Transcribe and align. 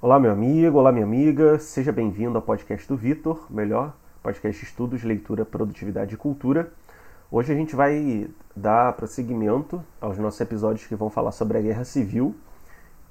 Olá, 0.00 0.20
meu 0.20 0.30
amigo, 0.30 0.78
olá, 0.78 0.92
minha 0.92 1.04
amiga, 1.04 1.58
seja 1.58 1.90
bem-vindo 1.90 2.38
ao 2.38 2.42
podcast 2.42 2.86
do 2.86 2.96
Vitor, 2.96 3.48
melhor 3.50 3.92
podcast 4.22 4.64
Estudos, 4.64 5.02
Leitura, 5.02 5.44
Produtividade 5.44 6.14
e 6.14 6.16
Cultura. 6.16 6.70
Hoje 7.32 7.52
a 7.52 7.56
gente 7.56 7.74
vai 7.74 8.30
dar 8.54 8.92
prosseguimento 8.92 9.84
aos 10.00 10.16
nossos 10.16 10.40
episódios 10.40 10.86
que 10.86 10.94
vão 10.94 11.10
falar 11.10 11.32
sobre 11.32 11.58
a 11.58 11.60
Guerra 11.60 11.84
Civil, 11.84 12.32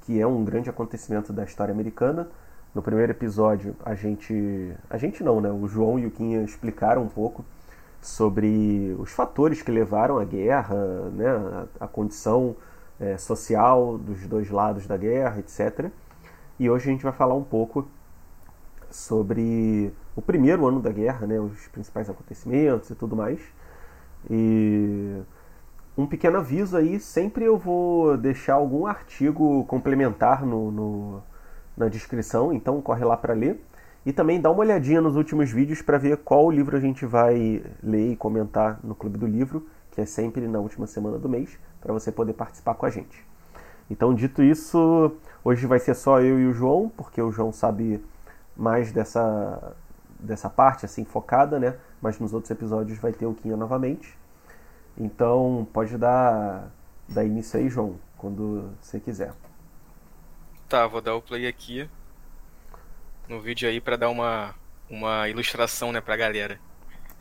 que 0.04 0.18
é 0.18 0.26
um 0.26 0.46
grande 0.46 0.70
acontecimento 0.70 1.34
da 1.34 1.44
história 1.44 1.74
americana. 1.74 2.30
No 2.74 2.82
primeiro 2.82 3.12
episódio, 3.12 3.76
a 3.84 3.94
gente. 3.94 4.74
A 4.90 4.98
gente 4.98 5.22
não, 5.26 5.42
né? 5.42 5.52
O 5.52 5.68
João 5.68 6.00
e 6.00 6.06
o 6.06 6.12
Quinha 6.12 6.42
explicaram 6.42 7.04
um 7.04 7.10
pouco 7.10 7.44
sobre 8.02 8.96
os 8.98 9.12
fatores 9.12 9.62
que 9.62 9.72
levaram 9.72 10.20
à 10.20 10.24
guerra, 10.24 10.74
né? 11.12 11.68
a, 11.82 11.86
condição 11.86 12.56
é, 12.98 13.18
social 13.18 13.98
dos 13.98 14.26
dois 14.26 14.50
lados 14.50 14.88
da 14.88 14.96
guerra, 14.96 15.40
etc. 15.40 15.92
E 16.60 16.70
hoje 16.70 16.90
a 16.90 16.92
gente 16.92 17.04
vai 17.04 17.14
falar 17.14 17.36
um 17.36 17.44
pouco 17.44 17.88
sobre 18.90 19.94
o 20.16 20.22
primeiro 20.22 20.66
ano 20.66 20.80
da 20.80 20.92
guerra, 20.92 21.28
né, 21.28 21.40
os 21.40 21.68
principais 21.68 22.10
acontecimentos 22.10 22.90
e 22.90 22.96
tudo 22.96 23.16
mais. 23.16 23.40
E 24.30 25.22
um 25.98 26.08
pequeno 26.08 26.38
aviso 26.38 26.76
aí, 26.76 27.00
sempre 27.00 27.46
eu 27.46 27.58
vou 27.58 28.18
deixar 28.18 28.56
algum 28.56 28.88
artigo 28.88 29.66
complementar 29.66 30.46
no, 30.46 30.72
no 30.72 31.24
na 31.78 31.88
descrição, 31.88 32.52
então 32.52 32.82
corre 32.82 33.06
lá 33.06 33.16
para 33.16 33.34
ler. 33.34 33.64
E 34.04 34.12
também 34.12 34.42
dá 34.42 34.50
uma 34.50 34.62
olhadinha 34.62 35.02
nos 35.02 35.16
últimos 35.16 35.52
vídeos 35.52 35.82
para 35.82 35.98
ver 35.98 36.18
qual 36.18 36.50
livro 36.50 36.76
a 36.76 36.80
gente 36.80 37.06
vai 37.06 37.62
ler 37.84 38.14
e 38.14 38.16
comentar 38.16 38.80
no 38.84 38.96
Clube 38.96 39.18
do 39.18 39.28
Livro, 39.28 39.68
que 39.92 40.02
é 40.02 40.06
sempre 40.06 40.48
na 40.48 40.60
última 40.60 40.88
semana 40.88 41.20
do 41.20 41.28
mês, 41.28 41.60
para 41.82 41.94
você 41.94 42.12
poder 42.12 42.34
participar 42.34 42.74
com 42.76 42.86
a 42.86 42.90
gente. 42.90 43.24
Então, 43.90 44.14
dito 44.14 44.42
isso, 44.42 45.12
hoje 45.48 45.66
vai 45.66 45.80
ser 45.80 45.96
só 45.96 46.20
eu 46.20 46.38
e 46.38 46.46
o 46.46 46.54
João, 46.54 46.90
porque 46.90 47.22
o 47.22 47.32
João 47.32 47.54
sabe 47.54 48.04
mais 48.56 48.92
dessa, 48.92 49.74
dessa 50.20 50.50
parte, 50.50 50.84
assim, 50.84 51.06
focada, 51.06 51.58
né? 51.58 51.78
Mas 52.02 52.20
nos 52.20 52.34
outros 52.34 52.52
episódios 52.52 53.00
vai 53.00 53.14
ter 53.14 53.26
o 53.26 53.34
Quinha 53.34 53.56
novamente. 53.56 54.14
Então, 54.98 55.66
pode 55.72 55.98
dar, 55.98 56.70
dar 57.08 57.24
início 57.24 57.58
aí, 57.58 57.70
João, 57.70 57.98
quando 58.18 58.72
você 58.82 59.00
quiser. 59.00 59.32
Tá, 60.68 60.86
vou 60.86 61.00
dar 61.00 61.16
o 61.16 61.22
play 61.22 61.48
aqui 61.48 61.90
no 63.30 63.40
vídeo 63.40 63.70
aí 63.70 63.80
para 63.80 63.96
dar 63.96 64.10
uma, 64.10 64.54
uma 64.90 65.30
ilustração, 65.30 65.94
né, 65.94 66.02
pra 66.02 66.18
galera. 66.18 66.60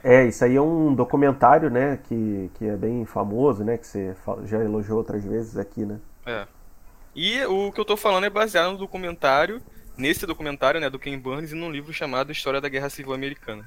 É, 0.03 0.27
isso 0.27 0.45
aí 0.45 0.57
é 0.57 0.61
um 0.61 0.93
documentário, 0.93 1.71
né, 1.71 2.01
que, 2.09 2.51
que 2.55 2.67
é 2.67 2.77
bem 2.77 3.05
famoso, 3.05 3.63
né, 3.63 3.79
que 3.79 3.87
você 3.87 4.17
já 4.47 4.59
elogiou 4.59 4.99
outras 4.99 5.25
vezes 5.25 5.57
aqui, 5.57 5.85
né? 5.85 6.01
É. 6.25 6.56
E 7.17 7.43
o 7.47 7.73
que 7.73 7.81
eu 7.81 7.85
tô 7.85 7.97
falando 7.97 8.25
é 8.25 8.31
baseado 8.31 8.73
no 8.73 8.77
documentário, 8.77 9.63
nesse 9.97 10.27
documentário, 10.27 10.79
né, 10.79 10.91
do 10.91 10.99
Ken 10.99 11.19
Burns 11.19 11.51
e 11.51 11.55
num 11.55 11.71
livro 11.71 11.91
chamado 11.91 12.31
História 12.31 12.61
da 12.61 12.69
Guerra 12.69 12.91
Civil 12.91 13.15
Americana, 13.15 13.65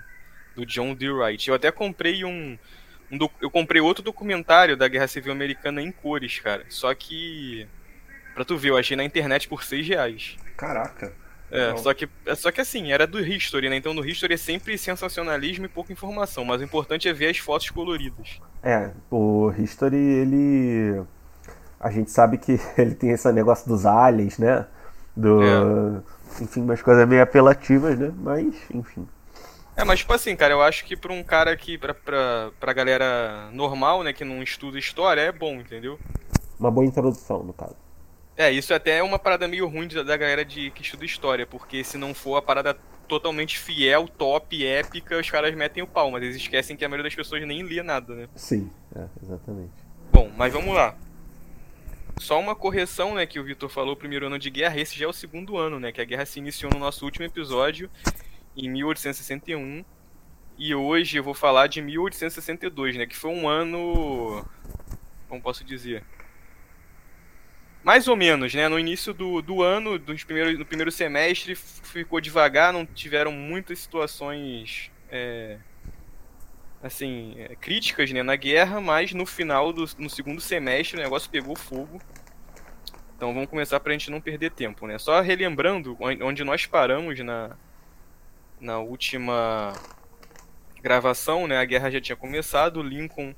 do 0.55 0.63
John 0.67 0.93
D. 0.93 1.09
Wright. 1.09 1.49
Eu 1.49 1.55
até 1.55 1.71
comprei 1.71 2.23
um, 2.23 2.55
um 3.11 3.29
eu 3.41 3.49
comprei 3.49 3.81
outro 3.81 4.03
documentário 4.03 4.77
da 4.77 4.87
Guerra 4.87 5.07
Civil 5.07 5.31
Americana 5.31 5.81
em 5.81 5.91
cores, 5.91 6.39
cara. 6.39 6.63
Só 6.69 6.93
que 6.93 7.67
pra 8.35 8.45
tu 8.45 8.55
ver, 8.55 8.69
eu 8.69 8.77
achei 8.77 8.95
na 8.95 9.03
internet 9.03 9.47
por 9.47 9.63
6 9.63 9.87
reais. 9.87 10.37
Caraca. 10.55 11.11
É, 11.51 11.75
só 11.77 11.91
que, 11.95 12.07
é, 12.27 12.35
só 12.35 12.51
que 12.51 12.61
assim, 12.61 12.91
era 12.91 13.07
do 13.07 13.19
History, 13.19 13.67
né? 13.67 13.75
Então 13.77 13.95
no 13.95 14.05
History 14.05 14.35
é 14.35 14.37
sempre 14.37 14.77
sensacionalismo 14.77 15.65
e 15.65 15.69
pouca 15.69 15.91
informação, 15.91 16.45
mas 16.45 16.61
o 16.61 16.63
importante 16.63 17.09
é 17.09 17.13
ver 17.13 17.29
as 17.29 17.39
fotos 17.39 17.71
coloridas. 17.71 18.39
É, 18.61 18.91
o 19.09 19.51
History, 19.57 19.97
ele 19.97 21.03
a 21.79 21.89
gente 21.89 22.11
sabe 22.11 22.37
que 22.37 22.59
ele 22.77 22.93
tem 22.93 23.11
esse 23.11 23.31
negócio 23.31 23.67
dos 23.67 23.85
aliens, 23.85 24.37
né? 24.37 24.65
Do. 25.15 25.41
É. 25.41 26.43
Enfim, 26.43 26.61
umas 26.61 26.81
coisas 26.81 27.07
meio 27.07 27.23
apelativas, 27.23 27.97
né? 27.97 28.11
Mas, 28.17 28.55
enfim. 28.73 29.07
É, 29.75 29.83
mas 29.83 29.99
tipo 29.99 30.13
assim, 30.13 30.35
cara, 30.35 30.53
eu 30.53 30.61
acho 30.61 30.83
que 30.85 30.95
pra 30.95 31.13
um 31.13 31.23
cara 31.23 31.55
que, 31.55 31.77
pra, 31.77 31.93
pra, 31.93 32.51
pra 32.59 32.73
galera 32.73 33.49
normal, 33.53 34.03
né, 34.03 34.11
que 34.11 34.25
não 34.25 34.43
estuda 34.43 34.77
história, 34.77 35.21
é 35.21 35.31
bom, 35.31 35.55
entendeu? 35.55 35.97
Uma 36.59 36.69
boa 36.69 36.85
introdução, 36.85 37.43
no 37.43 37.53
caso. 37.53 37.75
É, 38.35 38.51
isso 38.51 38.73
até 38.73 38.97
é 38.97 39.03
uma 39.03 39.17
parada 39.17 39.47
meio 39.47 39.67
ruim 39.67 39.87
da, 39.87 40.03
da 40.03 40.17
galera 40.17 40.43
de, 40.43 40.69
que 40.71 40.81
estuda 40.81 41.05
história, 41.05 41.47
porque 41.47 41.83
se 41.83 41.97
não 41.97 42.13
for 42.13 42.35
a 42.35 42.41
parada 42.41 42.77
totalmente 43.07 43.57
fiel, 43.57 44.07
top, 44.07 44.65
épica, 44.65 45.17
os 45.17 45.29
caras 45.29 45.55
metem 45.55 45.81
o 45.81 45.87
pau, 45.87 46.11
mas 46.11 46.23
eles 46.23 46.35
esquecem 46.35 46.75
que 46.75 46.83
a 46.83 46.89
maioria 46.89 47.09
das 47.09 47.15
pessoas 47.15 47.45
nem 47.47 47.61
lia 47.61 47.83
nada, 47.83 48.13
né? 48.13 48.27
Sim, 48.35 48.69
é, 48.93 49.05
exatamente. 49.23 49.71
Bom, 50.11 50.29
mas 50.37 50.51
vamos 50.51 50.75
lá. 50.75 50.95
Só 52.19 52.37
uma 52.37 52.53
correção, 52.53 53.15
né, 53.15 53.25
que 53.25 53.39
o 53.39 53.43
Vitor 53.45 53.69
falou, 53.69 53.93
o 53.93 53.97
primeiro 53.97 54.27
ano 54.27 54.37
de 54.37 54.49
guerra, 54.49 54.77
esse 54.77 54.97
já 54.97 55.05
é 55.05 55.07
o 55.07 55.13
segundo 55.13 55.57
ano, 55.57 55.79
né, 55.79 55.89
que 55.91 56.01
a 56.01 56.05
guerra 56.05 56.25
se 56.25 56.37
iniciou 56.37 56.69
no 56.71 56.77
nosso 56.77 57.05
último 57.05 57.25
episódio, 57.25 57.89
em 58.57 58.69
1861, 58.69 59.85
e 60.57 60.75
hoje 60.75 61.17
eu 61.17 61.23
vou 61.23 61.33
falar 61.33 61.67
de 61.67 61.81
1862, 61.81 62.97
né, 62.97 63.05
que 63.05 63.15
foi 63.15 63.31
um 63.31 63.47
ano, 63.47 64.45
como 65.29 65.41
posso 65.41 65.63
dizer, 65.63 66.03
mais 67.81 68.09
ou 68.09 68.17
menos, 68.17 68.53
né, 68.53 68.67
no 68.67 68.77
início 68.77 69.13
do, 69.13 69.41
do 69.41 69.63
ano, 69.63 69.97
dos 69.97 70.25
primeiros, 70.25 70.59
no 70.59 70.65
primeiro 70.65 70.91
semestre, 70.91 71.55
ficou 71.55 72.19
devagar, 72.19 72.73
não 72.73 72.85
tiveram 72.85 73.31
muitas 73.31 73.79
situações... 73.79 74.91
É 75.09 75.57
assim, 76.81 77.35
é, 77.37 77.55
críticas 77.55 78.11
né, 78.11 78.23
na 78.23 78.35
guerra, 78.35 78.79
mas 78.79 79.13
no 79.13 79.25
final 79.25 79.73
do 79.73 79.85
no 79.97 80.09
segundo 80.09 80.41
semestre 80.41 80.97
o 80.97 81.03
negócio 81.03 81.29
pegou 81.29 81.55
fogo. 81.55 82.01
Então 83.15 83.33
vamos 83.33 83.49
começar 83.49 83.79
para 83.79 83.91
a 83.91 83.97
gente 83.97 84.09
não 84.09 84.21
perder 84.21 84.51
tempo, 84.51 84.87
né? 84.87 84.97
Só 84.97 85.19
relembrando 85.19 85.97
onde 85.99 86.41
nós 86.43 86.65
paramos 86.65 87.19
na, 87.19 87.57
na 88.61 88.79
última 88.79 89.73
gravação, 90.81 91.45
né? 91.45 91.57
A 91.57 91.65
guerra 91.65 91.91
já 91.91 91.99
tinha 91.99 92.15
começado, 92.15 92.81
Lincoln, 92.81 93.35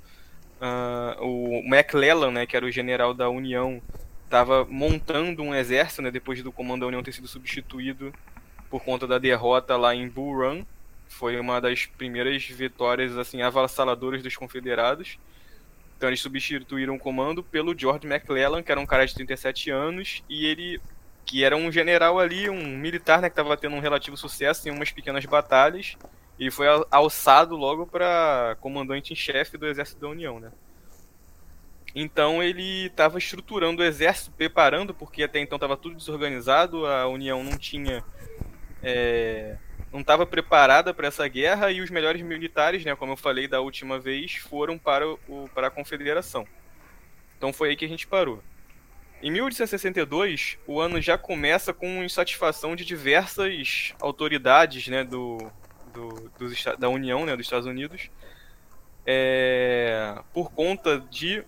uh, 0.61 1.25
o 1.25 1.63
McClellan, 1.65 2.29
né, 2.29 2.45
que 2.45 2.55
era 2.55 2.65
o 2.65 2.69
general 2.69 3.11
da 3.11 3.27
União, 3.27 3.81
estava 4.23 4.63
montando 4.65 5.41
um 5.41 5.53
exército, 5.53 6.03
né, 6.03 6.11
depois 6.11 6.41
do 6.43 6.51
comando 6.51 6.81
da 6.81 6.87
União 6.87 7.01
ter 7.01 7.11
sido 7.11 7.27
substituído 7.27 8.13
por 8.69 8.83
conta 8.83 9.07
da 9.07 9.17
derrota 9.17 9.75
lá 9.75 9.95
em 9.95 10.07
Bull 10.07 10.37
Run 10.37 10.63
foi 11.11 11.37
uma 11.39 11.59
das 11.59 11.85
primeiras 11.85 12.43
vitórias 12.45 13.17
assim 13.17 13.41
avassaladoras 13.41 14.23
dos 14.23 14.35
confederados. 14.35 15.19
Então 15.97 16.09
eles 16.09 16.21
substituíram 16.21 16.95
o 16.95 16.99
comando 16.99 17.43
pelo 17.43 17.77
George 17.77 18.07
McClellan, 18.07 18.63
que 18.63 18.71
era 18.71 18.79
um 18.79 18.85
cara 18.85 19.05
de 19.05 19.13
37 19.13 19.69
anos, 19.69 20.23
e 20.27 20.45
ele 20.45 20.81
que 21.25 21.43
era 21.43 21.55
um 21.55 21.71
general 21.71 22.17
ali, 22.17 22.49
um 22.49 22.77
militar, 22.77 23.21
né, 23.21 23.29
que 23.29 23.33
estava 23.33 23.55
tendo 23.55 23.75
um 23.75 23.79
relativo 23.79 24.17
sucesso 24.17 24.67
em 24.67 24.71
umas 24.71 24.89
pequenas 24.91 25.23
batalhas. 25.25 25.95
E 26.39 26.49
foi 26.49 26.65
alçado 26.89 27.55
logo 27.55 27.85
para 27.85 28.57
comandante 28.59 29.13
em 29.13 29.15
chefe 29.15 29.57
do 29.57 29.67
exército 29.67 30.01
da 30.01 30.07
União, 30.07 30.39
né? 30.39 30.51
Então 31.93 32.41
ele 32.41 32.87
estava 32.87 33.19
estruturando 33.19 33.83
o 33.83 33.85
exército, 33.85 34.31
preparando, 34.31 34.93
porque 34.93 35.23
até 35.23 35.39
então 35.39 35.57
estava 35.57 35.77
tudo 35.77 35.95
desorganizado, 35.95 36.85
a 36.87 37.07
União 37.07 37.43
não 37.43 37.57
tinha 37.57 38.03
é, 38.81 39.57
não 39.91 39.99
estava 40.01 40.25
preparada 40.25 40.93
para 40.93 41.07
essa 41.07 41.27
guerra 41.27 41.71
e 41.71 41.81
os 41.81 41.89
melhores 41.89 42.21
militares, 42.21 42.85
né, 42.85 42.95
como 42.95 43.13
eu 43.13 43.17
falei 43.17 43.47
da 43.47 43.59
última 43.59 43.99
vez, 43.99 44.35
foram 44.35 44.77
para, 44.77 45.07
o, 45.07 45.49
para 45.53 45.67
a 45.67 45.71
Confederação. 45.71 46.47
Então 47.37 47.51
foi 47.51 47.69
aí 47.69 47.75
que 47.75 47.85
a 47.85 47.89
gente 47.89 48.07
parou. 48.07 48.41
Em 49.21 49.29
1862, 49.29 50.57
o 50.65 50.79
ano 50.79 50.99
já 51.01 51.17
começa 51.17 51.73
com 51.73 52.03
insatisfação 52.03 52.75
de 52.75 52.83
diversas 52.85 53.93
autoridades 53.99 54.87
né, 54.87 55.03
do, 55.03 55.37
do, 55.93 56.31
dos, 56.39 56.63
da 56.79 56.89
União, 56.89 57.25
né, 57.25 57.35
dos 57.35 57.45
Estados 57.45 57.67
Unidos, 57.67 58.09
é, 59.05 60.19
por 60.33 60.51
conta 60.51 60.99
de 61.09 61.43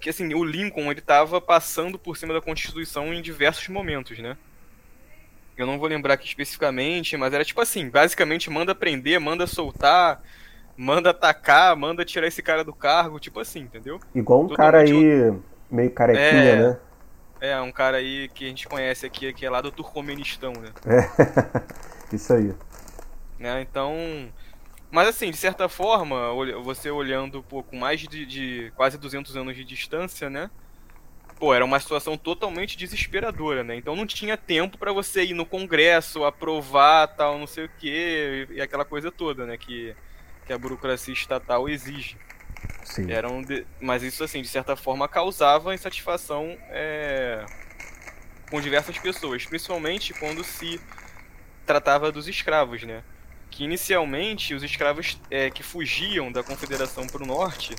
que 0.00 0.10
assim, 0.10 0.32
o 0.34 0.42
Lincoln 0.42 0.90
ele 0.90 1.00
estava 1.00 1.40
passando 1.40 1.98
por 1.98 2.16
cima 2.16 2.32
da 2.32 2.40
Constituição 2.40 3.12
em 3.12 3.20
diversos 3.20 3.68
momentos, 3.68 4.18
né? 4.18 4.36
Eu 5.60 5.66
não 5.66 5.78
vou 5.78 5.88
lembrar 5.88 6.14
aqui 6.14 6.26
especificamente, 6.26 7.16
mas 7.16 7.34
era 7.34 7.44
tipo 7.44 7.60
assim, 7.60 7.90
basicamente 7.90 8.48
manda 8.48 8.74
prender, 8.74 9.20
manda 9.20 9.46
soltar, 9.46 10.22
manda 10.74 11.10
atacar, 11.10 11.76
manda 11.76 12.02
tirar 12.02 12.26
esse 12.26 12.42
cara 12.42 12.64
do 12.64 12.72
cargo, 12.72 13.20
tipo 13.20 13.38
assim, 13.38 13.60
entendeu? 13.60 14.00
Igual 14.14 14.40
um 14.40 14.48
Totalmente 14.48 14.90
cara 14.90 15.30
aí 15.30 15.34
meio 15.70 15.90
carequinha, 15.90 16.28
é, 16.28 16.56
né? 16.56 16.78
É, 17.40 17.60
um 17.60 17.70
cara 17.70 17.98
aí 17.98 18.28
que 18.28 18.46
a 18.46 18.48
gente 18.48 18.66
conhece 18.66 19.04
aqui, 19.04 19.32
que 19.34 19.44
é 19.44 19.50
lá 19.50 19.60
do 19.60 19.70
Turcomenistão, 19.70 20.52
né? 20.54 20.70
É, 20.86 21.60
isso 22.16 22.32
aí. 22.32 22.54
Né, 23.38 23.60
então... 23.60 23.94
Mas 24.90 25.08
assim, 25.08 25.30
de 25.30 25.36
certa 25.36 25.68
forma, 25.68 26.32
você 26.64 26.90
olhando 26.90 27.42
pô, 27.42 27.62
com 27.62 27.76
mais 27.76 28.00
de, 28.00 28.26
de 28.26 28.72
quase 28.74 28.98
200 28.98 29.36
anos 29.36 29.54
de 29.54 29.62
distância, 29.62 30.28
né? 30.28 30.50
Pô, 31.40 31.54
era 31.54 31.64
uma 31.64 31.80
situação 31.80 32.18
totalmente 32.18 32.76
desesperadora, 32.76 33.64
né? 33.64 33.74
Então 33.74 33.96
não 33.96 34.06
tinha 34.06 34.36
tempo 34.36 34.76
para 34.76 34.92
você 34.92 35.24
ir 35.24 35.32
no 35.32 35.46
Congresso, 35.46 36.22
aprovar 36.22 37.08
tal, 37.08 37.38
não 37.38 37.46
sei 37.46 37.64
o 37.64 37.70
quê, 37.78 38.46
e 38.50 38.60
aquela 38.60 38.84
coisa 38.84 39.10
toda, 39.10 39.46
né? 39.46 39.56
Que, 39.56 39.96
que 40.46 40.52
a 40.52 40.58
burocracia 40.58 41.14
estatal 41.14 41.66
exige. 41.66 42.18
Sim. 42.84 43.10
Eram 43.10 43.40
de... 43.40 43.66
Mas 43.80 44.02
isso, 44.02 44.22
assim, 44.22 44.42
de 44.42 44.48
certa 44.48 44.76
forma, 44.76 45.08
causava 45.08 45.74
insatisfação 45.74 46.58
é... 46.68 47.46
com 48.50 48.60
diversas 48.60 48.98
pessoas, 48.98 49.46
principalmente 49.46 50.12
quando 50.12 50.44
se 50.44 50.78
tratava 51.64 52.12
dos 52.12 52.28
escravos, 52.28 52.82
né? 52.82 53.02
Que 53.50 53.64
inicialmente 53.64 54.54
os 54.54 54.62
escravos 54.62 55.18
é, 55.30 55.50
que 55.50 55.62
fugiam 55.62 56.30
da 56.30 56.42
Confederação 56.42 57.06
para 57.06 57.22
o 57.22 57.26
norte 57.26 57.74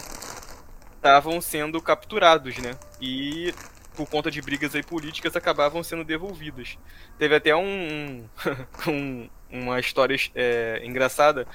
estavam 1.01 1.41
sendo 1.41 1.81
capturados, 1.81 2.57
né? 2.59 2.77
E 3.01 3.53
por 3.95 4.07
conta 4.07 4.29
de 4.29 4.39
brigas 4.39 4.75
aí 4.75 4.83
políticas 4.83 5.35
acabavam 5.35 5.83
sendo 5.83 6.03
devolvidos. 6.03 6.77
Teve 7.17 7.35
até 7.35 7.55
um, 7.55 8.25
um 8.87 9.29
uma 9.51 9.79
história 9.79 10.15
é, 10.33 10.81
engraçada 10.85 11.45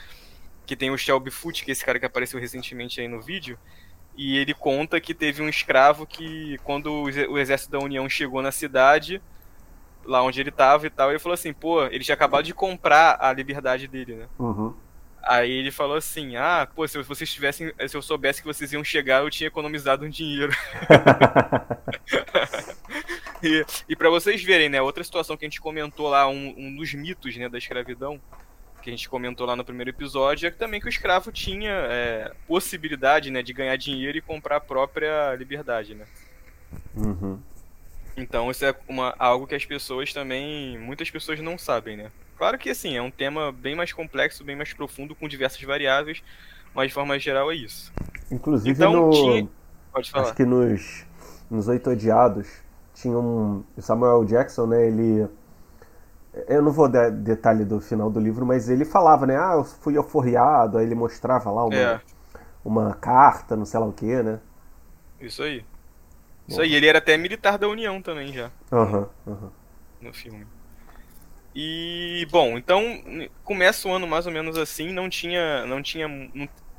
que 0.66 0.76
tem 0.76 0.90
o 0.90 0.98
Shelby 0.98 1.30
Foote, 1.30 1.64
que 1.64 1.70
é 1.70 1.72
esse 1.72 1.84
cara 1.84 1.98
que 1.98 2.04
apareceu 2.04 2.38
recentemente 2.40 3.00
aí 3.00 3.08
no 3.08 3.22
vídeo, 3.22 3.56
e 4.16 4.36
ele 4.36 4.52
conta 4.52 5.00
que 5.00 5.14
teve 5.14 5.40
um 5.40 5.48
escravo 5.48 6.04
que, 6.04 6.58
quando 6.64 7.04
o 7.04 7.38
exército 7.38 7.70
da 7.70 7.78
União 7.78 8.08
chegou 8.08 8.42
na 8.42 8.50
cidade, 8.50 9.22
lá 10.04 10.22
onde 10.22 10.40
ele 10.40 10.50
tava 10.50 10.86
e 10.86 10.90
tal, 10.90 11.10
ele 11.10 11.20
falou 11.20 11.34
assim, 11.34 11.52
pô, 11.52 11.84
ele 11.86 12.02
tinha 12.02 12.14
acabado 12.14 12.44
de 12.44 12.52
comprar 12.52 13.16
a 13.20 13.32
liberdade 13.32 13.86
dele, 13.86 14.16
né? 14.16 14.28
Uhum. 14.38 14.74
Aí 15.26 15.50
ele 15.50 15.72
falou 15.72 15.96
assim, 15.96 16.36
ah, 16.36 16.68
pô, 16.72 16.86
se 16.86 17.02
vocês 17.02 17.32
tivessem, 17.32 17.72
se 17.88 17.96
eu 17.96 18.02
soubesse 18.02 18.40
que 18.40 18.46
vocês 18.46 18.72
iam 18.72 18.84
chegar, 18.84 19.24
eu 19.24 19.30
tinha 19.30 19.48
economizado 19.48 20.04
um 20.04 20.08
dinheiro. 20.08 20.52
e 23.42 23.66
e 23.88 23.96
para 23.96 24.08
vocês 24.08 24.40
verem, 24.44 24.68
né, 24.68 24.80
outra 24.80 25.02
situação 25.02 25.36
que 25.36 25.44
a 25.44 25.48
gente 25.48 25.60
comentou 25.60 26.08
lá, 26.08 26.28
um, 26.28 26.54
um 26.56 26.76
dos 26.76 26.94
mitos, 26.94 27.36
né, 27.36 27.48
da 27.48 27.58
escravidão, 27.58 28.20
que 28.80 28.88
a 28.88 28.92
gente 28.92 29.08
comentou 29.08 29.44
lá 29.44 29.56
no 29.56 29.64
primeiro 29.64 29.90
episódio, 29.90 30.46
é 30.46 30.50
que 30.50 30.58
também 30.58 30.80
que 30.80 30.86
o 30.86 30.88
escravo 30.88 31.32
tinha 31.32 31.72
é, 31.72 32.32
possibilidade 32.46 33.28
né, 33.28 33.42
de 33.42 33.52
ganhar 33.52 33.74
dinheiro 33.74 34.16
e 34.16 34.22
comprar 34.22 34.58
a 34.58 34.60
própria 34.60 35.34
liberdade, 35.34 35.92
né? 35.92 36.06
Uhum. 36.94 37.40
Então 38.16 38.48
isso 38.48 38.64
é 38.64 38.72
uma, 38.86 39.12
algo 39.18 39.44
que 39.44 39.56
as 39.56 39.64
pessoas 39.64 40.12
também. 40.12 40.78
Muitas 40.78 41.10
pessoas 41.10 41.40
não 41.40 41.58
sabem, 41.58 41.96
né? 41.96 42.12
Claro 42.36 42.58
que 42.58 42.70
assim, 42.70 42.96
é 42.96 43.02
um 43.02 43.10
tema 43.10 43.50
bem 43.52 43.74
mais 43.74 43.92
complexo, 43.92 44.44
bem 44.44 44.56
mais 44.56 44.72
profundo, 44.72 45.14
com 45.14 45.28
diversas 45.28 45.62
variáveis, 45.62 46.22
mas 46.74 46.88
de 46.88 46.94
forma 46.94 47.18
geral 47.18 47.50
é 47.50 47.56
isso. 47.56 47.92
Inclusive 48.30 48.86
Então, 48.86 48.92
no. 48.92 49.10
tinha- 49.10 49.48
Pode 49.92 50.10
falar. 50.10 50.28
Acho 50.28 50.34
que 50.34 50.44
nos, 50.44 51.06
nos 51.50 51.68
Oito 51.68 51.90
Odiados 51.90 52.48
tinha 52.94 53.18
um. 53.18 53.64
Samuel 53.78 54.24
Jackson, 54.24 54.66
né? 54.66 54.86
Ele. 54.88 55.28
Eu 56.48 56.60
não 56.62 56.70
vou 56.70 56.88
dar 56.88 57.10
detalhe 57.10 57.64
do 57.64 57.80
final 57.80 58.10
do 58.10 58.20
livro, 58.20 58.44
mas 58.44 58.68
ele 58.68 58.84
falava, 58.84 59.26
né? 59.26 59.36
Ah, 59.38 59.54
eu 59.54 59.64
fui 59.64 59.96
alforriado, 59.96 60.76
aí 60.78 60.84
ele 60.84 60.94
mostrava 60.94 61.50
lá 61.50 61.64
uma, 61.64 61.90
É, 61.90 62.00
uma 62.64 62.94
carta, 62.94 63.56
não 63.56 63.64
sei 63.66 63.80
lá 63.80 63.86
o 63.86 63.92
que, 63.92 64.22
né? 64.22 64.40
isso 65.20 65.42
aí. 65.42 65.64
Isso 66.48 66.62
aí, 66.62 66.74
ele 66.74 66.86
era 66.86 66.98
até 66.98 67.16
militar 67.16 67.58
da 67.58 67.68
União 67.68 68.02
também 68.02 68.32
já. 68.32 68.50
Aham, 68.72 69.08
aham. 69.26 69.50
no 70.00 70.12
filme. 70.12 70.46
E 71.58 72.26
bom, 72.30 72.58
então 72.58 72.82
começa 73.42 73.88
o 73.88 73.92
ano 73.92 74.06
mais 74.06 74.26
ou 74.26 74.32
menos 74.32 74.58
assim, 74.58 74.92
não 74.92 75.08
tinha, 75.08 75.64
não 75.64 75.82
tinha, 75.82 76.06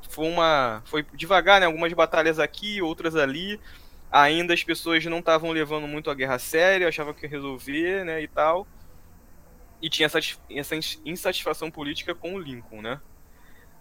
foi 0.08 0.28
uma, 0.28 0.82
foi 0.86 1.04
devagar, 1.14 1.58
né? 1.60 1.66
Algumas 1.66 1.92
batalhas 1.92 2.38
aqui, 2.38 2.80
outras 2.80 3.16
ali. 3.16 3.60
Ainda 4.10 4.54
as 4.54 4.62
pessoas 4.64 5.04
não 5.06 5.18
estavam 5.18 5.50
levando 5.50 5.88
muito 5.88 6.10
a 6.10 6.14
guerra 6.14 6.36
a 6.36 6.38
sério, 6.38 6.86
achavam 6.88 7.12
que 7.12 7.26
ia 7.26 7.30
resolver, 7.30 8.04
né, 8.04 8.22
e 8.22 8.28
tal. 8.28 8.68
E 9.80 9.88
tinha 9.88 10.06
essa, 10.06 10.18
essa 10.50 10.76
ins- 10.76 11.00
insatisfação 11.04 11.70
política 11.70 12.14
com 12.14 12.34
o 12.34 12.38
Lincoln, 12.38 12.82
né? 12.82 13.00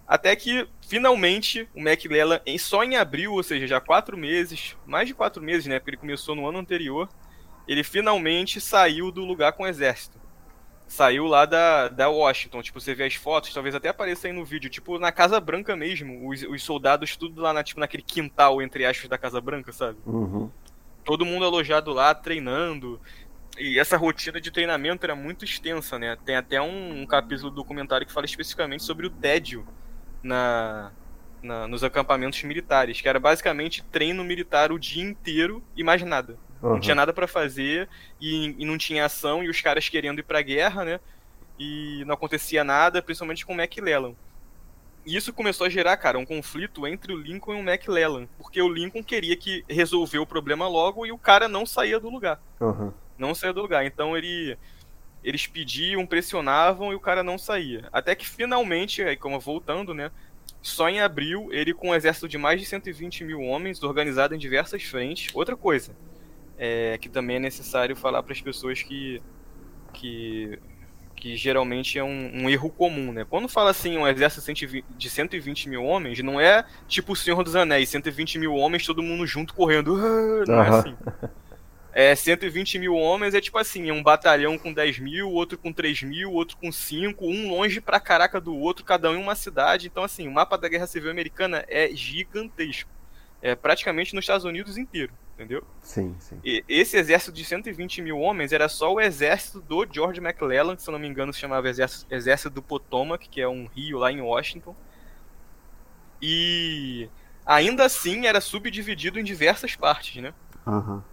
Até 0.08 0.36
que, 0.36 0.68
finalmente, 0.88 1.70
o 1.76 1.80
McClellan, 1.82 2.42
em- 2.46 2.58
só 2.60 2.84
em 2.84 2.98
abril, 2.98 3.34
ou 3.34 3.44
seja, 3.44 3.68
já 3.68 3.82
quatro 3.82 4.18
meses, 4.18 4.78
mais 4.86 5.08
de 5.08 5.16
quatro 5.16 5.44
meses, 5.44 5.68
né? 5.68 5.80
Porque 5.80 5.92
ele 5.92 5.98
começou 5.98 6.36
no 6.36 6.48
ano 6.48 6.60
anterior, 6.60 7.10
ele 7.68 7.84
finalmente 7.84 8.62
saiu 8.62 9.12
do 9.12 9.26
lugar 9.26 9.54
com 9.54 9.64
o 9.64 9.68
exército. 9.68 10.22
Saiu 10.88 11.26
lá 11.26 11.46
da, 11.46 11.90
da 11.90 12.08
Washington. 12.10 12.62
Tipo, 12.62 12.80
você 12.80 12.96
vê 12.96 13.04
as 13.04 13.14
fotos, 13.16 13.54
talvez 13.54 13.76
até 13.76 13.90
apareça 13.90 14.28
aí 14.28 14.34
no 14.34 14.46
vídeo. 14.46 14.70
Tipo, 14.70 14.98
na 14.98 15.12
Casa 15.12 15.40
Branca 15.40 15.76
mesmo. 15.76 16.30
Os, 16.30 16.44
os 16.44 16.64
soldados 16.64 17.18
tudo 17.18 17.42
lá 17.42 17.52
na, 17.52 17.64
tipo, 17.64 17.80
naquele 17.80 18.04
quintal, 18.04 18.62
entre 18.62 18.86
aspas, 18.86 19.10
da 19.10 19.18
Casa 19.18 19.42
Branca, 19.42 19.72
sabe? 19.74 19.98
Uhum. 20.06 20.50
Todo 21.04 21.26
mundo 21.26 21.46
alojado 21.46 21.92
lá, 21.92 22.16
treinando. 22.16 23.00
E 23.58 23.78
essa 23.80 23.98
rotina 23.98 24.40
de 24.40 24.50
treinamento 24.52 25.06
era 25.06 25.16
muito 25.16 25.44
extensa, 25.44 25.98
né? 26.00 26.18
Tem 26.24 26.36
até 26.36 26.62
um, 26.62 27.02
um 27.02 27.06
capítulo 27.06 27.50
do 27.50 27.56
documentário 27.58 28.06
que 28.08 28.14
fala 28.14 28.26
especificamente 28.26 28.84
sobre 28.84 29.08
o 29.08 29.10
tédio 29.10 29.68
na, 30.24 30.92
na- 31.42 31.68
nos 31.68 31.84
acampamentos 31.84 32.42
militares. 32.44 33.02
Que 33.02 33.10
era 33.10 33.20
basicamente 33.20 33.84
treino 33.84 34.24
militar 34.24 34.72
o 34.72 34.80
dia 34.80 35.04
inteiro 35.04 35.62
e 35.76 35.84
mais 35.84 36.02
nada. 36.04 36.38
Não 36.62 36.72
aham. 36.74 36.80
tinha 36.80 36.96
nada 36.96 37.14
pra 37.14 37.28
fazer 37.28 37.88
e, 38.20 38.56
e 38.58 38.66
não 38.66 38.78
tinha 38.78 39.06
ação 39.06 39.44
e 39.44 39.50
os 39.50 39.62
caras 39.62 39.88
querendo 39.90 40.20
ir 40.20 40.24
pra 40.24 40.42
guerra, 40.42 40.84
né? 40.86 41.00
E 41.60 42.04
não 42.06 42.14
acontecia 42.14 42.64
nada, 42.64 43.02
principalmente 43.02 43.46
com 43.46 43.54
o 43.54 43.56
McClellan. 43.60 44.14
E 45.06 45.16
isso 45.16 45.32
começou 45.32 45.66
a 45.66 45.70
gerar, 45.70 45.96
cara, 45.98 46.20
um 46.20 46.26
conflito 46.26 46.86
entre 46.86 47.14
o 47.14 47.18
Lincoln 47.18 47.56
e 47.56 47.62
o 47.62 47.70
McClellan, 47.70 48.28
porque 48.38 48.62
o 48.62 48.68
Lincoln 48.68 49.02
queria 49.04 49.38
que 49.38 49.64
resolver 49.70 50.20
o 50.20 50.26
problema 50.26 50.68
logo 50.68 51.06
e 51.06 51.12
o 51.12 51.18
cara 51.18 51.48
não 51.48 51.66
saía 51.66 52.00
do 52.00 52.10
lugar. 52.10 52.42
aham. 52.60 52.94
Não 53.18 53.34
saía 53.34 53.54
do 53.54 53.62
lugar. 53.62 53.86
Então 53.86 54.16
ele 54.18 54.58
eles 55.24 55.48
pediam, 55.48 56.06
pressionavam 56.06 56.92
e 56.92 56.96
o 56.96 57.00
cara 57.00 57.24
não 57.24 57.38
saía. 57.38 57.90
Até 57.92 58.16
que 58.16 58.28
finalmente, 58.28 59.02
aí 59.02 59.18
como 59.18 59.40
voltando, 59.40 59.94
né? 59.94 60.12
Só 60.62 60.88
em 60.90 61.02
abril, 61.02 61.50
ele 61.52 61.74
com 61.74 61.90
um 61.90 61.96
exército 61.96 62.28
de 62.28 62.38
mais 62.38 62.60
de 62.62 62.66
120 62.68 63.24
mil 63.24 63.42
homens, 63.42 63.82
organizado 63.84 64.36
em 64.36 64.38
diversas 64.38 64.84
frentes. 64.84 65.34
Outra 65.34 65.56
coisa, 65.58 65.96
é, 66.58 66.98
que 66.98 67.10
também 67.10 67.38
é 67.38 67.40
necessário 67.40 67.96
falar 67.96 68.24
para 68.24 68.34
as 68.34 68.42
pessoas 68.42 68.82
que, 68.82 69.22
que, 69.94 70.60
que 71.16 71.36
geralmente 71.36 71.98
é 72.00 72.04
um, 72.04 72.32
um 72.34 72.50
erro 72.50 72.70
comum, 72.70 73.12
né? 73.12 73.26
Quando 73.30 73.48
fala 73.48 73.70
assim, 73.70 73.98
um 73.98 74.08
exército 74.08 74.42
120 74.42 74.86
de 74.98 75.10
120 75.10 75.70
mil 75.70 75.84
homens, 75.84 76.20
não 76.24 76.40
é 76.40 76.66
tipo 76.88 77.14
o 77.14 77.16
Senhor 77.16 77.44
dos 77.44 77.56
Anéis, 77.56 77.90
120 77.90 78.40
mil 78.40 78.54
homens, 78.56 78.86
todo 78.86 79.04
mundo 79.04 79.26
junto 79.26 79.54
correndo. 79.54 79.96
Não 80.48 80.62
é 80.62 80.68
Aham. 80.68 80.80
assim. 80.80 80.98
É, 81.94 82.14
120 82.14 82.78
mil 82.78 82.94
homens 82.94 83.34
é 83.34 83.42
tipo 83.42 83.58
assim, 83.58 83.90
é 83.90 83.94
um 83.94 84.04
batalhão 84.04 84.56
com 84.56 84.72
10 84.72 85.00
mil, 85.00 85.32
outro 85.32 85.58
com 85.58 85.74
3 85.74 86.04
mil, 86.04 86.32
outro 86.32 86.56
com 86.56 86.72
5, 86.72 87.26
um 87.26 87.50
longe 87.50 87.82
pra 87.82 88.00
caraca 88.00 88.40
do 88.40 88.56
outro, 88.56 88.86
cada 88.86 89.10
um 89.10 89.16
em 89.16 89.22
uma 89.22 89.34
cidade. 89.34 89.88
Então, 89.88 90.04
assim, 90.04 90.28
o 90.28 90.32
mapa 90.32 90.60
da 90.60 90.70
Guerra 90.70 90.86
Civil 90.86 91.10
Americana 91.10 91.66
é 91.68 91.90
gigantesco. 91.96 92.92
É 93.42 93.56
praticamente 93.56 94.14
nos 94.14 94.24
Estados 94.24 94.46
Unidos 94.46 94.78
inteiro, 94.78 95.12
entendeu? 95.38 95.64
Sim, 95.82 96.16
sim. 96.20 96.40
E 96.44 96.64
esse 96.68 96.98
exército 96.98 97.32
de 97.32 97.46
120 97.46 98.02
mil 98.02 98.18
homens 98.20 98.52
era 98.52 98.68
só 98.68 98.92
o 98.92 99.00
exército 99.00 99.62
do 99.62 99.86
George 99.90 100.20
McClellan, 100.20 100.76
que 100.76 100.82
se 100.82 100.90
eu 100.90 100.92
não 100.94 101.00
me 101.00 101.08
engano 101.08 101.32
se 101.32 101.40
chamava 101.40 101.70
Exército, 101.70 102.12
exército 102.12 102.50
do 102.50 102.64
Potomac, 102.64 103.30
que 103.30 103.40
é 103.40 103.48
um 103.48 103.68
rio 103.68 104.00
lá 104.00 104.12
em 104.12 104.20
Washington. 104.20 104.76
E 106.20 107.08
ainda 107.46 107.86
assim 107.86 108.26
era 108.26 108.42
subdividido 108.42 109.20
em 109.20 109.24
diversas 109.24 109.76
partes, 109.76 110.22
né? 110.22 110.34
Aham. 110.66 111.04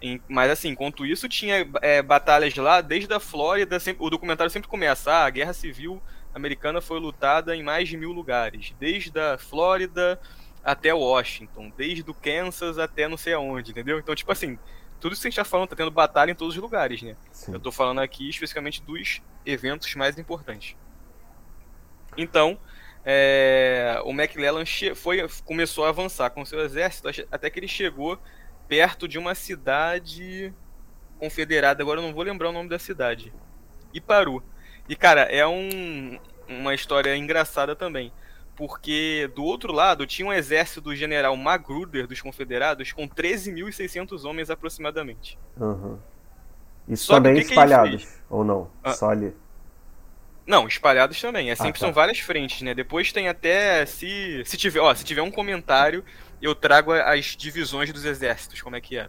Em- 0.00 0.20
mas 0.28 0.50
assim, 0.50 0.68
enquanto 0.70 1.04
isso, 1.04 1.28
tinha 1.28 1.68
é, 1.82 2.02
batalhas 2.02 2.54
lá 2.56 2.80
desde 2.80 3.12
a 3.12 3.20
Flórida. 3.20 3.78
sempre- 3.78 4.04
o 4.04 4.10
documentário 4.10 4.50
sempre 4.50 4.68
começa: 4.68 5.12
ah, 5.12 5.24
a 5.26 5.30
guerra 5.30 5.52
civil 5.52 6.02
americana 6.34 6.80
foi 6.80 6.98
lutada 6.98 7.54
em 7.54 7.62
mais 7.62 7.88
de 7.88 7.96
mil 7.96 8.12
lugares, 8.12 8.74
desde 8.80 9.18
a 9.20 9.38
Flórida 9.38 10.18
até 10.64 10.94
Washington, 10.94 11.70
desde 11.76 12.10
o 12.10 12.14
Kansas 12.14 12.78
até 12.78 13.06
não 13.06 13.16
sei 13.16 13.34
aonde, 13.34 13.70
entendeu? 13.72 13.98
Então, 13.98 14.14
tipo 14.14 14.32
assim, 14.32 14.58
tudo 14.98 15.12
isso 15.12 15.22
que 15.22 15.28
a 15.28 15.30
gente 15.30 15.36
tá 15.36 15.44
falando 15.44 15.68
tá 15.68 15.76
tendo 15.76 15.90
batalha 15.90 16.30
em 16.30 16.34
todos 16.34 16.56
os 16.56 16.62
lugares, 16.62 17.02
né? 17.02 17.16
Sim. 17.30 17.52
Eu 17.52 17.60
tô 17.60 17.70
falando 17.70 18.00
aqui 18.00 18.28
especificamente 18.28 18.82
dos 18.82 19.20
eventos 19.44 19.94
mais 19.94 20.18
importantes. 20.18 20.74
Então, 22.16 22.58
é, 23.04 24.00
o 24.04 24.10
McClellan 24.10 24.64
che- 24.64 24.94
foi, 24.94 25.28
começou 25.44 25.84
a 25.84 25.90
avançar 25.90 26.30
com 26.30 26.44
seu 26.44 26.60
exército 26.60 27.08
até 27.30 27.50
que 27.50 27.58
ele 27.58 27.68
chegou 27.68 28.18
perto 28.66 29.06
de 29.06 29.18
uma 29.18 29.34
cidade 29.34 30.52
confederada. 31.18 31.82
Agora 31.82 32.00
eu 32.00 32.04
não 32.06 32.14
vou 32.14 32.22
lembrar 32.22 32.48
o 32.48 32.52
nome 32.52 32.68
da 32.68 32.78
cidade. 32.78 33.32
E 33.92 34.00
parou. 34.00 34.42
E 34.88 34.96
cara, 34.96 35.22
é 35.22 35.46
um, 35.46 36.18
uma 36.48 36.74
história 36.74 37.14
engraçada 37.16 37.76
também. 37.76 38.12
Porque 38.56 39.30
do 39.34 39.42
outro 39.42 39.72
lado 39.72 40.06
tinha 40.06 40.26
um 40.26 40.32
exército 40.32 40.80
do 40.80 40.94
general 40.94 41.36
Magruder 41.36 42.06
dos 42.06 42.20
confederados 42.20 42.92
com 42.92 43.08
13.600 43.08 44.24
homens 44.24 44.50
aproximadamente. 44.50 45.38
Aham. 45.60 45.98
Isso 46.88 47.06
Só 47.06 47.14
que 47.14 47.22
também 47.22 47.34
que 47.36 47.46
que 47.46 47.48
espalhados, 47.48 48.06
ou 48.28 48.44
não? 48.44 48.70
Ah. 48.82 48.92
Só 48.92 49.10
ali. 49.10 49.34
Não, 50.46 50.68
espalhados 50.68 51.20
também. 51.20 51.50
É 51.50 51.54
sempre 51.54 51.80
tá. 51.80 51.86
são 51.86 51.92
várias 51.92 52.18
frentes, 52.18 52.60
né? 52.62 52.74
Depois 52.74 53.12
tem 53.12 53.28
até 53.28 53.86
se 53.86 54.42
se 54.44 54.56
tiver, 54.56 54.80
ó, 54.80 54.94
se 54.94 55.04
tiver 55.04 55.22
um 55.22 55.30
comentário, 55.30 56.04
eu 56.40 56.54
trago 56.54 56.92
as 56.92 57.36
divisões 57.36 57.92
dos 57.92 58.04
exércitos, 58.04 58.60
como 58.60 58.76
é 58.76 58.80
que 58.80 58.98
é. 58.98 59.08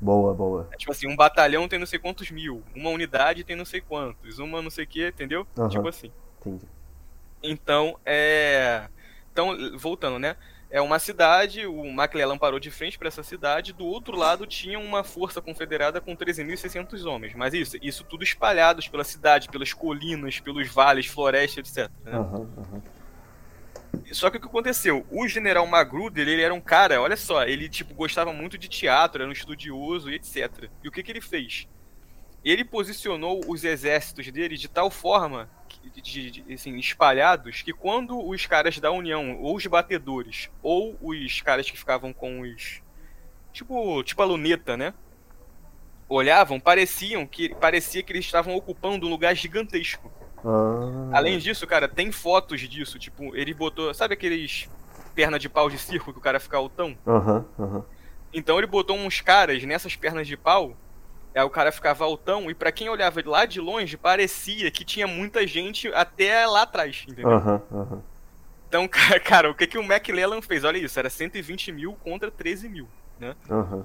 Boa, 0.00 0.34
boa. 0.34 0.68
É 0.72 0.76
tipo 0.76 0.90
assim, 0.90 1.06
um 1.06 1.14
batalhão 1.14 1.68
tem 1.68 1.78
não 1.78 1.86
sei 1.86 1.98
quantos 1.98 2.30
mil, 2.30 2.64
uma 2.74 2.90
unidade 2.90 3.44
tem 3.44 3.54
não 3.54 3.64
sei 3.64 3.80
quantos, 3.80 4.38
uma 4.38 4.62
não 4.62 4.70
sei 4.70 4.84
o 4.84 4.88
que, 4.88 5.06
entendeu? 5.06 5.46
Aham. 5.56 5.68
Tipo 5.68 5.88
assim. 5.88 6.10
Entendi. 6.40 6.66
Então, 7.42 7.98
é. 8.04 8.88
Então, 9.30 9.56
voltando, 9.78 10.18
né? 10.18 10.36
é 10.72 10.80
uma 10.80 10.98
cidade, 10.98 11.66
o 11.66 11.84
McClellan 11.84 12.38
parou 12.38 12.58
de 12.58 12.70
frente 12.70 12.98
para 12.98 13.08
essa 13.08 13.22
cidade, 13.22 13.74
do 13.74 13.84
outro 13.84 14.16
lado 14.16 14.46
tinha 14.46 14.78
uma 14.78 15.04
força 15.04 15.40
confederada 15.42 16.00
com 16.00 16.16
13.600 16.16 17.04
homens. 17.04 17.34
Mas 17.34 17.52
isso, 17.52 17.76
isso 17.82 18.02
tudo 18.04 18.24
espalhados 18.24 18.88
pela 18.88 19.04
cidade, 19.04 19.50
pelas 19.50 19.74
colinas, 19.74 20.40
pelos 20.40 20.66
vales, 20.68 21.06
florestas, 21.06 21.76
etc. 21.76 21.90
Né? 22.02 22.18
Uhum, 22.18 22.48
uhum. 22.56 22.82
Só 24.12 24.30
que 24.30 24.38
o 24.38 24.40
que 24.40 24.46
aconteceu? 24.46 25.06
O 25.10 25.28
general 25.28 25.66
Magruder, 25.66 26.26
ele 26.26 26.40
era 26.40 26.54
um 26.54 26.60
cara, 26.60 27.02
olha 27.02 27.18
só, 27.18 27.44
ele 27.44 27.68
tipo 27.68 27.92
gostava 27.92 28.32
muito 28.32 28.56
de 28.56 28.66
teatro, 28.66 29.20
era 29.20 29.28
um 29.28 29.32
estudioso 29.32 30.10
e 30.10 30.14
etc. 30.14 30.70
E 30.82 30.88
o 30.88 30.90
que, 30.90 31.02
que 31.02 31.12
ele 31.12 31.20
fez? 31.20 31.68
Ele 32.44 32.64
posicionou 32.64 33.40
os 33.46 33.62
exércitos 33.64 34.30
dele 34.30 34.56
de 34.56 34.68
tal 34.68 34.90
forma, 34.90 35.48
de, 36.02 36.30
de, 36.30 36.54
assim, 36.54 36.76
espalhados, 36.76 37.62
que 37.62 37.72
quando 37.72 38.18
os 38.18 38.46
caras 38.46 38.78
da 38.78 38.90
União, 38.90 39.38
ou 39.40 39.56
os 39.56 39.66
batedores, 39.66 40.50
ou 40.62 40.96
os 41.00 41.40
caras 41.40 41.70
que 41.70 41.78
ficavam 41.78 42.12
com 42.12 42.40
os. 42.40 42.82
Tipo, 43.52 44.02
tipo 44.02 44.22
a 44.22 44.24
luneta, 44.24 44.76
né? 44.76 44.94
Olhavam, 46.08 46.58
pareciam 46.58 47.26
que 47.26 47.54
parecia 47.54 48.02
que 48.02 48.12
eles 48.12 48.24
estavam 48.24 48.54
ocupando 48.54 49.06
um 49.06 49.10
lugar 49.10 49.34
gigantesco. 49.34 50.10
Ah. 50.44 51.16
Além 51.18 51.38
disso, 51.38 51.66
cara, 51.66 51.88
tem 51.88 52.10
fotos 52.10 52.60
disso. 52.60 52.98
Tipo, 52.98 53.34
ele 53.36 53.54
botou. 53.54 53.94
Sabe 53.94 54.14
aqueles 54.14 54.68
perna 55.14 55.38
de 55.38 55.48
pau 55.48 55.70
de 55.70 55.78
circo 55.78 56.12
que 56.12 56.18
o 56.18 56.22
cara 56.22 56.40
fica 56.40 56.56
altão? 56.56 56.96
Aham, 57.06 57.46
uhum, 57.58 57.64
aham. 57.64 57.76
Uhum. 57.76 57.84
Então 58.34 58.56
ele 58.56 58.66
botou 58.66 58.96
uns 58.96 59.20
caras 59.20 59.62
nessas 59.64 59.94
pernas 59.94 60.26
de 60.26 60.36
pau. 60.36 60.76
Aí 61.34 61.42
o 61.42 61.50
cara 61.50 61.72
ficava 61.72 62.04
altão 62.04 62.50
e 62.50 62.54
para 62.54 62.70
quem 62.70 62.88
olhava 62.88 63.22
lá 63.24 63.46
de 63.46 63.60
longe, 63.60 63.96
parecia 63.96 64.70
que 64.70 64.84
tinha 64.84 65.06
muita 65.06 65.46
gente 65.46 65.88
até 65.94 66.46
lá 66.46 66.62
atrás, 66.62 67.04
entendeu? 67.08 67.30
Uhum, 67.30 67.60
aham. 67.72 68.02
Então, 68.68 68.88
cara, 69.24 69.50
o 69.50 69.54
que, 69.54 69.66
que 69.66 69.78
o 69.78 69.82
McLellan 69.82 70.42
fez? 70.42 70.64
Olha 70.64 70.78
isso, 70.78 70.98
era 70.98 71.08
120 71.08 71.72
mil 71.72 71.94
contra 72.02 72.30
13 72.30 72.68
mil, 72.68 72.88
né? 73.18 73.34
Uhum. 73.48 73.84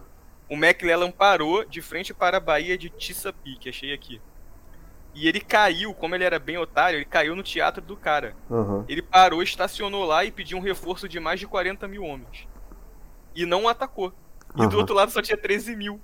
O 0.49 0.55
McLellan 0.55 1.11
parou 1.11 1.65
de 1.65 1.81
frente 1.81 2.13
para 2.13 2.37
a 2.37 2.39
Baía 2.39 2.77
de 2.77 2.91
Chesapeake, 2.97 3.69
achei 3.69 3.93
aqui. 3.93 4.21
E 5.13 5.27
ele 5.27 5.41
caiu, 5.41 5.93
como 5.93 6.15
ele 6.15 6.23
era 6.23 6.37
bem 6.37 6.57
otário, 6.57 6.97
ele 6.97 7.05
caiu 7.05 7.35
no 7.35 7.43
teatro 7.43 7.81
do 7.81 7.97
cara. 7.97 8.35
Uhum. 8.49 8.85
Ele 8.87 9.01
parou, 9.01 9.41
estacionou 9.41 10.05
lá 10.05 10.23
e 10.23 10.31
pediu 10.31 10.57
um 10.57 10.61
reforço 10.61 11.09
de 11.09 11.19
mais 11.19 11.39
de 11.39 11.47
40 11.47 11.87
mil 11.87 12.03
homens. 12.03 12.47
E 13.35 13.45
não 13.45 13.67
atacou. 13.67 14.13
E 14.55 14.61
uhum. 14.61 14.69
do 14.69 14.77
outro 14.77 14.95
lado 14.95 15.11
só 15.11 15.21
tinha 15.21 15.37
13 15.37 15.75
mil. 15.75 16.01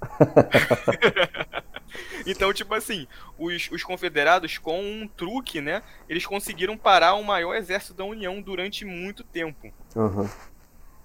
então, 2.25 2.53
tipo 2.53 2.73
assim, 2.73 3.07
os, 3.38 3.69
os 3.71 3.83
confederados, 3.83 4.57
com 4.57 4.79
um 4.81 5.07
truque, 5.07 5.62
né? 5.62 5.81
Eles 6.07 6.25
conseguiram 6.25 6.77
parar 6.77 7.15
o 7.15 7.23
maior 7.23 7.55
exército 7.55 7.93
da 7.93 8.03
União 8.03 8.41
durante 8.41 8.85
muito 8.85 9.23
tempo. 9.23 9.73
Uhum. 9.95 10.29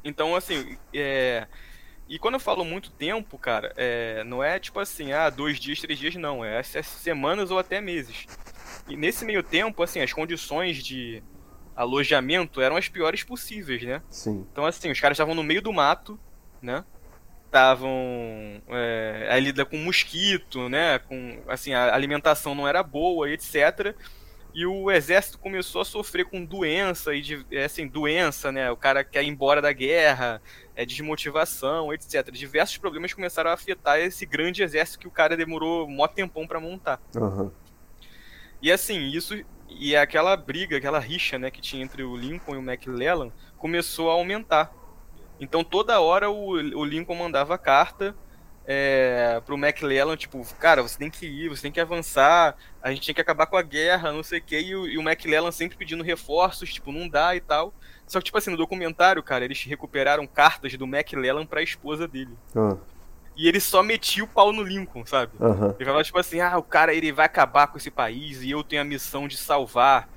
Então, 0.04 0.35
assim, 0.35 0.76
é, 0.92 1.47
e 2.09 2.18
quando 2.18 2.35
eu 2.35 2.40
falo 2.40 2.64
muito 2.64 2.90
tempo, 2.90 3.38
cara, 3.38 3.73
é, 3.76 4.25
não 4.25 4.42
é 4.42 4.59
tipo 4.59 4.80
assim, 4.80 5.12
ah, 5.12 5.28
dois 5.28 5.61
dias, 5.61 5.80
três 5.80 5.99
dias, 5.99 6.14
não. 6.14 6.42
É 6.42 6.62
semanas 6.62 7.50
ou 7.50 7.59
até 7.59 7.80
meses. 7.80 8.26
E 8.88 8.97
nesse 8.97 9.25
meio 9.26 9.42
tempo, 9.42 9.83
assim, 9.83 10.00
as 10.00 10.12
condições 10.12 10.83
de 10.83 11.23
alojamento 11.76 12.61
eram 12.62 12.76
as 12.76 12.88
piores 12.88 13.23
possíveis, 13.23 13.83
né? 13.83 14.02
Sim. 14.09 14.47
Então, 14.50 14.64
assim, 14.64 14.90
os 14.90 14.99
caras 14.99 15.16
estavam 15.16 15.35
no 15.35 15.45
meio 15.45 15.61
do 15.61 15.73
mato, 15.73 16.18
né? 16.62 16.83
Estavam. 17.49 17.90
É, 18.69 19.28
aí 19.31 19.40
lida 19.40 19.64
com 19.64 19.78
mosquito, 19.78 20.69
né? 20.69 20.99
Com, 21.00 21.40
assim, 21.49 21.73
a 21.73 21.95
alimentação 21.95 22.55
não 22.55 22.69
era 22.69 22.83
boa, 22.83 23.31
etc 23.31 23.97
e 24.55 24.67
o 24.67 24.90
exército 24.90 25.38
começou 25.38 25.83
a 25.83 25.85
sofrer 25.85 26.25
com 26.25 26.45
doença 26.45 27.14
e 27.14 27.21
de, 27.21 27.47
é, 27.50 27.64
assim 27.64 27.87
doença 27.87 28.50
né 28.50 28.71
o 28.71 28.76
cara 28.76 29.05
quer 29.05 29.23
ir 29.23 29.28
embora 29.28 29.61
da 29.61 29.73
guerra 29.73 30.40
é 30.75 30.85
desmotivação 30.85 31.93
etc 31.93 32.31
diversos 32.33 32.76
problemas 32.78 33.12
começaram 33.12 33.50
a 33.50 33.55
afetar 33.55 33.99
esse 34.00 34.25
grande 34.25 34.62
exército 34.62 34.99
que 34.99 35.09
o 35.09 35.12
cara 35.12 35.37
demorou 35.37 35.87
um 35.87 35.90
mó 35.90 36.09
tempão 36.09 36.47
para 36.47 36.59
montar 36.59 37.00
uhum. 37.14 37.50
e 38.61 38.73
assim 38.73 39.09
isso 39.09 39.35
e 39.69 39.95
aquela 39.95 40.37
briga 40.37 40.76
aquela 40.76 40.99
rixa 40.99 41.38
né 41.38 41.50
que 41.50 41.61
tinha 41.61 41.83
entre 41.85 42.02
o 42.02 42.17
Lincoln 42.17 42.55
e 42.55 42.59
o 42.59 42.62
McClellan 42.62 43.31
começou 43.59 44.11
a 44.11 44.14
aumentar 44.14 44.73
então 45.40 45.62
toda 45.62 46.00
hora 46.00 46.30
o, 46.30 46.50
o 46.52 46.85
Lincoln 46.85 47.14
mandava 47.14 47.57
carta 47.59 48.14
é, 48.71 49.40
pro 49.47 49.57
McClellan, 49.57 50.14
tipo, 50.14 50.47
cara, 50.59 50.83
você 50.83 50.99
tem 50.99 51.11
que 51.11 51.25
ir, 51.25 51.49
você 51.49 51.62
tem 51.62 51.73
que 51.73 51.80
avançar, 51.80 52.54
a 52.83 52.90
gente 52.90 53.07
tem 53.07 53.14
que 53.14 53.21
acabar 53.21 53.47
com 53.47 53.57
a 53.57 53.62
guerra, 53.62 54.12
não 54.12 54.23
sei 54.23 54.40
o 54.40 54.42
que, 54.42 54.61
e 54.61 54.76
o, 54.76 54.87
e 54.87 54.99
o 54.99 55.00
McClellan 55.00 55.50
sempre 55.50 55.78
pedindo 55.78 56.04
reforços, 56.04 56.75
tipo, 56.75 56.92
não 56.92 57.09
dá 57.09 57.35
e 57.35 57.40
tal. 57.40 57.73
Só 58.07 58.18
que, 58.18 58.26
tipo 58.26 58.37
assim, 58.37 58.50
no 58.50 58.59
documentário, 58.59 59.23
cara, 59.23 59.42
eles 59.42 59.64
recuperaram 59.64 60.26
cartas 60.26 60.75
do 60.75 60.85
McClellan 60.85 61.47
pra 61.47 61.62
esposa 61.62 62.07
dele. 62.07 62.37
Uhum. 62.54 62.78
E 63.35 63.49
ele 63.49 63.59
só 63.59 63.83
metia 63.83 64.23
o 64.23 64.28
pau 64.28 64.52
no 64.52 64.62
Lincoln, 64.62 65.07
sabe? 65.07 65.33
Uhum. 65.40 65.71
Ele 65.71 65.85
falava, 65.87 66.04
tipo 66.04 66.18
assim, 66.18 66.40
ah, 66.40 66.59
o 66.59 66.62
cara 66.62 66.92
ele 66.92 67.11
vai 67.11 67.25
acabar 67.25 67.68
com 67.68 67.78
esse 67.78 67.90
país 67.90 68.42
e 68.42 68.50
eu 68.50 68.62
tenho 68.62 68.83
a 68.83 68.85
missão 68.85 69.26
de 69.26 69.38
salvar 69.38 70.11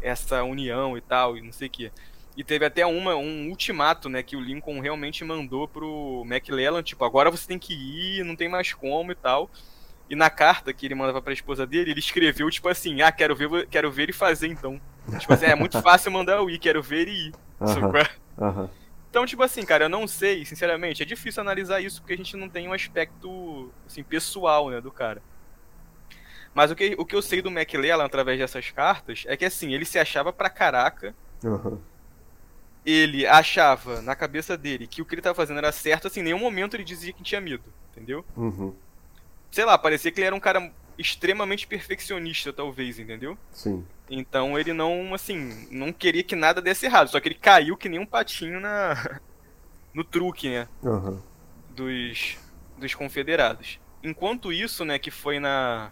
essa 0.00 0.42
união 0.42 0.96
e 0.96 1.02
tal, 1.02 1.36
e 1.36 1.42
não 1.42 1.52
sei 1.52 1.68
o 1.68 1.70
que. 1.70 1.92
E 2.36 2.44
teve 2.44 2.64
até 2.64 2.86
uma, 2.86 3.16
um 3.16 3.48
ultimato, 3.48 4.08
né, 4.08 4.22
que 4.22 4.36
o 4.36 4.40
Lincoln 4.40 4.80
realmente 4.80 5.24
mandou 5.24 5.66
pro 5.66 6.22
McClellan, 6.24 6.82
tipo, 6.82 7.04
agora 7.04 7.30
você 7.30 7.46
tem 7.46 7.58
que 7.58 7.74
ir, 7.74 8.24
não 8.24 8.36
tem 8.36 8.48
mais 8.48 8.72
como 8.72 9.12
e 9.12 9.14
tal. 9.14 9.50
E 10.08 10.14
na 10.14 10.30
carta 10.30 10.72
que 10.72 10.86
ele 10.86 10.94
mandava 10.94 11.20
pra 11.20 11.32
esposa 11.32 11.66
dele, 11.66 11.90
ele 11.90 12.00
escreveu, 12.00 12.50
tipo 12.50 12.68
assim, 12.68 13.02
ah, 13.02 13.12
quero 13.12 13.34
ver, 13.36 13.66
quero 13.68 13.90
ver 13.90 14.10
e 14.10 14.12
fazer 14.12 14.48
então. 14.48 14.80
Tipo 15.18 15.32
assim, 15.32 15.46
é 15.46 15.54
muito 15.54 15.80
fácil 15.82 16.10
mandar 16.10 16.36
eu 16.36 16.48
ir, 16.48 16.58
quero 16.58 16.82
ver 16.82 17.08
e 17.08 17.28
ir. 17.28 17.34
Uhum. 17.60 18.48
Uhum. 18.48 18.68
Então, 19.08 19.26
tipo 19.26 19.42
assim, 19.42 19.64
cara, 19.64 19.84
eu 19.84 19.88
não 19.88 20.06
sei, 20.06 20.44
sinceramente, 20.44 21.02
é 21.02 21.06
difícil 21.06 21.40
analisar 21.40 21.80
isso 21.80 22.00
porque 22.00 22.14
a 22.14 22.16
gente 22.16 22.36
não 22.36 22.48
tem 22.48 22.68
um 22.68 22.72
aspecto, 22.72 23.72
assim, 23.86 24.02
pessoal, 24.02 24.70
né, 24.70 24.80
do 24.80 24.90
cara. 24.90 25.20
Mas 26.54 26.70
o 26.70 26.76
que, 26.76 26.94
o 26.98 27.04
que 27.04 27.14
eu 27.14 27.22
sei 27.22 27.42
do 27.42 27.50
McClellan 27.50 28.04
através 28.04 28.38
dessas 28.38 28.70
cartas 28.70 29.24
é 29.26 29.36
que, 29.36 29.44
assim, 29.44 29.74
ele 29.74 29.84
se 29.84 29.98
achava 29.98 30.32
pra 30.32 30.48
caraca. 30.48 31.14
Uhum 31.44 31.78
ele 32.84 33.26
achava 33.26 34.00
na 34.00 34.14
cabeça 34.14 34.56
dele 34.56 34.86
que 34.86 35.02
o 35.02 35.04
que 35.04 35.14
ele 35.14 35.20
estava 35.20 35.34
fazendo 35.34 35.58
era 35.58 35.72
certo, 35.72 36.06
assim, 36.06 36.20
em 36.20 36.24
nenhum 36.24 36.38
momento 36.38 36.74
ele 36.74 36.84
dizia 36.84 37.12
que 37.12 37.22
tinha 37.22 37.40
medo, 37.40 37.64
entendeu? 37.92 38.24
Uhum. 38.36 38.74
Sei 39.50 39.64
lá, 39.64 39.76
parecia 39.76 40.10
que 40.10 40.20
ele 40.20 40.26
era 40.26 40.36
um 40.36 40.40
cara 40.40 40.72
extremamente 40.98 41.66
perfeccionista, 41.66 42.52
talvez, 42.52 42.98
entendeu? 42.98 43.36
Sim. 43.52 43.84
Então 44.08 44.58
ele 44.58 44.72
não, 44.72 45.14
assim, 45.14 45.66
não 45.70 45.92
queria 45.92 46.22
que 46.22 46.36
nada 46.36 46.60
desse 46.60 46.86
errado, 46.86 47.08
só 47.08 47.20
que 47.20 47.28
ele 47.28 47.34
caiu 47.34 47.76
que 47.76 47.88
nem 47.88 47.98
um 47.98 48.06
patinho 48.06 48.60
na 48.60 49.20
no 49.94 50.04
truque, 50.04 50.48
né? 50.48 50.68
Uhum. 50.82 51.20
Dos, 51.70 52.38
dos 52.78 52.94
confederados. 52.94 53.78
Enquanto 54.02 54.52
isso, 54.52 54.84
né, 54.84 54.98
que 54.98 55.10
foi 55.10 55.38
na 55.38 55.90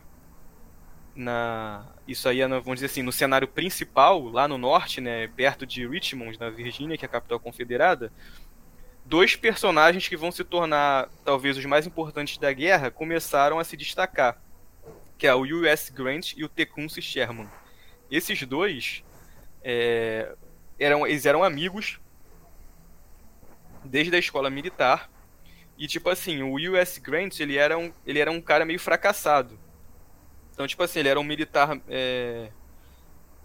na 1.14 1.85
isso 2.09 2.27
aí 2.27 2.41
é, 2.41 2.49
vamos 2.49 2.77
dizer 2.77 2.87
assim, 2.87 3.03
no 3.03 3.12
cenário 3.12 3.47
principal, 3.47 4.25
lá 4.25 4.49
no 4.49 4.57
norte, 4.57 4.99
né, 4.99 5.29
perto 5.29 5.67
de 5.67 5.87
Richmond, 5.87 6.41
na 6.41 6.49
Virgínia, 6.49 6.97
que 6.97 7.05
é 7.05 7.09
a 7.09 7.11
capital 7.11 7.38
confederada, 7.38 8.11
dois 9.05 9.37
personagens 9.37 10.09
que 10.09 10.17
vão 10.17 10.33
se 10.33 10.43
tornar 10.43 11.11
talvez 11.23 11.59
os 11.59 11.65
mais 11.67 11.87
importantes 11.87 12.38
da 12.38 12.50
guerra 12.50 12.91
começaram 12.91 13.59
a 13.59 13.65
se 13.65 13.77
destacar, 13.77 14.41
que 15.19 15.27
é 15.27 15.35
o 15.35 15.43
U.S. 15.43 15.93
Grant 15.93 16.33
e 16.35 16.43
o 16.43 16.49
Tecumseh 16.49 17.03
Sherman. 17.03 17.49
Esses 18.11 18.43
dois 18.45 19.05
é, 19.62 20.35
eram, 20.79 21.07
eles 21.07 21.27
eram 21.27 21.45
amigos 21.45 22.00
desde 23.85 24.17
a 24.17 24.19
escola 24.19 24.49
militar 24.49 25.11
e 25.77 25.87
tipo 25.87 26.09
assim, 26.09 26.43
o 26.43 26.55
U.S. 26.73 26.99
Grant 26.99 27.38
ele 27.38 27.59
era 27.59 27.77
um, 27.77 27.93
ele 28.07 28.19
era 28.19 28.31
um 28.31 28.41
cara 28.41 28.65
meio 28.65 28.81
fracassado 28.81 29.59
então, 30.59 30.67
tipo 30.67 30.83
assim, 30.83 30.99
ele 30.99 31.09
era 31.09 31.21
um 31.21 31.23
militar 31.23 31.81
é, 31.88 32.49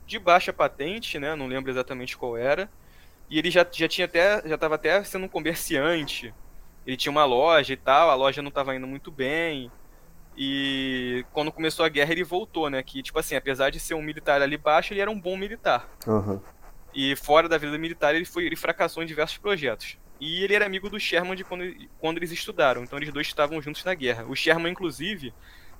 de 0.03 0.17
baixa 0.17 0.51
patente, 0.51 1.19
né? 1.19 1.35
Não 1.35 1.45
lembro 1.45 1.69
exatamente 1.69 2.17
qual 2.17 2.35
era. 2.35 2.67
E 3.29 3.37
ele 3.37 3.51
já, 3.51 3.63
já 3.71 3.87
tinha 3.87 4.05
até. 4.05 4.41
já 4.49 4.55
estava 4.55 4.73
até 4.73 5.03
sendo 5.03 5.25
um 5.25 5.29
comerciante. 5.29 6.33
Ele 6.87 6.97
tinha 6.97 7.11
uma 7.11 7.23
loja 7.23 7.71
e 7.71 7.77
tal, 7.77 8.09
a 8.09 8.15
loja 8.15 8.41
não 8.41 8.49
estava 8.49 8.75
indo 8.75 8.87
muito 8.87 9.11
bem. 9.11 9.71
E 10.35 11.23
quando 11.31 11.51
começou 11.51 11.85
a 11.85 11.89
guerra 11.89 12.13
ele 12.13 12.23
voltou, 12.23 12.67
né? 12.67 12.81
Que, 12.81 13.03
tipo 13.03 13.19
assim, 13.19 13.35
apesar 13.35 13.69
de 13.69 13.79
ser 13.79 13.93
um 13.93 14.01
militar 14.01 14.41
ali 14.41 14.57
baixo, 14.57 14.91
ele 14.91 15.01
era 15.01 15.11
um 15.11 15.21
bom 15.21 15.37
militar. 15.37 15.87
Uhum. 16.07 16.41
E 16.95 17.15
fora 17.15 17.47
da 17.47 17.59
vida 17.59 17.77
militar, 17.77 18.15
ele, 18.15 18.25
foi, 18.25 18.47
ele 18.47 18.55
fracassou 18.55 19.03
em 19.03 19.05
diversos 19.05 19.37
projetos. 19.37 19.99
E 20.19 20.43
ele 20.43 20.55
era 20.55 20.65
amigo 20.65 20.89
do 20.89 20.99
Sherman 20.99 21.35
de 21.35 21.43
quando, 21.43 21.63
quando 21.99 22.17
eles 22.17 22.31
estudaram. 22.31 22.81
Então 22.81 22.97
eles 22.97 23.13
dois 23.13 23.27
estavam 23.27 23.61
juntos 23.61 23.83
na 23.83 23.93
guerra. 23.93 24.25
O 24.25 24.35
Sherman, 24.35 24.71
inclusive, 24.71 25.31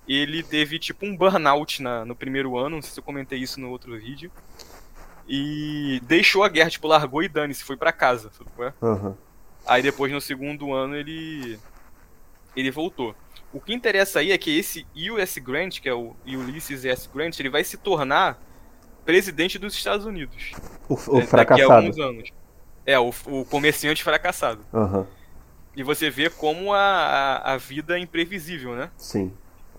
ele 0.07 0.43
teve 0.43 0.79
tipo 0.79 1.05
um 1.05 1.15
burnout 1.15 1.81
na, 1.81 2.03
no 2.03 2.15
primeiro 2.15 2.57
ano, 2.57 2.75
não 2.77 2.81
sei 2.81 2.91
se 2.91 2.99
eu 2.99 3.03
comentei 3.03 3.39
isso 3.39 3.59
no 3.59 3.69
outro 3.69 3.97
vídeo. 3.97 4.31
E 5.27 6.01
deixou 6.03 6.43
a 6.43 6.49
guerra, 6.49 6.69
tipo, 6.69 6.87
largou 6.87 7.23
e 7.23 7.29
dane-se, 7.29 7.63
foi 7.63 7.77
para 7.77 7.93
casa, 7.93 8.29
sabe 8.31 8.49
qual 8.55 8.67
é? 8.67 8.73
Uhum. 8.81 9.15
Aí 9.65 9.81
depois 9.81 10.11
no 10.11 10.19
segundo 10.19 10.73
ano 10.73 10.95
ele 10.95 11.57
ele 12.55 12.69
voltou. 12.69 13.15
O 13.53 13.59
que 13.59 13.73
interessa 13.73 14.19
aí 14.19 14.31
é 14.31 14.37
que 14.37 14.57
esse 14.57 14.85
U.S. 15.11 15.39
Grant, 15.39 15.79
que 15.79 15.87
é 15.87 15.93
o 15.93 16.15
Ulysses 16.25 16.85
S. 16.85 17.07
Grant, 17.13 17.39
ele 17.39 17.49
vai 17.49 17.63
se 17.63 17.77
tornar 17.77 18.41
presidente 19.05 19.59
dos 19.59 19.73
Estados 19.73 20.05
Unidos. 20.05 20.51
O, 20.89 20.95
o 20.95 20.97
fracassado. 20.97 21.47
Daqui 21.47 21.61
a 21.61 21.75
alguns 21.75 21.99
anos. 21.99 22.29
É, 22.85 22.99
o, 22.99 23.13
o 23.27 23.45
comerciante 23.45 24.03
fracassado. 24.03 24.65
Aham. 24.73 25.07
E 25.75 25.81
você 25.81 26.09
vê 26.09 26.29
como 26.29 26.73
a, 26.73 26.79
a, 26.79 27.53
a 27.53 27.57
vida 27.57 27.97
é 27.97 27.99
imprevisível, 28.01 28.75
né? 28.75 28.91
Sim. 28.97 29.33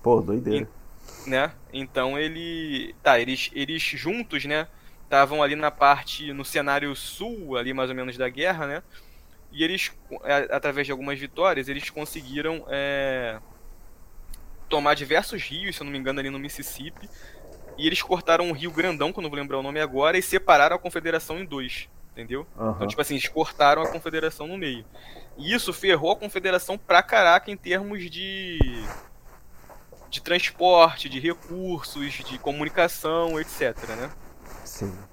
Pô, 0.05 0.21
doideira. 0.21 0.69
né? 1.27 1.53
Então 1.73 2.19
ele, 2.19 2.95
tá, 3.03 3.19
eles 3.19 3.51
eles 3.53 3.83
juntos, 3.83 4.45
né? 4.45 4.69
Estavam 5.03 5.43
ali 5.43 5.57
na 5.57 5.71
parte 5.71 6.33
no 6.33 6.45
cenário 6.45 6.95
sul, 6.95 7.57
ali 7.57 7.73
mais 7.73 7.91
ou 7.91 7.97
menos 7.97 8.17
da 8.17 8.29
guerra, 8.29 8.67
né? 8.67 8.83
E 9.53 9.65
eles, 9.65 9.93
através 10.51 10.87
de 10.87 10.93
algumas 10.93 11.19
vitórias, 11.19 11.69
eles 11.69 11.91
conseguiram 11.91 12.67
é, 12.69 13.41
tomar 14.69 14.95
diversos 14.95 15.43
rios, 15.43 15.77
se 15.77 15.83
eu 15.83 15.85
não 15.85 15.93
me 15.93 15.99
engano, 15.99 16.21
ali 16.21 16.31
no 16.31 16.39
Mississippi. 16.39 17.09
E 17.79 17.87
eles 17.87 18.03
cortaram 18.03 18.47
um 18.47 18.53
rio 18.53 18.73
grandão, 18.73 19.13
que 19.13 19.19
eu 19.19 19.23
não 19.23 19.31
vou 19.31 19.39
lembrar 19.39 19.59
o 19.59 19.63
nome 19.63 19.81
agora, 19.81 20.19
e 20.19 20.23
separaram 20.23 20.77
a 20.77 20.79
confederação 20.79 21.39
em 21.39 21.45
dois, 21.47 21.89
entendeu? 22.13 22.47
Então, 22.75 22.87
Aham. 22.87 22.89
tipo 22.89 23.01
assim, 23.01 23.15
eles 23.15 23.29
cortaram 23.29 23.83
a 23.83 23.87
confederação 23.87 24.47
no 24.47 24.59
meio. 24.59 24.87
E 25.37 25.53
isso 25.55 25.73
ferrou 25.73 26.13
a 26.13 26.17
confederação 26.17 26.79
pra 26.79 27.03
caraca 27.03 27.51
em 27.51 27.57
termos 27.57 28.11
de. 28.11 28.93
De 30.15 30.23
transporte, 30.23 31.09
de 31.09 31.21
recursos, 31.21 32.13
de 32.15 32.39
comunicação, 32.39 33.41
etc, 33.41 33.89
né? 33.97 34.11
Sim. 34.65 35.09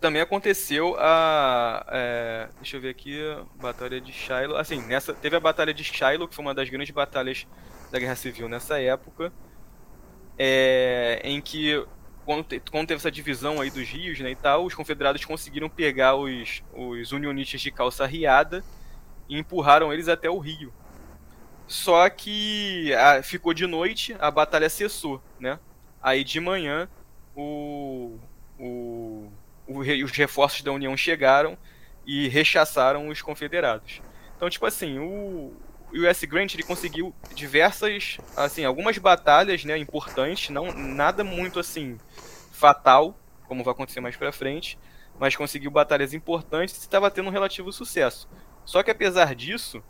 Também 0.00 0.22
aconteceu 0.22 0.96
a. 0.98 1.84
é, 1.90 2.48
deixa 2.58 2.76
eu 2.76 2.80
ver 2.80 2.88
aqui. 2.90 3.18
Batalha 3.54 4.00
de 4.00 4.12
Shiloh. 4.12 4.56
Assim, 4.56 4.80
nessa, 4.86 5.14
teve 5.14 5.36
a 5.36 5.40
Batalha 5.40 5.74
de 5.74 5.84
Shiloh, 5.84 6.26
que 6.28 6.34
foi 6.34 6.44
uma 6.44 6.54
das 6.54 6.70
grandes 6.70 6.90
batalhas 6.94 7.46
da 7.90 7.98
Guerra 7.98 8.16
Civil 8.16 8.48
nessa 8.48 8.80
época. 8.80 9.32
é, 10.38 11.20
em 11.24 11.40
que, 11.40 11.84
quando, 12.24 12.44
te- 12.44 12.60
quando 12.70 12.88
teve 12.88 12.98
essa 12.98 13.10
divisão 13.10 13.60
aí 13.60 13.70
dos 13.70 13.88
rios 13.88 14.18
né, 14.20 14.30
e 14.30 14.36
tal, 14.36 14.64
os 14.64 14.74
confederados 14.74 15.24
conseguiram 15.24 15.68
pegar 15.68 16.16
os, 16.16 16.62
os 16.72 17.12
unionistas 17.12 17.60
de 17.60 17.70
calça 17.70 18.06
riada 18.06 18.64
e 19.28 19.38
empurraram 19.38 19.92
eles 19.92 20.08
até 20.08 20.30
o 20.30 20.38
rio. 20.38 20.72
Só 21.70 22.10
que 22.10 22.92
ah, 22.94 23.22
ficou 23.22 23.54
de 23.54 23.64
noite, 23.64 24.16
a 24.18 24.28
batalha 24.28 24.68
cessou, 24.68 25.22
né? 25.38 25.56
Aí 26.02 26.24
de 26.24 26.40
manhã 26.40 26.88
o, 27.32 28.18
o, 28.58 29.30
o 29.68 29.78
os 29.78 30.10
reforços 30.10 30.62
da 30.62 30.72
União 30.72 30.96
chegaram 30.96 31.56
e 32.04 32.26
rechaçaram 32.26 33.06
os 33.06 33.22
confederados. 33.22 34.02
Então, 34.34 34.50
tipo 34.50 34.66
assim, 34.66 34.98
o, 34.98 35.54
o 35.92 36.10
US 36.10 36.24
Grant 36.24 36.54
ele 36.54 36.64
conseguiu 36.64 37.14
diversas, 37.36 38.18
assim, 38.36 38.64
algumas 38.64 38.98
batalhas, 38.98 39.64
né, 39.64 39.78
importantes, 39.78 40.50
não 40.50 40.72
nada 40.72 41.22
muito 41.22 41.60
assim 41.60 41.98
fatal, 42.50 43.16
como 43.46 43.62
vai 43.62 43.70
acontecer 43.70 44.00
mais 44.00 44.16
pra 44.16 44.32
frente, 44.32 44.76
mas 45.20 45.36
conseguiu 45.36 45.70
batalhas 45.70 46.12
importantes 46.14 46.74
e 46.74 46.80
estava 46.80 47.12
tendo 47.12 47.28
um 47.28 47.32
relativo 47.32 47.72
sucesso. 47.72 48.28
Só 48.64 48.82
que 48.82 48.90
apesar 48.90 49.36
disso, 49.36 49.80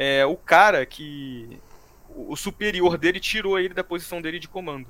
é, 0.00 0.24
o 0.24 0.36
cara 0.36 0.86
que 0.86 1.58
o 2.08 2.36
superior 2.36 2.96
dele 2.96 3.18
tirou 3.18 3.58
ele 3.58 3.74
da 3.74 3.82
posição 3.82 4.22
dele 4.22 4.38
de 4.38 4.46
comando. 4.46 4.86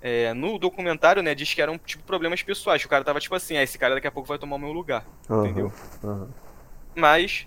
É, 0.00 0.32
no 0.32 0.58
documentário, 0.58 1.22
né, 1.22 1.34
diz 1.34 1.52
que 1.52 1.60
eram 1.60 1.78
tipo 1.78 2.02
problemas 2.04 2.42
pessoais. 2.42 2.80
que 2.80 2.86
O 2.86 2.90
cara 2.90 3.04
tava 3.04 3.20
tipo 3.20 3.34
assim, 3.34 3.58
ah, 3.58 3.62
esse 3.62 3.78
cara 3.78 3.94
daqui 3.94 4.06
a 4.06 4.10
pouco 4.10 4.26
vai 4.26 4.38
tomar 4.38 4.56
o 4.56 4.58
meu 4.58 4.72
lugar, 4.72 5.06
Aham. 5.28 5.44
entendeu? 5.44 5.72
Aham. 6.02 6.28
Mas 6.96 7.46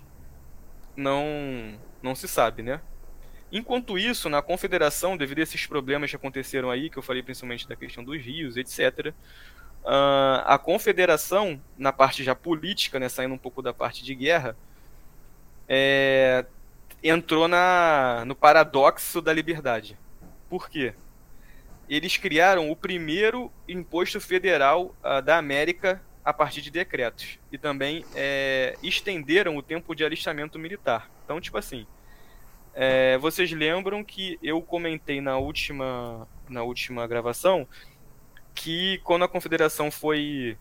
não 0.96 1.74
não 2.00 2.14
se 2.14 2.28
sabe, 2.28 2.62
né? 2.62 2.80
Enquanto 3.50 3.98
isso, 3.98 4.28
na 4.28 4.40
confederação, 4.40 5.16
devido 5.16 5.40
a 5.40 5.42
esses 5.42 5.66
problemas 5.66 6.10
que 6.10 6.16
aconteceram 6.16 6.70
aí, 6.70 6.88
que 6.88 6.96
eu 6.96 7.02
falei 7.02 7.22
principalmente 7.22 7.68
da 7.68 7.74
questão 7.74 8.04
dos 8.04 8.16
rios, 8.22 8.56
etc., 8.56 9.12
ah, 9.84 10.44
a 10.46 10.56
confederação, 10.56 11.60
na 11.76 11.92
parte 11.92 12.22
já 12.22 12.34
política, 12.34 13.00
né, 13.00 13.08
saindo 13.08 13.34
um 13.34 13.38
pouco 13.38 13.60
da 13.60 13.74
parte 13.74 14.04
de 14.04 14.14
guerra, 14.14 14.56
é, 15.68 16.46
entrou 17.02 17.48
na, 17.48 18.24
no 18.26 18.34
paradoxo 18.34 19.20
da 19.20 19.32
liberdade. 19.32 19.98
Por 20.48 20.68
quê? 20.68 20.94
Eles 21.88 22.16
criaram 22.16 22.70
o 22.70 22.76
primeiro 22.76 23.50
imposto 23.68 24.20
federal 24.20 24.94
ah, 25.02 25.20
da 25.20 25.38
América 25.38 26.02
a 26.24 26.32
partir 26.32 26.60
de 26.60 26.70
decretos. 26.70 27.38
E 27.52 27.56
também 27.56 28.04
é, 28.14 28.76
estenderam 28.82 29.56
o 29.56 29.62
tempo 29.62 29.94
de 29.94 30.04
alistamento 30.04 30.58
militar. 30.58 31.08
Então, 31.24 31.40
tipo 31.40 31.56
assim, 31.56 31.86
é, 32.74 33.16
vocês 33.18 33.52
lembram 33.52 34.02
que 34.02 34.38
eu 34.42 34.60
comentei 34.60 35.20
na 35.20 35.38
última, 35.38 36.26
na 36.48 36.62
última 36.64 37.06
gravação 37.06 37.66
que 38.54 38.98
quando 39.04 39.24
a 39.24 39.28
confederação 39.28 39.90
foi 39.90 40.58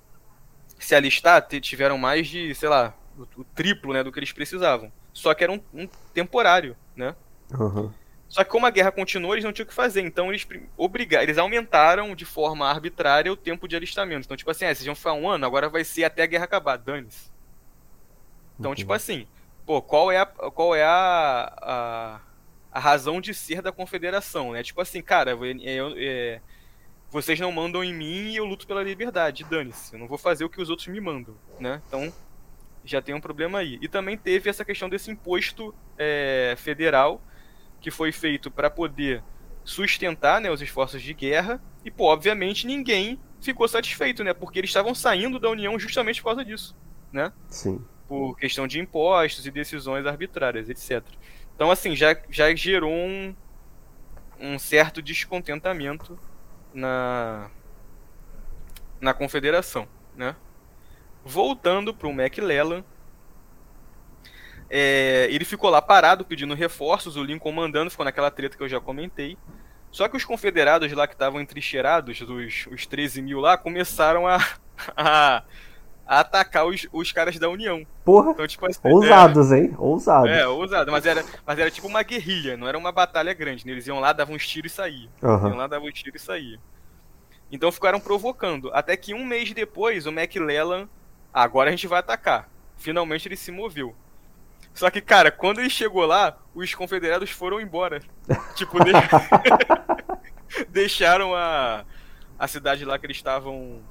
se 0.78 0.94
alistar, 0.94 1.42
tiveram 1.60 1.98
mais 1.98 2.28
de, 2.28 2.54
sei 2.54 2.70
lá, 2.70 2.94
o, 3.18 3.42
o 3.42 3.44
triplo 3.44 3.94
né, 3.94 4.04
do 4.04 4.12
que 4.12 4.20
eles 4.20 4.32
precisavam. 4.32 4.92
Só 5.16 5.34
que 5.34 5.44
era 5.44 5.52
um, 5.54 5.62
um 5.74 5.88
temporário, 6.14 6.76
né? 6.96 7.16
Aham. 7.54 7.92
Só 8.28 8.44
que 8.44 8.50
como 8.50 8.66
a 8.66 8.70
guerra 8.70 8.92
continuou, 8.92 9.34
eles 9.34 9.46
não 9.46 9.54
tinham 9.54 9.64
o 9.66 9.68
que 9.70 9.74
fazer. 9.74 10.02
Então 10.02 10.28
eles 10.30 10.46
obrigaram, 10.76 11.24
eles 11.24 11.38
aumentaram 11.38 12.14
de 12.14 12.26
forma 12.26 12.68
arbitrária 12.70 13.32
o 13.32 13.38
tempo 13.38 13.66
de 13.68 13.76
alistamento. 13.78 14.26
Então, 14.26 14.36
tipo 14.36 14.52
assim, 14.52 14.66
ah, 14.66 14.76
vocês 14.76 14.86
vão 14.86 14.94
ficar 14.94 15.14
um 15.14 15.30
ano, 15.30 15.46
agora 15.46 15.70
vai 15.70 15.86
ser 15.86 16.04
até 16.04 16.24
a 16.24 16.26
guerra 16.26 16.44
acabar, 16.44 16.76
dane-se. 16.78 17.32
Então, 18.60 18.72
Entendi. 18.72 18.82
tipo 18.82 18.92
assim, 18.94 19.26
pô, 19.66 19.82
qual 19.82 20.12
é 20.12 20.18
a, 20.18 20.26
qual 20.26 20.76
é 20.76 20.84
a, 20.84 21.54
a, 21.62 22.20
a 22.74 22.80
razão 22.80 23.22
de 23.22 23.34
ser 23.34 23.62
da 23.62 23.72
confederação, 23.72 24.52
né? 24.52 24.64
Tipo 24.64 24.82
assim, 24.82 25.02
cara, 25.02 25.32
eu- 25.32 25.46
eu- 25.46 25.94
é, 25.98 26.42
vocês 27.10 27.40
não 27.40 27.52
mandam 27.54 27.84
em 27.84 27.94
mim 27.94 28.32
e 28.32 28.36
eu 28.36 28.44
luto 28.44 28.68
pela 28.68 28.84
liberdade, 28.84 29.46
dane-se. 29.46 29.94
Eu 29.94 30.00
não 30.00 30.08
vou 30.08 30.18
fazer 30.18 30.44
o 30.44 30.50
que 30.50 30.62
os 30.62 30.70
outros 30.70 30.88
me 30.90 31.00
mandam, 31.00 31.36
né? 31.60 31.82
Então, 31.88 32.12
já 32.86 33.02
tem 33.02 33.16
um 33.16 33.22
problema 33.22 33.60
aí. 33.60 33.78
E 33.82 33.88
também 33.88 34.18
teve 34.18 34.50
essa 34.50 34.64
questão 34.64 34.88
desse 34.88 35.12
imposto 35.12 35.74
é, 35.98 36.56
federal 36.58 37.22
que 37.82 37.92
foi 37.92 38.12
feito 38.12 38.50
para 38.50 38.70
poder 38.70 39.24
sustentar 39.64 40.40
né, 40.40 40.52
os 40.52 40.62
esforços 40.62 41.02
de 41.02 41.14
guerra 41.14 41.62
e, 41.84 41.92
pô, 41.92 42.06
obviamente 42.06 42.68
ninguém 42.68 43.20
ficou 43.42 43.68
satisfeito, 43.68 44.24
né? 44.24 44.34
Porque 44.34 44.60
eles 44.60 44.70
estavam 44.70 44.96
saindo 44.96 45.40
da 45.40 45.50
União 45.50 45.78
justamente 45.78 46.22
por 46.22 46.30
causa 46.30 46.46
disso, 46.46 46.76
né? 47.12 47.32
Sim. 47.48 47.84
Por 48.08 48.38
questão 48.38 48.68
de 48.68 48.80
impostos 48.80 49.46
e 49.46 49.52
decisões 49.52 50.06
arbitrárias, 50.06 50.70
etc. 50.70 51.04
Então, 51.56 51.72
assim, 51.72 51.96
já, 51.96 52.16
já 52.30 52.54
gerou 52.56 52.92
um, 52.92 53.36
um 54.40 54.60
certo 54.60 55.02
descontentamento 55.02 56.18
na, 56.74 57.50
na 59.00 59.14
confederação, 59.14 59.88
né? 60.16 60.36
Voltando 61.26 61.92
para 61.92 62.08
o 62.08 62.12
McClellan, 62.12 62.84
é, 64.70 65.28
ele 65.32 65.44
ficou 65.44 65.70
lá 65.70 65.82
parado 65.82 66.24
pedindo 66.24 66.54
reforços, 66.54 67.16
o 67.16 67.24
Lincoln 67.24 67.52
mandando, 67.52 67.90
ficou 67.90 68.06
naquela 68.06 68.30
treta 68.30 68.56
que 68.56 68.64
eu 68.64 68.70
já 68.70 68.80
comentei. 68.80 69.38
Só 69.92 70.08
que 70.08 70.18
os 70.18 70.26
confederados 70.26 70.92
lá 70.92 71.08
que 71.08 71.14
estavam 71.14 71.40
entrincheirados, 71.42 72.22
os, 72.22 72.68
os 72.72 72.86
13 72.86 73.22
mil 73.22 73.40
lá, 73.40 73.58
começaram 73.58 74.28
a, 74.28 74.38
a, 74.96 75.44
a 76.06 76.20
atacar 76.20 76.66
os, 76.68 76.88
os 76.92 77.12
caras 77.12 77.40
da 77.40 77.50
União. 77.50 77.86
Porra, 78.04 78.32
Então, 78.32 78.46
tipo 78.46 78.66
assim, 78.66 78.80
ousados, 78.84 79.52
hein? 79.52 79.74
Ousados. 79.78 80.30
É, 80.30 80.46
ousado, 80.48 80.92
mas 80.92 81.06
era, 81.06 81.24
mas 81.46 81.58
era 81.58 81.72
tipo 81.72 81.88
uma 81.88 82.04
guerrilha, 82.04 82.58
não 82.58 82.68
era 82.68 82.78
uma 82.78 82.92
batalha 82.92 83.34
grande. 83.34 83.66
né? 83.66 83.72
Eles 83.72 83.88
iam 83.88 84.00
lá, 84.00 84.12
davam 84.14 84.36
uns 84.36 84.48
tiros 84.48 84.72
e 84.72 84.76
saíam. 84.76 85.10
Iam 85.24 85.32
Aham. 85.32 85.56
lá, 85.56 85.68
davam 85.68 85.88
uns 85.88 85.94
tiros 85.94 86.22
e 86.22 86.26
saíam. 86.26 86.60
Então 87.52 87.72
ficaram 87.72 88.00
provocando. 88.00 88.70
Até 88.74 88.98
que 88.98 89.14
um 89.14 89.26
mês 89.26 89.54
depois, 89.54 90.06
o 90.06 90.10
McClellan. 90.10 90.90
"Ah, 91.36 91.44
agora 91.44 91.70
a 91.70 91.72
gente 91.72 91.86
vai 91.88 92.00
atacar. 92.00 92.50
Finalmente 92.78 93.28
ele 93.28 93.36
se 93.36 93.52
moveu. 93.52 93.94
Só 94.74 94.90
que, 94.90 95.02
cara, 95.02 95.32
quando 95.32 95.60
ele 95.60 95.70
chegou 95.70 96.06
lá, 96.06 96.38
os 96.54 96.74
confederados 96.74 97.30
foram 97.30 97.60
embora. 97.62 98.02
tipo, 98.56 98.78
de- 98.84 98.92
deixaram 100.70 101.34
a, 101.36 101.86
a 102.38 102.48
cidade 102.48 102.86
lá 102.86 102.98
que 102.98 103.06
eles 103.06 103.18
estavam 103.18 103.82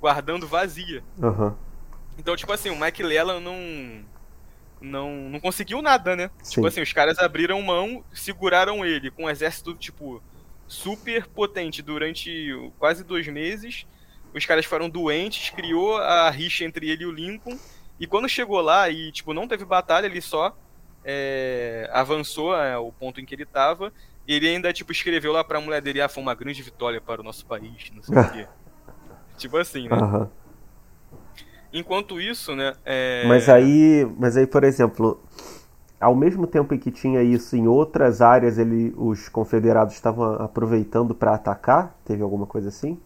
guardando 0.00 0.46
vazia. 0.46 1.02
Aham. 1.22 1.56
Então, 2.18 2.36
tipo 2.36 2.52
assim, 2.52 2.70
o 2.70 2.74
McClellan 2.74 3.40
não. 3.40 4.04
Não, 4.80 5.10
não 5.30 5.38
conseguiu 5.38 5.80
nada, 5.80 6.16
né? 6.16 6.28
Sim. 6.42 6.54
Tipo 6.54 6.66
assim, 6.66 6.82
os 6.82 6.92
caras 6.92 7.16
abriram 7.20 7.62
mão, 7.62 8.04
seguraram 8.12 8.84
ele 8.84 9.12
com 9.12 9.24
um 9.24 9.30
exército, 9.30 9.74
tipo, 9.74 10.20
super 10.66 11.28
potente 11.28 11.80
durante 11.80 12.52
quase 12.80 13.04
dois 13.04 13.28
meses. 13.28 13.86
Os 14.34 14.46
caras 14.46 14.64
foram 14.64 14.88
doentes, 14.88 15.50
criou 15.50 15.96
a 15.98 16.30
rixa 16.30 16.64
entre 16.64 16.90
ele 16.90 17.04
e 17.04 17.06
o 17.06 17.12
Lincoln. 17.12 17.58
E 18.00 18.06
quando 18.06 18.28
chegou 18.28 18.60
lá 18.60 18.88
e, 18.88 19.12
tipo, 19.12 19.34
não 19.34 19.46
teve 19.46 19.64
batalha, 19.64 20.06
ele 20.06 20.20
só 20.20 20.56
é, 21.04 21.88
avançou 21.92 22.56
é, 22.56 22.76
o 22.78 22.90
ponto 22.92 23.20
em 23.20 23.24
que 23.24 23.34
ele 23.34 23.44
tava. 23.46 23.92
Ele 24.26 24.48
ainda, 24.48 24.72
tipo, 24.72 24.92
escreveu 24.92 25.32
lá 25.32 25.44
pra 25.44 25.60
mulher 25.60 25.82
dele, 25.82 26.00
ah, 26.00 26.08
foi 26.08 26.22
uma 26.22 26.34
grande 26.34 26.62
vitória 26.62 27.00
para 27.00 27.20
o 27.20 27.24
nosso 27.24 27.44
país, 27.44 27.90
não 27.94 28.02
sei 28.02 28.18
o 28.18 28.30
quê. 28.32 28.48
Tipo 29.36 29.56
assim, 29.56 29.88
né? 29.88 29.96
Aham. 29.96 30.30
Enquanto 31.72 32.20
isso, 32.20 32.54
né? 32.54 32.74
é, 32.84 33.24
Mas 33.26 33.48
aí, 33.48 34.06
mas 34.18 34.36
aí, 34.36 34.46
por 34.46 34.62
exemplo, 34.62 35.20
ao 35.98 36.14
mesmo 36.14 36.46
tempo 36.46 36.74
em 36.74 36.78
que 36.78 36.90
tinha 36.90 37.22
isso 37.22 37.56
em 37.56 37.66
outras 37.66 38.20
áreas, 38.20 38.58
ele, 38.58 38.92
os 38.96 39.28
confederados 39.28 39.94
estavam 39.94 40.34
aproveitando 40.34 41.14
para 41.14 41.34
atacar? 41.34 41.96
Teve 42.04 42.22
alguma 42.22 42.46
coisa 42.46 42.68
assim? 42.68 43.00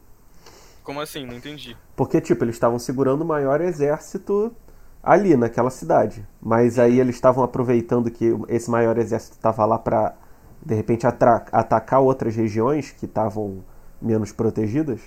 Como 0.86 1.00
assim? 1.00 1.26
Não 1.26 1.34
entendi. 1.34 1.76
Porque, 1.96 2.20
tipo, 2.20 2.44
eles 2.44 2.54
estavam 2.54 2.78
segurando 2.78 3.22
o 3.22 3.24
maior 3.24 3.60
exército 3.60 4.54
ali 5.02 5.36
naquela 5.36 5.68
cidade. 5.68 6.24
Mas 6.40 6.78
aí 6.78 7.00
eles 7.00 7.16
estavam 7.16 7.42
aproveitando 7.42 8.08
que 8.08 8.26
esse 8.48 8.70
maior 8.70 8.96
exército 8.96 9.34
estava 9.34 9.66
lá 9.66 9.80
para, 9.80 10.14
de 10.64 10.76
repente, 10.76 11.04
atacar 11.04 12.00
outras 12.00 12.36
regiões 12.36 12.92
que 12.92 13.04
estavam 13.04 13.64
menos 14.00 14.30
protegidas? 14.30 15.00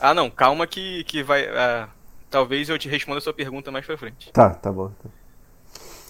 Ah, 0.00 0.14
não, 0.14 0.30
calma 0.30 0.66
que, 0.66 1.04
que 1.04 1.22
vai. 1.22 1.44
Uh, 1.44 1.86
talvez 2.30 2.70
eu 2.70 2.78
te 2.78 2.88
responda 2.88 3.18
a 3.18 3.20
sua 3.20 3.34
pergunta 3.34 3.70
mais 3.70 3.84
pra 3.84 3.98
frente. 3.98 4.32
Tá, 4.32 4.48
tá 4.48 4.72
bom. 4.72 4.90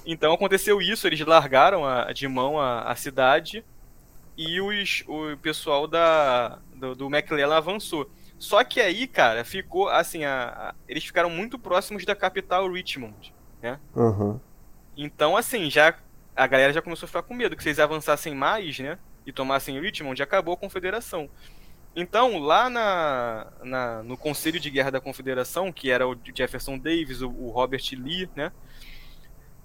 Então 0.06 0.32
aconteceu 0.32 0.80
isso, 0.80 1.08
eles 1.08 1.18
largaram 1.26 1.84
a, 1.84 2.12
de 2.12 2.28
mão 2.28 2.60
a, 2.60 2.82
a 2.82 2.94
cidade 2.94 3.64
e 4.36 4.60
os, 4.60 5.02
o 5.08 5.36
pessoal 5.38 5.88
da, 5.88 6.60
do, 6.76 6.94
do 6.94 7.06
McClellan 7.06 7.56
avançou. 7.56 8.08
Só 8.40 8.64
que 8.64 8.80
aí, 8.80 9.06
cara, 9.06 9.44
ficou 9.44 9.90
assim, 9.90 10.24
a, 10.24 10.44
a, 10.48 10.74
eles 10.88 11.04
ficaram 11.04 11.28
muito 11.28 11.58
próximos 11.58 12.06
da 12.06 12.16
capital 12.16 12.72
Richmond, 12.72 13.34
né? 13.60 13.78
Uhum. 13.94 14.40
Então, 14.96 15.36
assim, 15.36 15.70
já 15.70 15.94
a 16.34 16.46
galera 16.46 16.72
já 16.72 16.80
começou 16.80 17.04
a 17.04 17.08
ficar 17.08 17.22
com 17.22 17.34
medo 17.34 17.54
que 17.54 17.62
se 17.62 17.68
eles 17.68 17.78
avançassem 17.78 18.34
mais, 18.34 18.78
né? 18.78 18.98
E 19.26 19.32
tomassem 19.32 19.78
Richmond, 19.78 20.22
acabou 20.22 20.54
a 20.54 20.56
confederação. 20.56 21.28
Então, 21.94 22.38
lá 22.38 22.70
na, 22.70 23.46
na, 23.62 24.02
no 24.02 24.16
Conselho 24.16 24.58
de 24.58 24.70
Guerra 24.70 24.92
da 24.92 25.02
Confederação, 25.02 25.70
que 25.70 25.90
era 25.90 26.08
o 26.08 26.16
Jefferson 26.34 26.78
Davis, 26.78 27.20
o, 27.20 27.28
o 27.28 27.50
Robert 27.50 27.82
Lee, 27.92 28.26
né? 28.34 28.52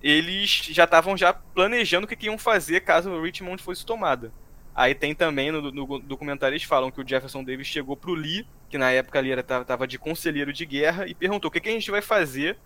Eles 0.04 0.50
já 0.50 0.84
estavam 0.84 1.16
já 1.16 1.32
planejando 1.32 2.04
o 2.04 2.08
que, 2.10 2.16
que 2.18 2.26
iam 2.26 2.38
fazer 2.38 2.82
caso 2.82 3.22
Richmond 3.22 3.64
fosse 3.64 3.86
tomada. 3.86 4.34
Aí 4.76 4.94
tem 4.94 5.16
também 5.16 5.52
no, 5.52 5.72
no, 5.72 6.00
documentário 6.00 6.54
eles 6.54 6.66
falam 6.66 6.92
que 6.92 7.00
o 7.00 7.08
Jefferson 7.08 7.44
Davis 7.44 7.66
chegou 7.66 7.96
pro 7.96 8.14
Lee, 8.14 8.46
que 8.70 8.78
na 8.78 8.92
época 8.92 9.18
ali 9.18 9.32
era, 9.32 9.42
tava 9.42 9.88
de 9.88 9.98
conselheiro 9.98 10.52
de 10.52 10.66
guerra, 10.66 11.08
e 11.08 11.16
perguntou 11.16 11.48
o 11.48 11.52
que, 11.52 11.62
que 11.62 11.70
a 11.70 11.72
gente 11.72 11.90
vai 11.90 12.02
fazer 12.02 12.58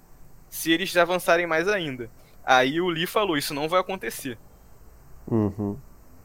se 0.50 0.72
eles 0.72 0.96
avançarem 0.98 1.46
mais 1.46 1.68
ainda. 1.68 2.10
Aí 2.44 2.82
o 2.82 2.90
Lee 2.90 3.06
falou, 3.06 3.38
isso 3.38 3.54
não 3.54 3.70
vai 3.70 3.80
acontecer. 3.80 4.40
Uhum. 5.28 5.78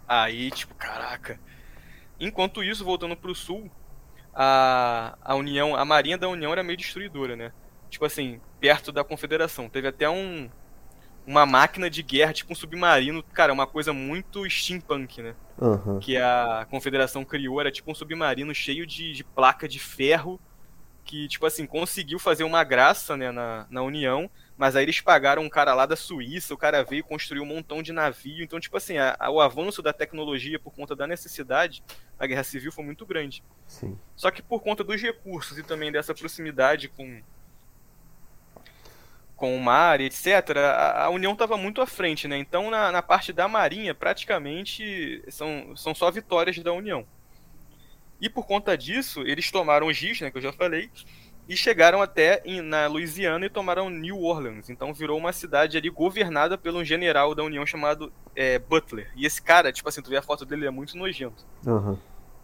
Aí, 0.08 0.50
tipo, 0.50 0.74
caraca. 0.74 1.38
Enquanto 2.18 2.62
isso, 2.62 2.82
voltando 2.82 3.14
pro 3.14 3.34
sul, 3.34 3.70
a, 4.34 5.18
a 5.22 5.34
União, 5.34 5.76
a 5.76 5.84
Marinha 5.84 6.16
da 6.16 6.28
União 6.28 6.52
era 6.52 6.62
meio 6.62 6.78
destruidora, 6.78 7.36
né? 7.36 7.52
Tipo 7.90 8.06
assim, 8.06 8.40
perto 8.58 8.90
da 8.90 9.04
Confederação. 9.04 9.68
Teve 9.68 9.88
até 9.88 10.08
um, 10.08 10.50
uma 11.26 11.46
máquina 11.46 11.88
de 11.88 12.02
guerra, 12.02 12.32
tipo 12.32 12.52
um 12.52 12.56
submarino, 12.56 13.22
cara, 13.22 13.52
uma 13.52 13.66
coisa 13.66 13.92
muito 13.92 14.48
steampunk, 14.48 15.22
né? 15.22 15.34
Uhum. 15.58 15.98
Que 15.98 16.16
a 16.16 16.66
Confederação 16.68 17.24
criou, 17.24 17.60
era 17.60 17.70
tipo 17.70 17.90
um 17.90 17.94
submarino 17.94 18.54
cheio 18.54 18.86
de, 18.86 19.12
de, 19.12 19.24
placa 19.24 19.68
de 19.68 19.78
ferro, 19.78 20.40
que, 21.04 21.28
tipo 21.28 21.46
assim, 21.46 21.66
conseguiu 21.66 22.18
fazer 22.18 22.44
uma 22.44 22.64
graça, 22.64 23.16
né, 23.16 23.30
na, 23.30 23.66
na 23.70 23.82
União, 23.82 24.30
mas 24.56 24.74
aí 24.74 24.84
eles 24.84 25.00
pagaram 25.00 25.42
um 25.42 25.48
cara 25.48 25.74
lá 25.74 25.84
da 25.84 25.96
Suíça, 25.96 26.54
o 26.54 26.58
cara 26.58 26.82
veio 26.82 27.04
construir 27.04 27.40
um 27.40 27.46
montão 27.46 27.82
de 27.82 27.92
navio, 27.92 28.42
então, 28.42 28.58
tipo 28.58 28.76
assim, 28.76 28.96
a, 28.96 29.16
a, 29.18 29.30
o 29.30 29.40
avanço 29.40 29.82
da 29.82 29.92
tecnologia 29.92 30.58
por 30.58 30.72
conta 30.72 30.96
da 30.96 31.06
necessidade 31.06 31.82
da 32.18 32.26
Guerra 32.26 32.44
Civil 32.44 32.72
foi 32.72 32.84
muito 32.84 33.04
grande. 33.04 33.42
Sim. 33.66 33.98
Só 34.16 34.30
que 34.30 34.42
por 34.42 34.62
conta 34.62 34.82
dos 34.82 35.00
recursos 35.00 35.58
e 35.58 35.62
também 35.62 35.92
dessa 35.92 36.14
proximidade 36.14 36.88
com 36.88 37.22
com 39.44 39.54
o 39.54 39.60
mar, 39.60 40.00
etc., 40.00 40.56
a, 40.56 41.04
a 41.04 41.10
União 41.10 41.34
estava 41.34 41.54
muito 41.58 41.82
à 41.82 41.86
frente, 41.86 42.26
né? 42.26 42.38
Então, 42.38 42.70
na, 42.70 42.90
na, 42.90 43.02
parte 43.02 43.30
da 43.30 43.46
Marinha, 43.46 43.94
praticamente 43.94 45.22
são, 45.28 45.76
são 45.76 45.94
só 45.94 46.10
vitórias 46.10 46.58
da 46.60 46.72
União. 46.72 47.04
E 48.18 48.30
por 48.30 48.46
conta 48.46 48.74
disso, 48.74 49.20
eles 49.20 49.50
tomaram 49.50 49.92
Giz, 49.92 50.18
né, 50.22 50.30
que 50.30 50.38
eu 50.38 50.42
já 50.42 50.50
falei, 50.50 50.90
e 51.46 51.54
chegaram 51.54 52.00
até 52.00 52.40
em, 52.46 52.62
na 52.62 52.86
Louisiana 52.86 53.44
e 53.44 53.50
tomaram 53.50 53.90
New 53.90 54.22
Orleans. 54.22 54.70
Então 54.70 54.94
virou 54.94 55.18
uma 55.18 55.30
cidade 55.30 55.76
ali 55.76 55.90
governada 55.90 56.56
pelo 56.56 56.78
um 56.78 56.84
general 56.84 57.34
da 57.34 57.42
União 57.42 57.66
chamado 57.66 58.10
é, 58.34 58.58
Butler. 58.58 59.12
E 59.14 59.26
esse 59.26 59.42
cara, 59.42 59.70
tipo 59.70 59.86
assim, 59.90 60.00
tu 60.00 60.08
vê 60.08 60.16
a 60.16 60.22
foto 60.22 60.46
dele, 60.46 60.64
é 60.64 60.70
muito 60.70 60.96
nojento. 60.96 61.44
Uhum. 61.66 61.98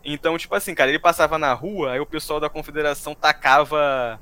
Então, 0.05 0.37
tipo 0.37 0.55
assim, 0.55 0.75
cara, 0.75 0.91
ele 0.91 0.99
passava 0.99 1.39
na 1.39 1.55
rua, 1.55 1.93
aí 1.93 2.01
o 2.01 2.05
pessoal 2.05 2.39
da 2.39 2.51
Confederação 2.51 3.15
tacava 3.15 4.21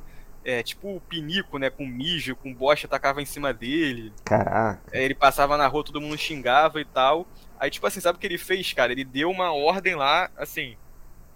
é, 0.49 0.63
tipo 0.63 0.99
pinico, 1.11 1.59
né? 1.59 1.69
Com 1.69 1.87
mijo, 1.87 2.35
com 2.35 2.55
bosta, 2.55 2.89
tacava 2.89 3.21
em 3.21 3.27
cima 3.27 3.53
dele. 3.53 4.11
Caraca. 4.25 4.81
É, 4.91 5.05
ele 5.05 5.15
passava 5.15 5.59
na 5.59 5.67
rua, 5.67 5.85
todo 5.85 6.01
mundo 6.01 6.17
xingava 6.17 6.81
e 6.81 6.87
tal. 6.87 7.27
Aí, 7.61 7.71
tipo 7.71 7.87
assim, 7.87 8.01
sabe 8.01 8.17
o 8.17 8.21
que 8.21 8.27
ele 8.27 8.39
fez, 8.39 8.73
cara? 8.73 8.91
Ele 8.91 9.05
deu 9.05 9.31
uma 9.31 9.53
ordem 9.53 9.95
lá, 9.95 10.31
assim, 10.39 10.75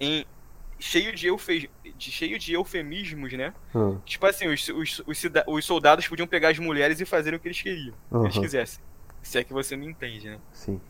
em 0.01 0.25
cheio 0.79 1.15
de, 1.15 1.27
eufe... 1.27 1.71
de, 1.85 2.11
cheio 2.11 2.39
de 2.39 2.55
eufemismos, 2.55 3.35
né? 3.35 3.53
Hum. 3.75 3.99
Tipo 4.07 4.25
assim, 4.25 4.49
os, 4.49 4.67
os, 4.69 5.03
os, 5.07 5.23
os, 5.47 5.65
soldados 5.65 6.09
podiam 6.09 6.27
pegar 6.27 6.49
as 6.49 6.59
mulheres 6.59 6.99
e 6.99 7.05
fazer 7.05 7.35
o 7.35 7.39
que 7.39 7.49
eles 7.49 7.61
queriam, 7.61 7.95
uhum. 8.11 8.21
que 8.21 8.27
eles 8.29 8.39
quisessem. 8.39 8.83
Se 9.23 9.39
é 9.39 9.45
que 9.45 9.53
você 9.53 9.77
me 9.77 9.87
entende, 9.87 10.31
né? 10.31 10.39
Sim. 10.53 10.81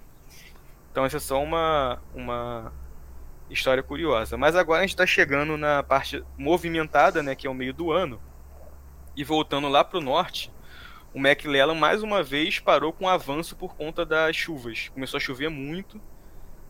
Então 0.93 1.05
essa 1.05 1.17
é 1.17 1.21
só 1.21 1.43
uma, 1.43 2.01
uma 2.15 2.73
história 3.53 3.83
curiosa. 3.83 4.37
Mas 4.37 4.57
agora 4.57 4.81
a 4.81 4.83
gente 4.83 4.95
está 4.95 5.07
chegando 5.07 5.57
na 5.57 5.83
parte 5.83 6.23
movimentada, 6.37 7.23
né, 7.23 7.35
que 7.35 7.47
é 7.47 7.51
o 7.51 7.55
meio 7.55 7.73
do 7.73 7.93
ano. 7.93 8.21
E 9.17 9.23
voltando 9.23 9.69
lá 9.69 9.85
para 9.85 9.99
o 9.99 10.03
norte, 10.03 10.51
o 11.15 11.19
McClellan 11.19 11.75
mais 11.75 12.03
uma 12.03 12.23
vez 12.23 12.59
parou 12.59 12.93
com 12.93 13.09
avanço 13.09 13.55
por 13.57 13.77
conta 13.77 14.05
das 14.07 14.35
chuvas. 14.35 14.89
Começou 14.89 15.19
a 15.19 15.21
chover 15.21 15.51
muito 15.51 16.01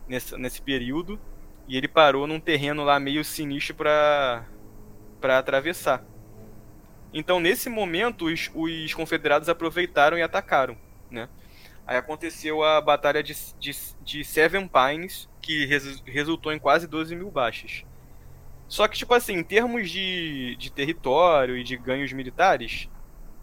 nesse, 0.07 0.35
nesse 0.37 0.61
período 0.61 1.19
e 1.67 1.77
ele 1.77 1.87
parou 1.87 2.27
num 2.27 2.39
terreno 2.39 2.83
lá 2.83 2.99
meio 2.99 3.23
sinistro 3.23 3.75
para 3.75 4.45
para 5.21 5.39
atravessar. 5.39 6.03
Então 7.13 7.39
nesse 7.39 7.69
momento 7.69 8.25
os, 8.25 8.51
os 8.53 8.93
confederados 8.93 9.47
aproveitaram 9.47 10.17
e 10.17 10.21
atacaram, 10.21 10.77
né? 11.09 11.29
Aí 11.87 11.95
aconteceu 11.95 12.61
a 12.61 12.81
batalha 12.81 13.23
de, 13.23 13.33
de, 13.57 13.71
de 14.01 14.23
Seven 14.25 14.67
Pines, 14.67 15.29
que 15.43 15.65
res, 15.65 16.01
resultou 16.05 16.53
em 16.53 16.57
quase 16.57 16.87
12 16.87 17.15
mil 17.15 17.29
baixas. 17.29 17.83
Só 18.67 18.87
que, 18.87 18.97
tipo 18.97 19.13
assim, 19.13 19.33
em 19.33 19.43
termos 19.43 19.91
de, 19.91 20.55
de 20.55 20.71
território 20.71 21.57
e 21.57 21.63
de 21.63 21.77
ganhos 21.77 22.11
militares, 22.13 22.89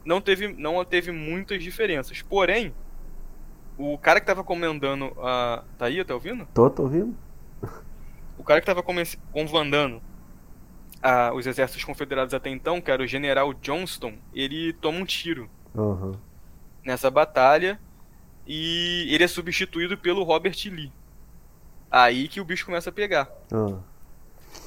não 0.04 0.20
teve, 0.20 0.48
não 0.48 0.84
teve 0.84 1.12
muitas 1.12 1.62
diferenças. 1.62 2.22
Porém, 2.22 2.74
o 3.78 3.96
cara 3.98 4.18
que 4.18 4.26
tava 4.26 4.42
comandando 4.42 5.12
a. 5.20 5.62
Tá 5.78 5.86
aí, 5.86 6.04
tá 6.04 6.14
ouvindo? 6.14 6.48
Tô, 6.52 6.68
tô 6.70 6.82
ouvindo. 6.84 7.14
O 8.36 8.42
cara 8.42 8.60
que 8.60 8.66
tava 8.66 8.82
comandando 8.82 10.02
a, 11.02 11.32
os 11.34 11.46
exércitos 11.46 11.84
confederados 11.84 12.32
até 12.32 12.48
então, 12.48 12.80
que 12.80 12.90
era 12.90 13.02
o 13.02 13.06
general 13.06 13.52
Johnston, 13.52 14.14
ele 14.34 14.72
toma 14.72 14.98
um 14.98 15.04
tiro 15.04 15.48
uhum. 15.74 16.14
nessa 16.82 17.10
batalha 17.10 17.78
e 18.46 19.06
ele 19.10 19.24
é 19.24 19.28
substituído 19.28 19.96
pelo 19.96 20.22
Robert 20.22 20.56
Lee. 20.64 20.90
Aí 21.90 22.29
que 22.29 22.40
o 22.40 22.44
bicho 22.44 22.64
começa 22.64 22.90
a 22.90 22.92
pegar. 22.92 23.29
Uhum. 23.50 23.81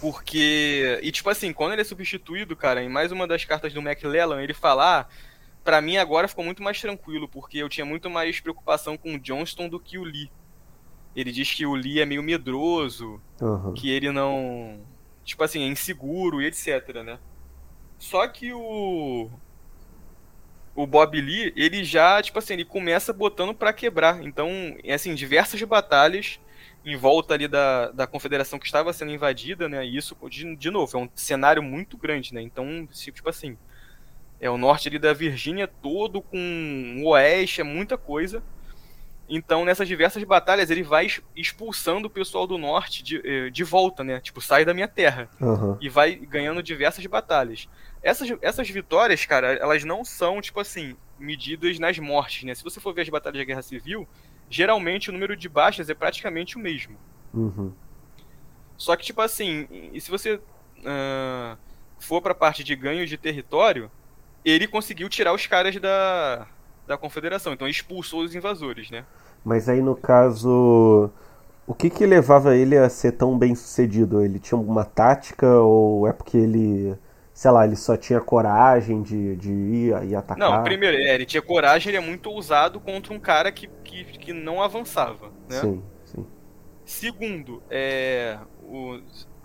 Porque. 0.01 0.99
E 1.01 1.11
tipo 1.11 1.29
assim, 1.29 1.53
quando 1.53 1.73
ele 1.73 1.81
é 1.81 1.85
substituído, 1.85 2.55
cara, 2.55 2.83
em 2.83 2.89
mais 2.89 3.11
uma 3.11 3.25
das 3.25 3.45
cartas 3.45 3.73
do 3.73 3.79
McLellan, 3.79 4.41
ele 4.41 4.53
fala. 4.53 4.99
Ah, 4.99 5.05
pra 5.63 5.81
mim 5.81 5.97
agora 5.97 6.27
ficou 6.27 6.43
muito 6.43 6.61
mais 6.61 6.79
tranquilo, 6.81 7.27
porque 7.27 7.59
eu 7.59 7.69
tinha 7.69 7.85
muito 7.85 8.09
mais 8.09 8.39
preocupação 8.39 8.97
com 8.97 9.15
o 9.15 9.19
Johnston 9.19 9.69
do 9.69 9.79
que 9.79 9.97
o 9.97 10.03
Lee. 10.03 10.29
Ele 11.15 11.31
diz 11.31 11.53
que 11.53 11.65
o 11.65 11.73
Lee 11.73 12.01
é 12.01 12.05
meio 12.05 12.23
medroso, 12.23 13.21
uhum. 13.39 13.73
que 13.73 13.89
ele 13.89 14.11
não. 14.11 14.81
Tipo 15.23 15.43
assim, 15.43 15.63
é 15.63 15.67
inseguro 15.67 16.41
e 16.41 16.47
etc, 16.47 17.01
né? 17.03 17.17
Só 17.97 18.27
que 18.27 18.51
o 18.51 19.29
o 20.75 20.87
Bob 20.87 21.19
Lee, 21.21 21.53
ele 21.55 21.83
já, 21.83 22.21
tipo 22.21 22.39
assim, 22.39 22.53
ele 22.53 22.65
começa 22.65 23.13
botando 23.13 23.53
para 23.53 23.71
quebrar. 23.71 24.23
Então, 24.23 24.49
assim, 24.91 25.13
diversas 25.13 25.61
batalhas 25.61 26.39
em 26.85 26.95
volta 26.97 27.33
ali 27.33 27.47
da, 27.47 27.91
da 27.91 28.05
confederação 28.05 28.59
que 28.59 28.65
estava 28.65 28.91
sendo 28.91 29.11
invadida, 29.11 29.69
né? 29.69 29.85
E 29.85 29.95
isso, 29.95 30.17
de, 30.29 30.55
de 30.55 30.69
novo, 30.69 30.97
é 30.97 30.99
um 30.99 31.09
cenário 31.15 31.63
muito 31.63 31.97
grande, 31.97 32.33
né? 32.33 32.41
Então, 32.41 32.87
tipo 32.91 33.29
assim, 33.29 33.57
é 34.39 34.49
o 34.49 34.57
norte 34.57 34.89
ali 34.89 34.99
da 34.99 35.13
Virgínia 35.13 35.67
todo 35.67 36.21
com 36.21 37.01
o 37.01 37.07
oeste, 37.09 37.61
é 37.61 37.63
muita 37.63 37.97
coisa. 37.97 38.43
Então, 39.29 39.63
nessas 39.63 39.87
diversas 39.87 40.21
batalhas, 40.25 40.69
ele 40.69 40.83
vai 40.83 41.07
expulsando 41.35 42.07
o 42.07 42.11
pessoal 42.11 42.45
do 42.45 42.57
norte 42.57 43.01
de, 43.01 43.21
eh, 43.23 43.49
de 43.49 43.63
volta, 43.63 44.03
né? 44.03 44.19
Tipo, 44.19 44.41
sai 44.41 44.65
da 44.65 44.73
minha 44.73 44.87
terra. 44.87 45.29
Uhum. 45.39 45.77
E 45.79 45.87
vai 45.87 46.15
ganhando 46.15 46.61
diversas 46.61 47.05
batalhas. 47.05 47.69
Essas, 48.01 48.29
essas 48.41 48.69
vitórias, 48.69 49.25
cara, 49.25 49.53
elas 49.53 49.85
não 49.85 50.03
são, 50.03 50.41
tipo 50.41 50.59
assim, 50.59 50.97
medidas 51.17 51.79
nas 51.79 51.97
mortes, 51.99 52.43
né? 52.43 52.53
Se 52.53 52.63
você 52.63 52.81
for 52.81 52.93
ver 52.93 53.03
as 53.03 53.09
batalhas 53.09 53.39
da 53.39 53.45
Guerra 53.45 53.61
Civil, 53.61 54.05
geralmente 54.53 55.09
o 55.09 55.13
número 55.13 55.35
de 55.35 55.49
baixas 55.49 55.89
é 55.89 55.95
praticamente 55.95 56.55
o 56.57 56.59
mesmo. 56.59 56.95
Uhum. 57.33 57.71
Só 58.77 58.95
que, 58.95 59.03
tipo 59.03 59.21
assim, 59.21 59.67
e 59.91 59.99
se 59.99 60.11
você 60.11 60.35
uh, 60.35 61.57
for 61.99 62.21
pra 62.21 62.35
parte 62.35 62.63
de 62.63 62.75
ganho 62.75 63.05
de 63.07 63.17
território, 63.17 63.89
ele 64.45 64.67
conseguiu 64.67 65.09
tirar 65.09 65.33
os 65.33 65.47
caras 65.47 65.75
da, 65.77 66.45
da 66.85 66.97
confederação, 66.97 67.53
então 67.53 67.67
expulsou 67.67 68.21
os 68.23 68.35
invasores, 68.35 68.91
né? 68.91 69.05
Mas 69.43 69.67
aí 69.67 69.81
no 69.81 69.95
caso 69.95 71.11
O 71.65 71.73
que 71.73 71.89
que 71.89 72.05
levava 72.05 72.55
ele 72.55 72.77
a 72.77 72.89
ser 72.89 73.13
tão 73.13 73.37
bem 73.37 73.55
sucedido? 73.55 74.21
Ele 74.21 74.37
tinha 74.39 74.57
alguma 74.57 74.83
tática 74.83 75.47
ou 75.47 76.07
é 76.07 76.11
porque 76.13 76.37
ele, 76.37 76.95
sei 77.43 77.51
lá, 77.51 77.65
ele 77.65 77.75
só 77.75 77.97
tinha 77.97 78.21
coragem 78.21 79.01
de, 79.01 79.35
de 79.35 79.51
ir 79.51 80.03
e 80.05 80.15
atacar? 80.15 80.37
Não, 80.37 80.63
primeiro, 80.63 80.95
é, 80.95 81.13
ele 81.13 81.25
tinha 81.25 81.41
coragem, 81.41 81.89
ele 81.89 81.97
é 81.97 81.99
muito 81.99 82.29
ousado 82.29 82.79
contra 82.79 83.13
um 83.13 83.19
cara 83.19 83.51
que, 83.51 83.67
que, 83.83 84.05
que 84.05 84.31
não 84.31 84.63
avançava, 84.63 85.29
né? 85.49 85.59
Sim, 85.59 85.83
sim. 86.05 86.25
Segundo, 86.85 87.61
é, 87.69 88.37
o, 88.61 88.97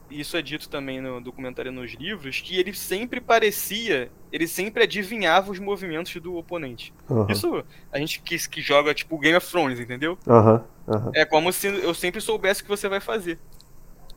isso 0.09 0.37
é 0.37 0.43
dito 0.43 0.69
também 0.69 1.01
no 1.01 1.21
documentário 1.21 1.73
nos 1.73 1.93
livros, 1.95 2.41
que 2.41 2.57
ele 2.57 2.73
sempre 2.73 3.21
parecia, 3.21 4.13
ele 4.31 4.47
sempre 4.47 4.85
adivinhava 4.85 5.51
os 5.51 5.59
movimentos 5.59 6.15
do 6.23 6.37
oponente. 6.37 6.95
Uhum. 7.11 7.27
Isso 7.29 7.65
a 7.91 7.99
gente 7.99 8.23
que, 8.23 8.39
que 8.49 8.63
joga 8.63 8.95
tipo 8.95 9.19
Game 9.19 9.37
of 9.37 9.51
Thrones, 9.51 9.81
entendeu? 9.81 10.17
Aham, 10.25 10.65
aham. 10.87 11.11
É 11.17 11.25
como 11.25 11.53
se 11.53 11.67
eu 11.67 11.93
sempre 11.93 12.21
soubesse 12.21 12.61
o 12.61 12.65
que 12.65 12.71
você 12.71 12.89
vai 12.89 13.01
fazer. 13.01 13.41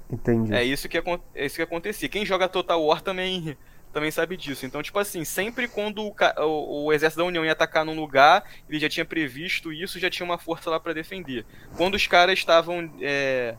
Entendi. 0.08 0.54
É 0.54 0.63
isso 0.63 0.88
que, 0.88 0.98
é 1.34 1.46
isso 1.46 1.56
que 1.56 1.62
acontecia. 1.62 2.10
Quem 2.10 2.26
joga 2.26 2.48
Total 2.48 2.84
War 2.84 3.02
também, 3.02 3.58
também 3.93 4.12
sabe 4.12 4.38
disso. 4.38 4.65
Então, 4.65 4.82
tipo 4.82 4.97
assim, 4.99 5.23
sempre 5.25 5.67
quando 5.67 6.01
o, 6.08 6.15
o- 6.43 6.86
o 6.86 6.93
exército 6.93 7.21
da 7.21 7.27
União 7.27 7.43
ia 7.45 7.51
atacar 7.51 7.84
num 7.86 7.95
lugar, 7.99 8.43
ele 8.69 8.80
já 8.80 8.88
tinha 8.89 9.06
previsto 9.06 9.71
isso, 9.73 9.99
já 9.99 10.10
tinha 10.10 10.25
uma 10.25 10.38
força 10.38 10.69
lá 10.69 10.80
pra 10.80 10.93
defender. 10.93 11.45
Quando 11.77 11.95
os 11.95 12.08
caras 12.08 12.38
estavam. 12.39 12.91
é, 13.01 13.56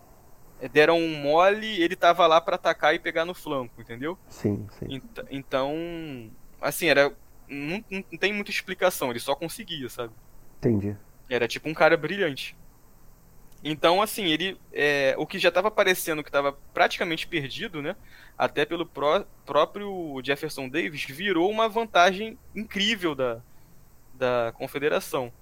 deram 0.72 0.96
um 0.98 1.20
mole, 1.20 1.82
ele 1.82 1.96
tava 1.96 2.26
lá 2.26 2.40
pra 2.40 2.54
atacar 2.54 2.94
e 2.94 2.98
pegar 2.98 3.24
no 3.24 3.34
flanco, 3.34 3.80
entendeu? 3.80 4.16
Sim, 4.28 4.66
sim. 4.78 4.86
Ent- 4.94 5.26
Então, 5.30 6.30
assim, 6.60 6.86
era. 6.86 7.12
Não, 7.48 7.84
não 7.90 8.18
tem 8.18 8.32
muita 8.32 8.50
explicação, 8.50 9.10
ele 9.10 9.18
só 9.18 9.34
conseguia, 9.34 9.88
sabe? 9.88 10.12
Entendi. 10.58 10.96
Era 11.28 11.46
tipo 11.48 11.68
um 11.68 11.74
cara 11.74 11.96
brilhante. 11.96 12.56
Então, 13.64 14.02
assim, 14.02 14.24
ele. 14.26 14.58
é, 14.72 15.14
o 15.16 15.26
que 15.26 15.38
já 15.38 15.48
estava 15.48 15.70
parecendo 15.70 16.22
que 16.22 16.28
estava 16.28 16.52
praticamente 16.74 17.26
perdido, 17.26 17.80
né? 17.80 17.94
Até 18.36 18.64
pelo 18.64 18.84
pró- 18.84 19.24
próprio 19.46 20.20
Jefferson 20.24 20.68
Davis, 20.68 21.04
virou 21.04 21.50
uma 21.50 21.68
vantagem 21.68 22.36
incrível 22.54 23.14
da, 23.14 23.40
da 24.14 24.52
confederação. 24.56 25.32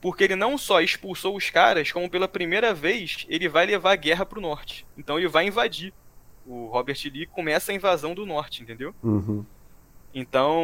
Porque 0.00 0.24
ele 0.24 0.36
não 0.36 0.56
só 0.56 0.80
expulsou 0.80 1.36
os 1.36 1.50
caras, 1.50 1.92
como 1.92 2.08
pela 2.08 2.26
primeira 2.28 2.72
vez 2.72 3.26
ele 3.28 3.48
vai 3.48 3.66
levar 3.66 3.92
a 3.92 3.96
guerra 3.96 4.24
pro 4.26 4.40
norte. 4.40 4.86
Então 4.96 5.18
ele 5.18 5.28
vai 5.28 5.46
invadir. 5.46 5.92
O 6.46 6.66
Robert 6.66 6.98
Lee 7.04 7.26
começa 7.26 7.70
a 7.70 7.74
invasão 7.74 8.14
do 8.14 8.24
norte, 8.26 8.62
entendeu? 8.62 8.94
Uhum. 9.02 9.44
Então, 10.12 10.62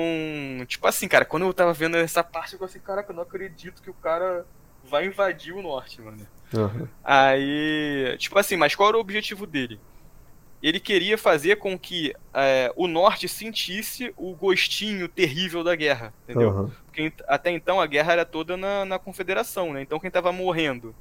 tipo 0.66 0.87
assim, 0.87 1.07
cara, 1.07 1.24
quando 1.24 1.44
eu 1.46 1.55
tava 1.55 1.72
vendo 1.72 1.96
essa 1.96 2.24
parte, 2.24 2.55
eu 2.55 2.59
falei 2.59 2.70
assim, 2.70 2.81
caraca, 2.81 3.12
eu 3.12 3.16
não 3.16 3.22
acredito 3.22 3.83
que 3.83 3.90
o 3.90 3.94
cara 3.94 4.44
vai 4.83 5.07
invadir 5.07 5.55
o 5.55 5.62
norte, 5.62 6.00
mano. 6.00 6.26
Aham. 6.54 6.88
Aí, 7.04 8.16
tipo 8.18 8.38
assim, 8.38 8.56
mas 8.56 8.74
qual 8.74 8.88
era 8.88 8.98
o 8.98 9.00
objetivo 9.00 9.46
dele? 9.46 9.80
Ele 10.62 10.80
queria 10.80 11.18
fazer 11.18 11.56
com 11.56 11.78
que 11.78 12.14
é, 12.35 12.72
o 12.76 12.88
norte 12.88 13.28
sentisse 13.28 14.12
o 14.16 14.35
gostinho 14.35 15.09
terrível 15.09 15.62
da 15.62 15.76
guerra, 15.76 16.12
entendeu? 16.24 16.50
Aham. 16.50 16.72
Porque 16.87 17.12
até 17.28 17.50
então 17.50 17.80
a 17.80 17.87
guerra 17.87 18.12
era 18.12 18.24
toda 18.24 18.56
na, 18.56 18.85
na 18.85 18.98
confederação, 18.98 19.72
né? 19.72 19.82
Então 19.82 20.00
quem 20.00 20.11
tava 20.11 20.32
morrendo, 20.32 20.94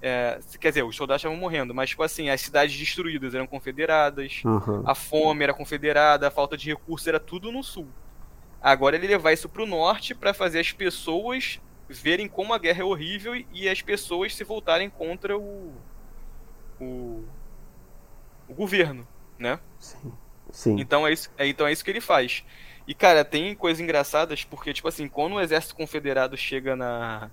é, 0.00 0.38
quer 0.60 0.68
dizer, 0.68 0.84
os 0.84 0.96
soldados 0.96 1.20
estavam 1.20 1.36
morrendo, 1.36 1.74
mas 1.74 1.90
tipo 1.90 2.02
assim, 2.02 2.30
as 2.30 2.40
cidades 2.40 2.76
destruídas 2.78 3.34
eram 3.34 3.46
confederadas, 3.46 4.42
Aham. 4.44 4.82
a 4.86 4.94
fome 4.94 5.42
era 5.42 5.52
confederada, 5.52 6.28
a 6.28 6.30
falta 6.30 6.56
de 6.56 6.70
recursos 6.70 7.06
era 7.06 7.18
tudo 7.18 7.50
no 7.50 7.62
sul. 7.62 7.88
Agora 8.60 8.96
ele 8.96 9.06
levar 9.08 9.32
isso 9.32 9.48
pro 9.48 9.66
norte 9.66 10.14
pra 10.14 10.32
fazer 10.32 10.60
as 10.60 10.72
pessoas 10.72 11.60
verem 12.00 12.28
como 12.28 12.52
a 12.54 12.58
guerra 12.58 12.80
é 12.82 12.84
horrível 12.84 13.34
e- 13.36 13.46
e 13.52 13.68
as 13.68 13.82
pessoas 13.82 14.34
se 14.34 14.44
voltarem 14.44 14.90
contra 14.90 15.36
o 15.38 15.74
o, 16.80 17.24
o 18.48 18.54
governo, 18.54 19.06
né? 19.38 19.58
Sim. 19.78 20.12
Sim. 20.50 20.76
Então 20.78 21.06
é 21.06 21.12
isso, 21.12 21.30
é, 21.36 21.46
então 21.46 21.66
é 21.66 21.72
isso 21.72 21.84
que 21.84 21.90
ele 21.90 22.00
faz. 22.00 22.44
E 22.86 22.94
cara, 22.94 23.24
tem 23.24 23.54
coisas 23.54 23.80
engraçadas 23.80 24.44
porque 24.44 24.72
tipo 24.72 24.86
assim, 24.88 25.08
quando 25.08 25.34
o 25.34 25.40
exército 25.40 25.74
confederado 25.74 26.36
chega 26.36 26.76
na 26.76 27.30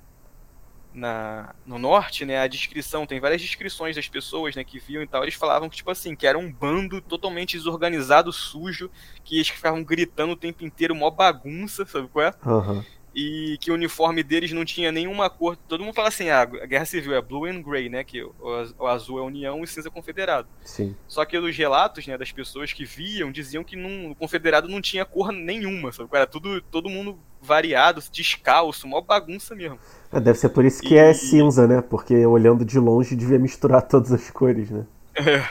na 0.93 1.56
no 1.65 1.80
norte, 1.80 2.26
né, 2.26 2.39
a 2.39 2.47
descrição, 2.47 3.06
tem 3.08 3.19
várias 3.19 3.41
descrições 3.41 3.95
das 3.95 4.10
pessoas, 4.10 4.56
né, 4.56 4.63
que 4.63 4.80
viam 4.80 5.02
e 5.02 5.08
tal, 5.08 5.24
eles 5.24 5.36
falavam 5.36 5.69
que 5.69 5.78
tipo 5.78 5.89
assim, 5.91 6.15
que 6.15 6.28
era 6.28 6.38
um 6.38 6.52
bando 6.52 7.02
totalmente 7.02 7.56
desorganizado, 7.58 8.32
sujo, 8.34 8.91
que 9.24 9.36
eles 9.36 9.50
ficavam 9.50 9.84
gritando 9.84 10.34
o 10.34 10.38
tempo 10.38 10.65
inteiro, 10.65 10.93
mó 10.95 11.10
bagunça, 11.10 11.86
sabe 11.86 12.10
qual 12.10 12.26
é? 12.26 12.34
Aham. 12.45 12.86
E 13.13 13.58
que 13.60 13.69
o 13.71 13.74
uniforme 13.74 14.24
deles 14.24 14.52
não 14.54 14.63
tinha 14.63 14.91
nenhuma 14.91 15.30
cor. 15.30 15.58
Todo 15.67 15.84
mundo 15.84 15.93
fala 15.93 16.08
assim, 16.08 16.30
ah, 16.30 16.41
a 16.41 16.65
guerra 16.65 16.86
civil 16.86 17.13
é 17.13 17.21
blue 17.21 17.45
and 17.45 17.62
grey, 17.62 17.89
né? 17.89 18.04
Que 18.04 18.24
o, 18.24 18.34
az- 18.62 18.74
o 18.80 18.88
azul 18.88 19.19
é 19.19 19.21
União 19.21 19.60
e 19.60 19.63
o 19.63 19.67
cinza 19.67 19.89
é 19.89 19.91
Confederado. 19.91 20.47
Sim. 20.63 20.95
Só 21.08 21.26
que 21.26 21.38
os 21.38 21.56
relatos, 21.58 22.08
né, 22.08 22.17
das 22.17 22.32
pessoas 22.32 22.71
que 22.71 22.86
viam, 22.86 23.32
diziam 23.32 23.63
que 23.63 23.76
não, 23.76 24.12
o 24.12 24.15
Confederado 24.15 24.67
não 24.69 24.82
tinha 24.82 25.04
cor 25.06 25.32
nenhuma, 25.32 25.91
sabe? 25.91 26.10
Era 26.13 26.26
tudo, 26.26 26.62
todo 26.62 26.89
mundo 26.89 27.19
variado, 27.41 28.02
descalço, 28.12 28.88
mó 28.88 29.02
bagunça 29.02 29.54
mesmo. 29.56 29.78
É, 30.13 30.19
deve 30.19 30.38
ser 30.38 30.50
por 30.50 30.63
isso 30.63 30.82
que 30.82 30.93
E- 30.93 30.97
é 30.97 31.13
cinza, 31.13 31.67
né? 31.67 31.82
Porque 31.82 32.26
olhando 32.26 32.63
de 32.63 32.80
longe 32.80 33.15
devia 33.15 33.39
misturar 33.39 33.82
todas 33.88 34.12
as 34.12 34.30
cores, 34.30 34.69
né? 34.69 34.86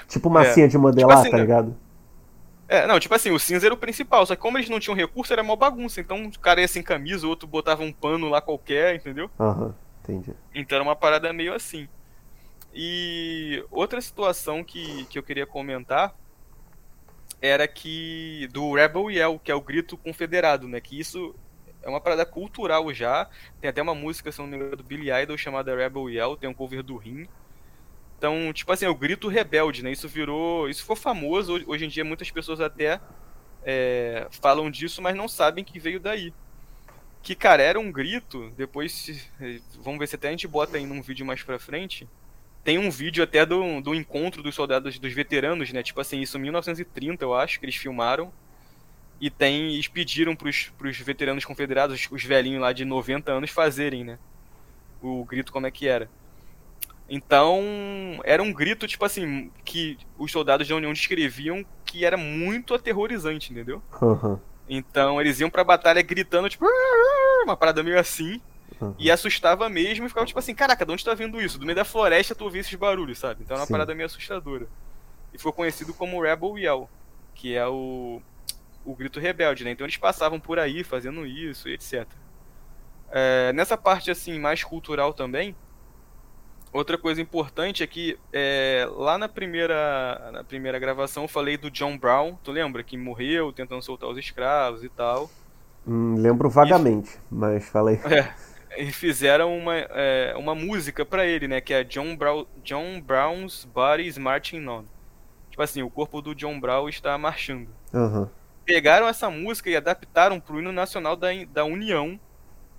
Tipo 0.08 0.30
massinha 0.30 0.66
de 0.66 0.78
modelar, 0.78 1.18
assim, 1.18 1.30
tá 1.30 1.36
né? 1.36 1.44
É, 2.70 2.86
não, 2.86 3.00
tipo 3.00 3.12
assim, 3.12 3.32
o 3.32 3.38
cinza 3.38 3.66
era 3.66 3.74
o 3.74 3.76
principal, 3.76 4.24
só 4.24 4.36
que 4.36 4.40
como 4.40 4.56
eles 4.56 4.68
não 4.68 4.78
tinham 4.78 4.94
recurso, 4.94 5.32
era 5.32 5.42
mó 5.42 5.56
bagunça. 5.56 6.00
Então 6.00 6.26
o 6.26 6.38
cara 6.38 6.60
ia 6.60 6.68
sem 6.68 6.84
camisa, 6.84 7.26
o 7.26 7.28
outro 7.28 7.48
botava 7.48 7.82
um 7.82 7.92
pano 7.92 8.28
lá 8.28 8.40
qualquer, 8.40 8.94
entendeu? 8.94 9.28
Aham, 9.40 9.74
entendi. 10.04 10.32
Então 10.54 10.76
era 10.76 10.84
uma 10.84 10.94
parada 10.94 11.32
meio 11.32 11.52
assim. 11.52 11.88
E 12.72 13.66
outra 13.72 14.00
situação 14.00 14.62
que, 14.62 15.04
que 15.06 15.18
eu 15.18 15.22
queria 15.24 15.44
comentar 15.44 16.14
era 17.42 17.66
que 17.66 18.48
do 18.52 18.72
Rebel 18.74 19.10
Yell, 19.10 19.40
que 19.42 19.50
é 19.50 19.54
o 19.54 19.60
grito 19.60 19.96
confederado, 19.96 20.68
né? 20.68 20.80
Que 20.80 20.96
isso 20.96 21.34
é 21.82 21.88
uma 21.88 22.00
parada 22.00 22.24
cultural 22.24 22.94
já. 22.94 23.28
Tem 23.60 23.68
até 23.68 23.82
uma 23.82 23.96
música, 23.96 24.30
se 24.30 24.38
não 24.38 24.46
me 24.46 24.54
engano, 24.54 24.76
do 24.76 24.84
Billy 24.84 25.10
Idol 25.10 25.36
chamada 25.36 25.74
Rebel 25.74 26.08
Yell, 26.08 26.36
tem 26.36 26.48
um 26.48 26.54
cover 26.54 26.84
do 26.84 26.96
Rim. 26.96 27.26
Então, 28.20 28.52
tipo 28.52 28.70
assim, 28.70 28.84
é 28.84 28.88
o 28.90 28.94
grito 28.94 29.28
rebelde, 29.28 29.82
né? 29.82 29.90
Isso 29.90 30.06
virou. 30.06 30.68
Isso 30.68 30.82
ficou 30.82 30.94
famoso. 30.94 31.54
Hoje- 31.66 31.86
em 31.86 31.88
dia 31.88 32.04
muitas 32.04 32.30
pessoas 32.30 32.60
até 32.60 33.00
é, 33.64 34.28
falam 34.42 34.70
disso, 34.70 35.00
mas 35.02 35.16
não 35.16 35.26
sabem 35.26 35.64
que 35.64 35.78
veio 35.80 35.98
daí. 35.98 36.34
Que, 37.22 37.34
cara, 37.34 37.62
era 37.62 37.80
um 37.80 37.92
grito. 37.92 38.50
Depois, 38.56 39.30
eh, 39.40 39.60
vamos 39.80 39.98
ver 40.00 40.06
se 40.08 40.16
até 40.16 40.28
a 40.28 40.30
gente 40.32 40.48
bota 40.48 40.76
aí 40.78 40.86
num 40.86 41.02
vídeo 41.02 41.26
mais 41.26 41.42
pra 41.42 41.58
frente. 41.58 42.08
Tem 42.64 42.78
um 42.78 42.90
vídeo 42.90 43.24
até 43.24 43.46
do, 43.46 43.80
do 43.82 43.94
encontro 43.94 44.42
dos 44.42 44.54
soldados, 44.54 44.98
dos 44.98 45.12
veteranos, 45.14 45.72
né? 45.72 45.82
Tipo 45.82 46.00
assim, 46.00 46.20
isso 46.20 46.38
em 46.38 46.42
1930, 46.42 47.24
eu 47.24 47.34
acho, 47.34 47.60
que 47.60 47.66
eles 47.66 47.76
filmaram. 47.76 48.32
E 49.20 49.30
tem, 49.30 49.74
eles 49.74 49.88
pediram 49.88 50.36
pros, 50.36 50.70
pros 50.78 50.98
veteranos 50.98 51.44
confederados, 51.44 52.08
os 52.10 52.24
velhinhos 52.24 52.62
lá 52.62 52.72
de 52.72 52.84
90 52.84 53.32
anos, 53.32 53.50
fazerem, 53.50 54.04
né? 54.04 54.18
O 55.02 55.24
grito 55.24 55.52
como 55.52 55.66
é 55.66 55.70
que 55.70 55.88
era. 55.88 56.10
Então, 57.12 58.20
era 58.22 58.40
um 58.40 58.52
grito, 58.52 58.86
tipo 58.86 59.04
assim, 59.04 59.50
que 59.64 59.98
os 60.16 60.30
soldados 60.30 60.68
da 60.68 60.76
União 60.76 60.92
descreviam 60.92 61.66
que 61.84 62.04
era 62.04 62.16
muito 62.16 62.72
aterrorizante, 62.72 63.50
entendeu? 63.50 63.82
Aham. 64.00 64.40
Então 64.68 65.20
eles 65.20 65.40
iam 65.40 65.50
pra 65.50 65.64
batalha 65.64 66.00
gritando, 66.02 66.48
tipo, 66.48 66.64
uma 67.42 67.56
parada 67.56 67.82
meio 67.82 67.98
assim, 67.98 68.40
aham. 68.80 68.94
e 68.96 69.10
assustava 69.10 69.68
mesmo, 69.68 70.06
e 70.06 70.08
ficava 70.08 70.24
tipo 70.24 70.38
assim, 70.38 70.54
caraca, 70.54 70.86
de 70.86 70.92
onde 70.92 71.04
tá 71.04 71.12
vindo 71.12 71.42
isso? 71.42 71.58
Do 71.58 71.66
meio 71.66 71.74
da 71.74 71.84
floresta 71.84 72.32
tu 72.32 72.44
ouvi 72.44 72.60
esses 72.60 72.74
barulhos, 72.76 73.18
sabe? 73.18 73.42
Então 73.42 73.56
era 73.56 73.62
uma 73.62 73.66
Sim. 73.66 73.72
parada 73.72 73.92
meio 73.92 74.06
assustadora. 74.06 74.68
E 75.34 75.38
foi 75.38 75.50
conhecido 75.52 75.92
como 75.92 76.22
Rebel 76.22 76.56
Yell, 76.58 76.88
que 77.34 77.56
é 77.56 77.66
o, 77.66 78.22
o 78.84 78.94
grito 78.94 79.18
rebelde, 79.18 79.64
né? 79.64 79.72
Então 79.72 79.84
eles 79.84 79.96
passavam 79.96 80.38
por 80.38 80.60
aí 80.60 80.84
fazendo 80.84 81.26
isso 81.26 81.68
e 81.68 81.74
etc. 81.74 82.06
É, 83.10 83.52
nessa 83.52 83.76
parte 83.76 84.12
assim, 84.12 84.38
mais 84.38 84.62
cultural 84.62 85.12
também, 85.12 85.56
outra 86.72 86.96
coisa 86.96 87.20
importante 87.20 87.82
é 87.82 87.86
que 87.86 88.18
é, 88.32 88.88
lá 88.96 89.18
na 89.18 89.28
primeira, 89.28 90.30
na 90.32 90.44
primeira 90.44 90.78
gravação 90.78 91.24
eu 91.24 91.28
falei 91.28 91.56
do 91.56 91.70
John 91.70 91.96
Brown, 91.98 92.36
tu 92.42 92.52
lembra? 92.52 92.82
Que 92.82 92.96
morreu 92.96 93.52
tentando 93.52 93.82
soltar 93.82 94.08
os 94.08 94.18
escravos 94.18 94.84
e 94.84 94.88
tal. 94.88 95.30
Hum, 95.86 96.14
lembro 96.16 96.48
vagamente, 96.48 97.18
mas 97.30 97.68
falei. 97.68 97.98
É, 98.72 98.84
e 98.84 98.92
fizeram 98.92 99.56
uma, 99.56 99.74
é, 99.76 100.32
uma 100.36 100.54
música 100.54 101.04
pra 101.04 101.26
ele, 101.26 101.48
né? 101.48 101.60
Que 101.60 101.74
é 101.74 101.82
John, 101.82 102.16
Brown, 102.16 102.46
John 102.62 103.00
Brown's 103.00 103.64
Body 103.64 104.06
is 104.06 104.16
Marching 104.16 104.66
On. 104.68 104.84
Tipo 105.50 105.62
assim, 105.62 105.82
o 105.82 105.90
corpo 105.90 106.22
do 106.22 106.34
John 106.34 106.60
Brown 106.60 106.88
está 106.88 107.18
marchando. 107.18 107.68
Aham. 107.92 108.30
Pegaram 108.64 109.08
essa 109.08 109.28
música 109.28 109.68
e 109.68 109.76
adaptaram 109.76 110.38
pro 110.38 110.60
hino 110.60 110.70
nacional 110.70 111.16
da, 111.16 111.28
da 111.52 111.64
União. 111.64 112.18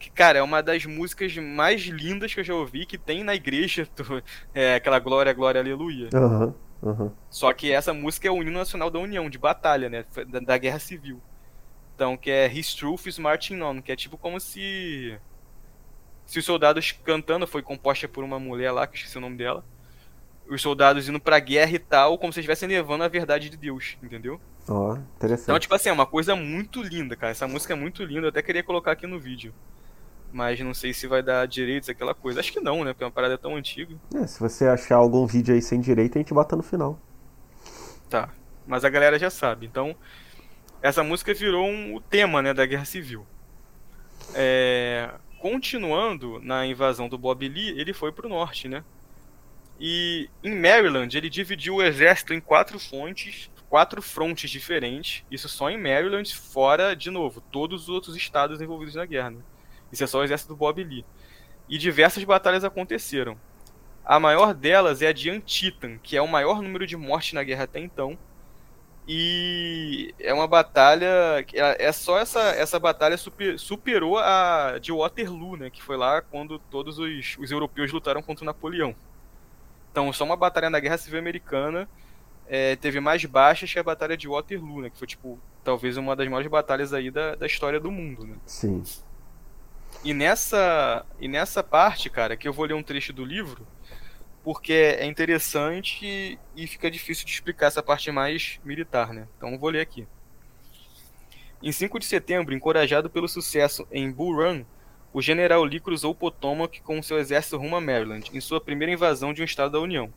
Que, 0.02 0.10
cara, 0.10 0.40
é 0.40 0.42
uma 0.42 0.64
das 0.64 0.86
músicas 0.86 1.36
mais 1.38 1.82
lindas 1.84 2.34
que 2.34 2.40
eu 2.40 2.44
já 2.44 2.56
ouvi, 2.56 2.86
que 2.86 2.98
tem 2.98 3.24
na 3.24 3.36
igreja. 3.36 3.86
tu- 3.96 4.24
é, 4.54 4.76
aquela 4.76 5.00
glória, 5.00 5.32
glória, 5.34 5.62
aleluia. 5.62 6.10
Aham. 6.14 6.56
Aham. 6.84 7.12
Só 7.30 7.54
que 7.54 7.72
essa 7.72 7.94
música 7.94 8.28
é 8.28 8.32
o 8.32 8.42
hino 8.42 8.52
nacional 8.52 8.90
da 8.90 8.98
União, 9.00 9.30
de 9.30 9.38
batalha, 9.38 9.90
né? 9.90 10.06
Da, 10.28 10.40
da 10.40 10.58
Guerra 10.58 10.80
Civil. 10.80 11.22
Então, 11.96 12.18
que 12.18 12.32
é 12.32 12.52
His 12.52 12.74
Truth 12.74 13.06
is 13.08 13.20
Marching 13.20 13.62
On, 13.62 13.82
que 13.82 13.92
é 13.92 13.96
tipo 13.96 14.18
como 14.18 14.40
se. 14.40 15.20
Se 16.26 16.40
os 16.40 16.46
soldados 16.46 16.92
cantando, 16.92 17.46
foi 17.48 17.62
composta 17.62 18.08
por 18.08 18.24
uma 18.24 18.40
mulher 18.40 18.72
lá, 18.72 18.88
que 18.88 18.94
eu 18.96 18.98
esqueci 18.98 19.18
o 19.18 19.22
nome 19.22 19.38
dela. 19.38 19.64
os 20.50 20.62
soldados 20.62 21.08
indo 21.10 21.20
pra 21.20 21.40
guerra 21.40 21.72
e 21.74 21.80
tal, 21.80 22.18
como 22.18 22.34
se 22.34 22.40
estivessem 22.40 22.68
levando 22.70 23.04
a 23.04 23.08
verdade 23.08 23.50
de 23.50 23.58
Deus, 23.58 23.98
entendeu? 24.04 24.42
Ó, 24.68 24.94
oh, 24.94 24.98
interessante. 25.18 25.44
Então, 25.46 25.60
tipo 25.60 25.76
assim, 25.76 25.90
é 25.90 25.94
uma 25.94 26.06
coisa 26.06 26.36
muito 26.36 26.82
linda, 26.84 27.16
cara. 27.16 27.32
Essa 27.32 27.48
música 27.48 27.74
é 27.74 27.76
muito 27.78 28.04
linda, 28.04 28.28
eu 28.28 28.30
até 28.30 28.42
queria 28.42 28.64
colocar 28.64 28.92
aqui 28.94 29.08
no 29.08 29.20
vídeo. 29.20 29.54
Mas 30.32 30.60
não 30.62 30.74
sei 30.74 30.94
se 30.94 31.08
vai 31.08 31.22
dar 31.22 31.46
direitos 31.46 31.90
aquela 31.90 32.14
coisa. 32.14 32.40
Acho 32.40 32.54
que 32.54 32.60
não, 32.60 32.84
né? 32.84 32.94
Porque 32.94 33.04
é 33.04 33.08
uma 33.08 33.12
parada 33.12 33.38
tão 33.38 33.56
antiga. 33.56 33.96
É, 34.16 34.26
se 34.26 34.40
você 34.40 34.66
achar 34.66 34.96
algum 34.96 35.26
vídeo 35.26 35.54
aí 35.54 35.62
sem 35.62 35.80
direito, 35.82 36.18
a 36.18 36.20
gente 36.20 36.34
bota 36.34 36.56
no 36.56 36.64
final. 36.64 37.00
Tá. 38.10 38.30
Mas 38.66 38.86
a 38.86 38.90
galera 38.90 39.20
já 39.20 39.30
sabe. 39.30 39.66
Então, 39.66 39.96
essa 40.82 41.04
música 41.04 41.34
virou 41.34 41.68
um, 41.68 41.96
o 41.96 42.02
tema, 42.02 42.42
né, 42.42 42.54
da 42.54 42.66
Guerra 42.66 42.86
Civil. 42.86 43.26
É, 44.34 45.10
continuando 45.40 46.40
na 46.42 46.66
invasão 46.66 47.10
do 47.10 47.18
Bob 47.18 47.48
Lee, 47.48 47.80
ele 47.80 47.94
foi 47.94 48.12
pro 48.12 48.30
norte, 48.30 48.68
né? 48.68 48.84
E 49.80 50.30
em 50.44 50.56
Maryland, 50.56 51.18
ele 51.18 51.30
dividiu 51.30 51.76
o 51.76 51.84
exército 51.84 52.34
em 52.34 52.40
quatro 52.40 52.80
fontes, 52.80 53.50
quatro 53.68 54.02
frontes 54.02 54.50
diferentes. 54.50 55.24
Isso 55.32 55.50
só 55.50 55.70
em 55.70 55.78
Maryland, 55.78 56.36
fora, 56.36 56.96
de 56.96 57.10
novo, 57.10 57.42
todos 57.42 57.84
os 57.84 57.90
outros 57.90 58.16
estados 58.16 58.62
envolvidos 58.62 58.96
na 58.96 59.06
guerra. 59.06 59.32
Né? 59.32 59.40
Isso 59.92 60.04
é 60.04 60.08
só 60.08 60.20
o 60.20 60.24
exército 60.24 60.54
do 60.54 60.58
Bob 60.58 60.84
Lee. 60.84 61.06
E 61.68 61.78
diversas 61.78 62.24
batalhas 62.24 62.64
aconteceram. 62.64 63.38
A 64.04 64.20
maior 64.20 64.54
delas 64.54 65.02
é 65.02 65.08
a 65.08 65.14
de 65.14 65.30
Antietam, 65.30 65.98
que 66.02 66.18
é 66.18 66.22
o 66.22 66.28
maior 66.28 66.62
número 66.62 66.88
de 66.88 66.98
mortes 66.98 67.34
na 67.34 67.44
guerra 67.44 67.64
até 67.64 67.80
então. 67.80 68.18
E 69.08 70.14
é 70.20 70.34
uma 70.34 70.48
batalha. 70.48 71.46
É 71.54 71.92
só 71.92 72.20
essa, 72.20 72.40
essa 72.52 72.80
batalha 72.80 73.18
super, 73.18 73.58
superou 73.60 74.18
a 74.18 74.78
de 74.80 74.92
Waterloo, 74.92 75.58
né? 75.58 75.70
Que 75.70 75.82
foi 75.82 75.98
lá 75.98 76.22
quando 76.22 76.60
todos 76.60 77.00
os, 77.00 77.38
os 77.40 77.52
europeus 77.52 77.92
lutaram 77.92 78.22
contra 78.22 78.46
Napoleão. 78.46 78.96
Então, 79.92 80.12
só 80.14 80.24
uma 80.24 80.38
batalha 80.38 80.70
na 80.70 80.80
Guerra 80.80 80.98
Civil 80.98 81.20
Americana 81.20 81.90
é, 82.48 82.76
teve 82.76 83.00
mais 83.00 83.24
baixas 83.26 83.72
que 83.72 83.80
a 83.80 83.84
Batalha 83.84 84.16
de 84.16 84.28
Waterloo, 84.28 84.82
né? 84.82 84.90
Que 84.90 84.98
foi, 84.98 85.08
tipo, 85.08 85.40
talvez 85.64 85.98
uma 85.98 86.16
das 86.16 86.28
maiores 86.28 86.50
batalhas 86.50 86.94
aí 86.94 87.12
da, 87.12 87.36
da 87.36 87.46
história 87.46 87.80
do 87.80 87.92
mundo, 87.92 88.26
né? 88.26 88.36
Sim. 88.46 88.84
E 90.04 90.14
nessa, 90.14 91.06
e 91.20 91.28
nessa 91.28 91.62
parte, 91.62 92.10
cara, 92.10 92.36
que 92.36 92.48
eu 92.48 92.54
vou 92.54 92.66
ler 92.66 92.74
um 92.74 92.82
trecho 92.82 93.14
do 93.14 93.24
livro, 93.24 93.68
porque 94.44 94.74
é 94.74 95.06
interessante 95.06 96.40
e, 96.56 96.68
fica 96.68 96.90
difícil 96.90 97.26
de 97.26 97.32
explicar 97.32 97.68
essa 97.68 97.84
parte 97.84 98.12
mais 98.12 98.60
militar, 98.66 99.14
né? 99.14 99.28
Então 99.38 99.58
vou 99.60 99.70
ler 99.70 99.82
aqui. 99.82 100.08
Em 101.62 101.72
5 101.72 102.00
de 102.00 102.06
setembro, 102.06 102.56
encorajado 102.56 103.10
pelo 103.10 103.28
sucesso 103.28 103.88
em 103.92 104.12
Bull 104.12 104.38
Run, 104.38 104.66
o 105.14 105.22
general 105.22 105.64
Lee 105.64 105.80
cruzou 105.80 106.12
o 106.12 106.16
Potomac 106.16 106.82
com 106.82 107.04
seu 107.04 107.20
exército 107.20 107.58
rumo 107.58 107.76
a 107.76 107.82
Maryland, 107.82 108.32
em 108.34 108.42
sua 108.42 108.60
primeira 108.60 108.92
invasão 108.92 109.32
de 109.32 109.44
um 109.44 109.46
estado 109.46 109.74
da 109.74 109.80
União 109.80 110.12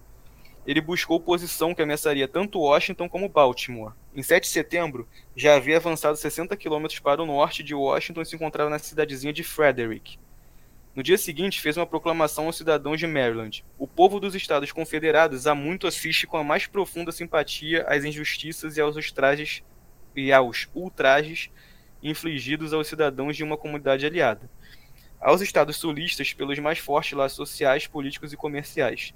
ele 0.66 0.80
buscou 0.80 1.20
posição 1.20 1.74
que 1.74 1.82
ameaçaria 1.82 2.26
tanto 2.26 2.60
Washington 2.60 3.08
como 3.08 3.28
Baltimore. 3.28 3.92
Em 4.14 4.22
7 4.22 4.44
de 4.44 4.48
setembro, 4.48 5.06
já 5.36 5.56
havia 5.56 5.76
avançado 5.76 6.16
60 6.16 6.56
quilômetros 6.56 6.98
para 7.00 7.22
o 7.22 7.26
norte 7.26 7.62
de 7.62 7.74
Washington 7.74 8.22
e 8.22 8.26
se 8.26 8.34
encontrava 8.34 8.70
na 8.70 8.78
cidadezinha 8.78 9.32
de 9.32 9.44
Frederick. 9.44 10.18
No 10.94 11.02
dia 11.02 11.18
seguinte, 11.18 11.60
fez 11.60 11.76
uma 11.76 11.86
proclamação 11.86 12.46
aos 12.46 12.56
cidadãos 12.56 12.98
de 12.98 13.06
Maryland. 13.06 13.64
O 13.78 13.86
povo 13.86 14.20
dos 14.20 14.34
Estados 14.34 14.70
Confederados 14.72 15.46
há 15.46 15.54
muito 15.54 15.86
assiste 15.86 16.26
com 16.26 16.36
a 16.36 16.44
mais 16.44 16.66
profunda 16.66 17.10
simpatia 17.10 17.84
às 17.88 18.04
injustiças 18.04 18.76
e 18.76 18.80
aos 18.80 18.96
ultrajes, 18.96 19.62
e 20.14 20.32
aos 20.32 20.68
ultrajes 20.74 21.50
infligidos 22.02 22.72
aos 22.72 22.86
cidadãos 22.86 23.36
de 23.36 23.42
uma 23.42 23.56
comunidade 23.56 24.06
aliada. 24.06 24.48
Aos 25.20 25.40
estados 25.40 25.76
sulistas 25.76 26.32
pelos 26.32 26.58
mais 26.58 26.78
fortes 26.78 27.12
laços 27.12 27.36
sociais, 27.36 27.86
políticos 27.86 28.32
e 28.32 28.36
comerciais 28.36 29.12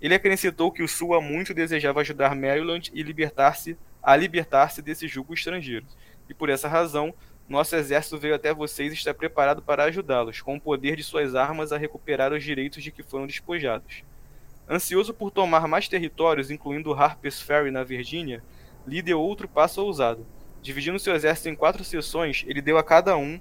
ele 0.00 0.14
acrescentou 0.14 0.70
que 0.70 0.82
o 0.82 0.88
Sul 0.88 1.14
há 1.14 1.20
muito 1.20 1.54
desejava 1.54 2.00
ajudar 2.00 2.34
Maryland 2.34 2.90
e 2.92 3.02
libertar-se 3.02 3.76
a 4.02 4.14
libertar-se 4.14 4.82
desse 4.82 5.08
jugo 5.08 5.34
estrangeiro. 5.34 5.86
E 6.28 6.34
por 6.34 6.48
essa 6.48 6.68
razão, 6.68 7.14
nosso 7.48 7.76
exército 7.76 8.18
veio 8.18 8.34
até 8.34 8.52
vocês 8.52 8.92
e 8.92 8.96
está 8.96 9.14
preparado 9.14 9.62
para 9.62 9.84
ajudá-los, 9.84 10.40
com 10.40 10.56
o 10.56 10.60
poder 10.60 10.96
de 10.96 11.02
suas 11.02 11.34
armas 11.34 11.72
a 11.72 11.78
recuperar 11.78 12.32
os 12.32 12.42
direitos 12.42 12.82
de 12.82 12.90
que 12.90 13.02
foram 13.02 13.26
despojados. 13.26 14.02
Ansioso 14.68 15.14
por 15.14 15.30
tomar 15.30 15.68
mais 15.68 15.88
territórios, 15.88 16.50
incluindo 16.50 16.92
Harper's 16.92 17.40
Ferry 17.40 17.70
na 17.70 17.84
Virgínia, 17.84 18.42
Lee 18.86 19.02
deu 19.02 19.20
outro 19.20 19.48
passo 19.48 19.82
ousado. 19.82 20.26
Dividindo 20.60 20.98
seu 20.98 21.14
exército 21.14 21.48
em 21.48 21.54
quatro 21.54 21.84
seções, 21.84 22.44
ele 22.48 22.60
deu 22.60 22.76
a 22.76 22.82
cada 22.82 23.16
um 23.16 23.40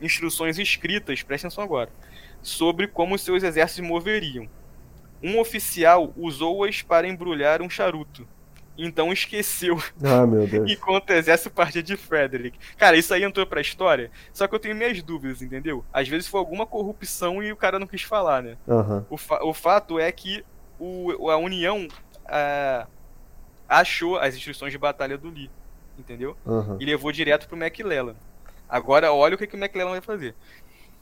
instruções 0.00 0.58
escritas, 0.58 1.22
prestem 1.22 1.48
atenção 1.48 1.64
agora, 1.64 1.90
sobre 2.42 2.86
como 2.86 3.16
seus 3.16 3.42
exércitos 3.42 3.88
moveriam, 3.88 4.48
um 5.26 5.40
oficial 5.40 6.12
usou-as 6.16 6.82
para 6.82 7.08
embrulhar 7.08 7.60
um 7.60 7.68
charuto. 7.68 8.26
Então 8.78 9.12
esqueceu. 9.12 9.82
Ah, 10.04 10.26
meu 10.26 10.46
Deus. 10.48 10.70
Enquanto 10.70 11.10
o 11.10 11.12
exército 11.12 11.50
partia 11.50 11.82
de 11.82 11.96
Frederick. 11.96 12.58
Cara, 12.76 12.96
isso 12.96 13.12
aí 13.12 13.24
entrou 13.24 13.46
pra 13.46 13.60
história. 13.60 14.10
Só 14.32 14.46
que 14.46 14.54
eu 14.54 14.58
tenho 14.58 14.76
minhas 14.76 15.02
dúvidas, 15.02 15.42
entendeu? 15.42 15.84
Às 15.92 16.08
vezes 16.08 16.28
foi 16.28 16.38
alguma 16.38 16.66
corrupção 16.66 17.42
e 17.42 17.50
o 17.50 17.56
cara 17.56 17.78
não 17.78 17.86
quis 17.86 18.02
falar, 18.02 18.42
né? 18.42 18.56
Uhum. 18.66 19.04
O, 19.10 19.16
fa 19.16 19.42
o 19.42 19.52
fato 19.52 19.98
é 19.98 20.12
que 20.12 20.44
o, 20.78 21.30
a 21.30 21.36
União 21.36 21.88
achou 23.68 24.18
as 24.18 24.36
instruções 24.36 24.72
de 24.72 24.78
batalha 24.78 25.18
do 25.18 25.30
Lee. 25.30 25.50
Entendeu? 25.98 26.36
Uhum. 26.44 26.76
E 26.78 26.84
levou 26.84 27.10
direto 27.10 27.48
pro 27.48 27.56
McClellan. 27.56 28.14
Agora, 28.68 29.12
olha 29.12 29.34
o 29.34 29.38
que, 29.38 29.46
que 29.46 29.56
o 29.56 29.58
McClellan 29.58 29.92
vai 29.92 30.00
fazer. 30.00 30.34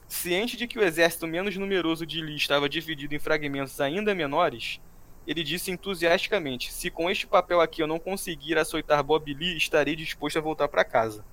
Ciente 0.07 0.55
de 0.55 0.67
que 0.67 0.77
o 0.77 0.83
exército 0.83 1.27
menos 1.27 1.57
numeroso 1.57 2.05
de 2.05 2.21
Lee 2.21 2.35
estava 2.35 2.69
dividido 2.69 3.15
em 3.15 3.19
fragmentos 3.19 3.79
ainda 3.81 4.13
menores, 4.13 4.79
ele 5.25 5.43
disse 5.43 5.71
entusiasticamente: 5.71 6.71
Se 6.71 6.89
com 6.89 7.09
este 7.09 7.25
papel 7.25 7.59
aqui 7.59 7.81
eu 7.81 7.87
não 7.87 7.99
conseguir 7.99 8.57
açoitar 8.57 9.03
Bob 9.03 9.33
Lee, 9.33 9.57
estarei 9.57 9.95
disposto 9.95 10.37
a 10.37 10.41
voltar 10.41 10.67
para 10.67 10.83
casa. 10.83 11.25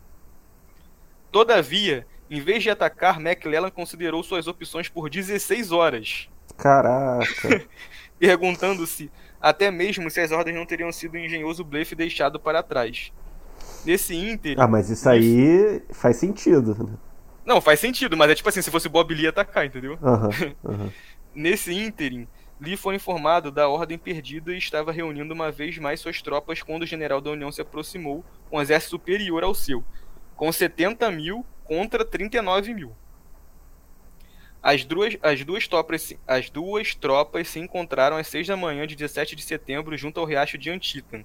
Todavia, 1.31 2.07
em 2.31 2.41
vez 2.41 2.63
de 2.63 2.71
atacar, 2.71 3.21
McClellan 3.21 3.71
considerou 3.71 4.23
suas 4.23 4.47
opções 4.47 4.89
por 4.89 5.11
16 5.11 5.73
horas. 5.73 6.29
Caraca! 6.57 7.67
Perguntando-se 8.19 9.11
até 9.41 9.71
mesmo 9.71 10.09
se 10.09 10.21
as 10.21 10.31
ordens 10.31 10.57
não 10.57 10.65
teriam 10.65 10.93
sido 10.93 11.15
um 11.15 11.19
engenhoso 11.19 11.65
blefe 11.65 11.97
deixado 11.97 12.39
para 12.39 12.63
trás. 12.63 13.13
Nesse 13.85 14.15
ínter. 14.15 14.59
Ah, 14.59 14.69
mas 14.69 14.89
isso 14.89 15.09
aí 15.09 15.83
faz 15.91 16.17
sentido. 16.17 16.77
Né? 16.85 16.95
Não, 17.45 17.61
faz 17.61 17.81
sentido, 17.81 18.17
mas 18.17 18.31
é 18.31 18.35
tipo 18.35 18.49
assim, 18.49 18.63
se 18.63 18.71
fosse 18.71 18.89
Bob 18.89 19.13
Lee 19.15 19.27
atacar, 19.27 19.67
entendeu? 19.67 19.99
Uhum, 20.01 20.55
uhum. 20.65 20.93
Nesse 21.35 21.73
ínterim, 21.73 22.29
Lee 22.61 22.77
foi 22.77 22.95
informado 22.95 23.51
da 23.51 23.69
ordem 23.69 23.99
perdida 23.99 24.53
e 24.53 24.59
estava 24.59 24.93
reunindo 24.93 25.35
uma 25.35 25.51
vez 25.51 25.77
mais 25.79 25.99
suas 25.99 26.23
tropas 26.23 26.63
quando 26.63 26.83
o 26.83 26.87
general 26.87 27.21
da 27.21 27.31
União 27.31 27.51
se 27.51 27.61
aproximou 27.61 28.25
com 28.49 28.59
um 28.59 28.61
exército 28.61 28.91
superior 28.91 29.43
ao 29.43 29.55
seu, 29.55 29.85
com 30.37 30.53
70 30.53 31.11
mil 31.11 31.45
contra 31.65 32.05
39 32.05 32.75
mil. 32.75 32.97
As 34.63 34.85
duas, 34.85 35.19
as, 35.21 35.45
duas 35.45 35.67
tropas, 35.67 36.15
as 36.25 36.49
duas 36.49 36.95
tropas 36.95 37.49
se 37.49 37.59
encontraram 37.59 38.17
às 38.17 38.29
6 38.29 38.47
da 38.47 38.57
manhã 38.57 38.87
de 38.87 38.95
17 38.95 39.35
de 39.35 39.43
setembro 39.43 39.97
junto 39.97 40.21
ao 40.21 40.27
riacho 40.27 40.57
de 40.57 40.71
Antietam. 40.71 41.25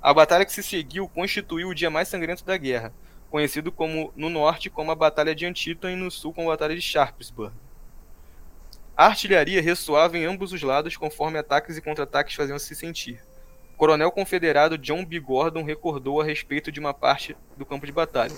A 0.00 0.14
batalha 0.14 0.46
que 0.46 0.52
se 0.52 0.62
seguiu 0.62 1.06
constituiu 1.06 1.68
o 1.68 1.74
dia 1.74 1.90
mais 1.90 2.08
sangrento 2.08 2.42
da 2.42 2.56
guerra, 2.56 2.94
conhecido 3.30 3.70
como 3.70 4.12
no 4.16 4.28
norte 4.28 4.68
como 4.68 4.90
a 4.90 4.94
Batalha 4.94 5.34
de 5.34 5.46
Antietam 5.46 5.90
e 5.90 5.96
no 5.96 6.10
sul 6.10 6.34
como 6.34 6.48
a 6.48 6.52
Batalha 6.52 6.74
de 6.74 6.80
Sharpsburg. 6.80 7.54
A 8.96 9.06
artilharia 9.06 9.62
ressoava 9.62 10.18
em 10.18 10.24
ambos 10.24 10.52
os 10.52 10.62
lados 10.62 10.96
conforme 10.96 11.38
ataques 11.38 11.76
e 11.76 11.80
contra-ataques 11.80 12.34
faziam 12.34 12.58
se 12.58 12.74
sentir. 12.74 13.22
O 13.72 13.76
coronel 13.78 14.10
confederado 14.10 14.76
John 14.76 15.04
B. 15.04 15.18
Gordon 15.20 15.62
recordou 15.62 16.20
a 16.20 16.24
respeito 16.24 16.70
de 16.70 16.80
uma 16.80 16.92
parte 16.92 17.34
do 17.56 17.64
campo 17.64 17.86
de 17.86 17.92
batalha. 17.92 18.36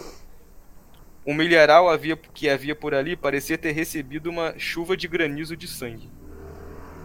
O 1.24 1.35
milharal 1.35 1.88
havia, 1.88 2.16
que 2.16 2.48
havia 2.48 2.76
por 2.76 2.94
ali 2.94 3.16
parecia 3.16 3.59
ter 3.59 3.72
recebido 3.72 4.28
uma 4.28 4.57
chuva 4.59 4.96
de 4.96 5.09
granizo 5.09 5.57
de 5.57 5.66
sangue. 5.66 6.11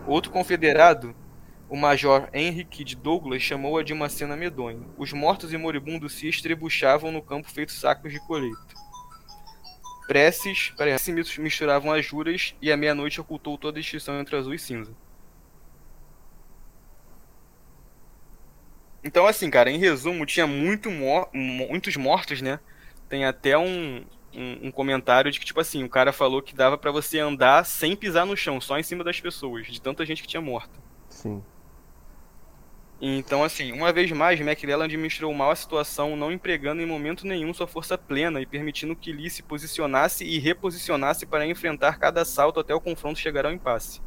Outro 0.06 0.32
confederado 0.32 1.16
o 1.70 1.76
major 1.76 2.30
Henrique 2.34 2.84
de 2.84 2.96
Douglas 2.96 3.42
chamou-a 3.42 3.84
de 3.84 3.94
uma 3.94 4.10
cena 4.10 4.36
medonha. 4.36 4.80
Os 4.98 5.12
mortos 5.12 5.52
e 5.52 5.58
moribundos 5.58 6.14
se 6.14 6.28
estrebuchavam 6.28 7.12
no 7.12 7.22
campo 7.22 7.50
feito 7.50 7.74
sacos 7.74 8.12
de 8.12 8.20
colheita. 8.26 8.58
Preces, 10.08 10.70
preces 10.78 11.38
misturavam 11.38 11.92
as 11.92 12.06
juras 12.06 12.56
e 12.62 12.72
a 12.72 12.78
meia-noite 12.78 13.20
ocultou 13.20 13.58
toda 13.58 13.78
a 13.78 13.82
distinção 13.82 14.20
entre 14.20 14.38
azul 14.38 14.54
e 14.54 14.60
cinza. 14.60 14.96
Então, 19.04 19.28
assim, 19.28 19.50
cara, 19.50 19.70
em 19.70 19.78
resumo, 19.78 20.26
tinha 20.26 20.48
muito 20.48 20.90
mor 20.90 21.30
muitos 21.34 21.96
mortos, 21.98 22.42
né? 22.42 22.60
Tem 23.10 23.26
até 23.26 23.58
um, 23.58 24.06
um, 24.34 24.68
um, 24.68 24.72
comentário 24.72 25.32
de 25.32 25.40
que, 25.40 25.46
tipo 25.46 25.60
assim, 25.60 25.84
o 25.84 25.90
cara 25.90 26.12
falou 26.12 26.42
que 26.42 26.56
dava 26.56 26.78
para 26.78 26.92
você 26.92 27.20
andar 27.20 27.66
sem 27.66 27.96
pisar 27.96 28.26
no 28.26 28.36
chão, 28.36 28.60
só 28.60 28.78
em 28.78 28.84
cima 28.84 29.04
das 29.04 29.20
pessoas, 29.20 29.68
de 29.68 29.82
tanta 29.82 30.06
gente 30.06 30.22
que 30.22 30.28
tinha 30.28 30.42
morta. 30.42 30.80
Sim. 31.10 31.42
Então, 33.00 33.44
assim, 33.44 33.72
uma 33.72 33.94
vez 33.94 34.12
mais, 34.12 34.40
McClellan 34.40 34.86
administrou 34.86 35.32
mal 35.32 35.52
a 35.52 35.56
situação, 35.56 36.16
não 36.16 36.32
empregando 36.32 36.82
em 36.82 36.86
momento 36.86 37.28
nenhum 37.28 37.54
sua 37.54 37.68
força 37.68 37.96
plena 37.96 38.42
e 38.42 38.46
permitindo 38.46 38.96
que 38.96 39.12
Lee 39.12 39.30
se 39.30 39.44
posicionasse 39.44 40.26
e 40.26 40.40
reposicionasse 40.40 41.26
para 41.26 41.46
enfrentar 41.46 42.00
cada 42.00 42.22
assalto 42.22 42.60
até 42.60 42.74
o 42.74 42.82
confronto 42.82 43.20
chegar 43.20 43.46
ao 43.46 43.52
impasse. 43.52 44.02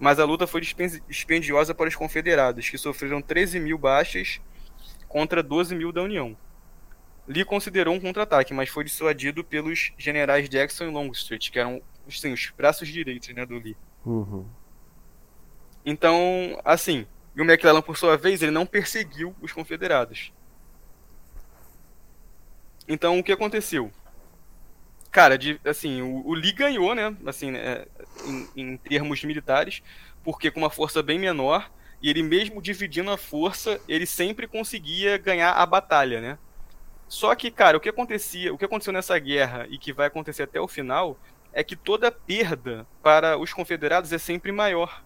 mas 0.00 0.18
a 0.18 0.24
luta 0.24 0.48
foi 0.48 0.60
dispendiosa 0.60 1.72
para 1.74 1.88
os 1.88 1.94
confederados, 1.94 2.68
que 2.68 2.76
sofreram 2.76 3.22
13 3.22 3.60
mil 3.60 3.78
baixas 3.78 4.40
contra 5.06 5.42
12 5.42 5.76
mil 5.76 5.92
da 5.92 6.02
União. 6.02 6.36
Lee 7.28 7.44
considerou 7.44 7.94
um 7.94 8.00
contra-ataque, 8.00 8.52
mas 8.52 8.68
foi 8.68 8.82
dissuadido 8.82 9.44
pelos 9.44 9.92
generais 9.96 10.48
Jackson 10.48 10.84
e 10.84 10.90
Longstreet, 10.90 11.52
que 11.52 11.58
eram 11.58 11.80
assim, 12.08 12.32
os 12.32 12.52
braços 12.56 12.88
direitos 12.88 13.28
né, 13.28 13.46
do 13.46 13.58
Lee. 13.58 13.76
Uhum. 14.04 14.44
Então, 15.86 16.60
assim, 16.64 17.06
e 17.34 17.40
o 17.40 17.44
McClellan, 17.44 17.82
por 17.82 17.96
sua 17.96 18.16
vez, 18.16 18.42
ele 18.42 18.52
não 18.52 18.66
perseguiu 18.66 19.34
os 19.40 19.52
confederados. 19.52 20.32
Então, 22.86 23.18
o 23.18 23.24
que 23.24 23.32
aconteceu? 23.32 23.90
Cara, 25.10 25.38
de, 25.38 25.60
assim, 25.64 26.02
o, 26.02 26.26
o 26.26 26.34
Lee 26.34 26.52
ganhou, 26.52 26.94
né? 26.94 27.16
Assim, 27.26 27.50
né, 27.50 27.86
em, 28.24 28.48
em 28.56 28.76
termos 28.76 29.22
militares, 29.24 29.82
porque 30.24 30.50
com 30.50 30.60
uma 30.60 30.70
força 30.70 31.02
bem 31.02 31.18
menor, 31.18 31.70
e 32.02 32.10
ele 32.10 32.22
mesmo 32.22 32.60
dividindo 32.60 33.10
a 33.10 33.16
força, 33.16 33.80
ele 33.88 34.06
sempre 34.06 34.46
conseguia 34.46 35.16
ganhar 35.16 35.52
a 35.52 35.64
batalha, 35.64 36.20
né? 36.20 36.38
Só 37.08 37.34
que, 37.34 37.50
cara, 37.50 37.76
o 37.76 37.80
que 37.80 37.88
acontecia, 37.88 38.52
o 38.52 38.58
que 38.58 38.64
aconteceu 38.64 38.92
nessa 38.92 39.18
guerra 39.18 39.66
e 39.70 39.78
que 39.78 39.92
vai 39.92 40.06
acontecer 40.06 40.42
até 40.44 40.60
o 40.60 40.66
final 40.66 41.18
é 41.52 41.62
que 41.62 41.76
toda 41.76 42.10
perda 42.10 42.86
para 43.02 43.36
os 43.38 43.52
confederados 43.52 44.12
é 44.12 44.18
sempre 44.18 44.50
maior. 44.50 45.04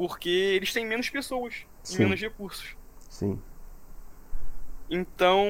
Porque 0.00 0.30
eles 0.30 0.72
têm 0.72 0.86
menos 0.86 1.10
pessoas 1.10 1.66
Sim. 1.82 1.96
e 1.96 1.98
menos 2.06 2.18
recursos. 2.18 2.74
Sim. 3.06 3.38
Então, 4.88 5.46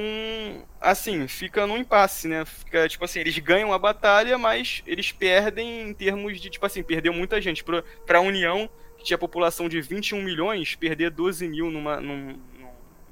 assim, 0.81 1.25
fica 1.25 1.65
num 1.65 1.77
impasse, 1.77 2.27
né? 2.27 2.43
Fica, 2.43 2.85
tipo 2.89 3.05
assim, 3.05 3.21
eles 3.21 3.39
ganham 3.39 3.71
a 3.71 3.79
batalha, 3.79 4.37
mas 4.37 4.83
eles 4.85 5.09
perdem 5.09 5.87
em 5.87 5.93
termos 5.93 6.37
de, 6.37 6.49
tipo 6.49 6.65
assim, 6.65 6.83
perdeu 6.83 7.13
muita 7.13 7.39
gente. 7.39 7.63
Pra, 7.63 7.81
pra 8.05 8.19
União, 8.19 8.69
que 8.97 9.05
tinha 9.05 9.17
população 9.17 9.69
de 9.69 9.79
21 9.79 10.21
milhões, 10.21 10.75
perder 10.75 11.11
12 11.11 11.47
mil 11.47 11.71
numa, 11.71 12.01
num, 12.01 12.37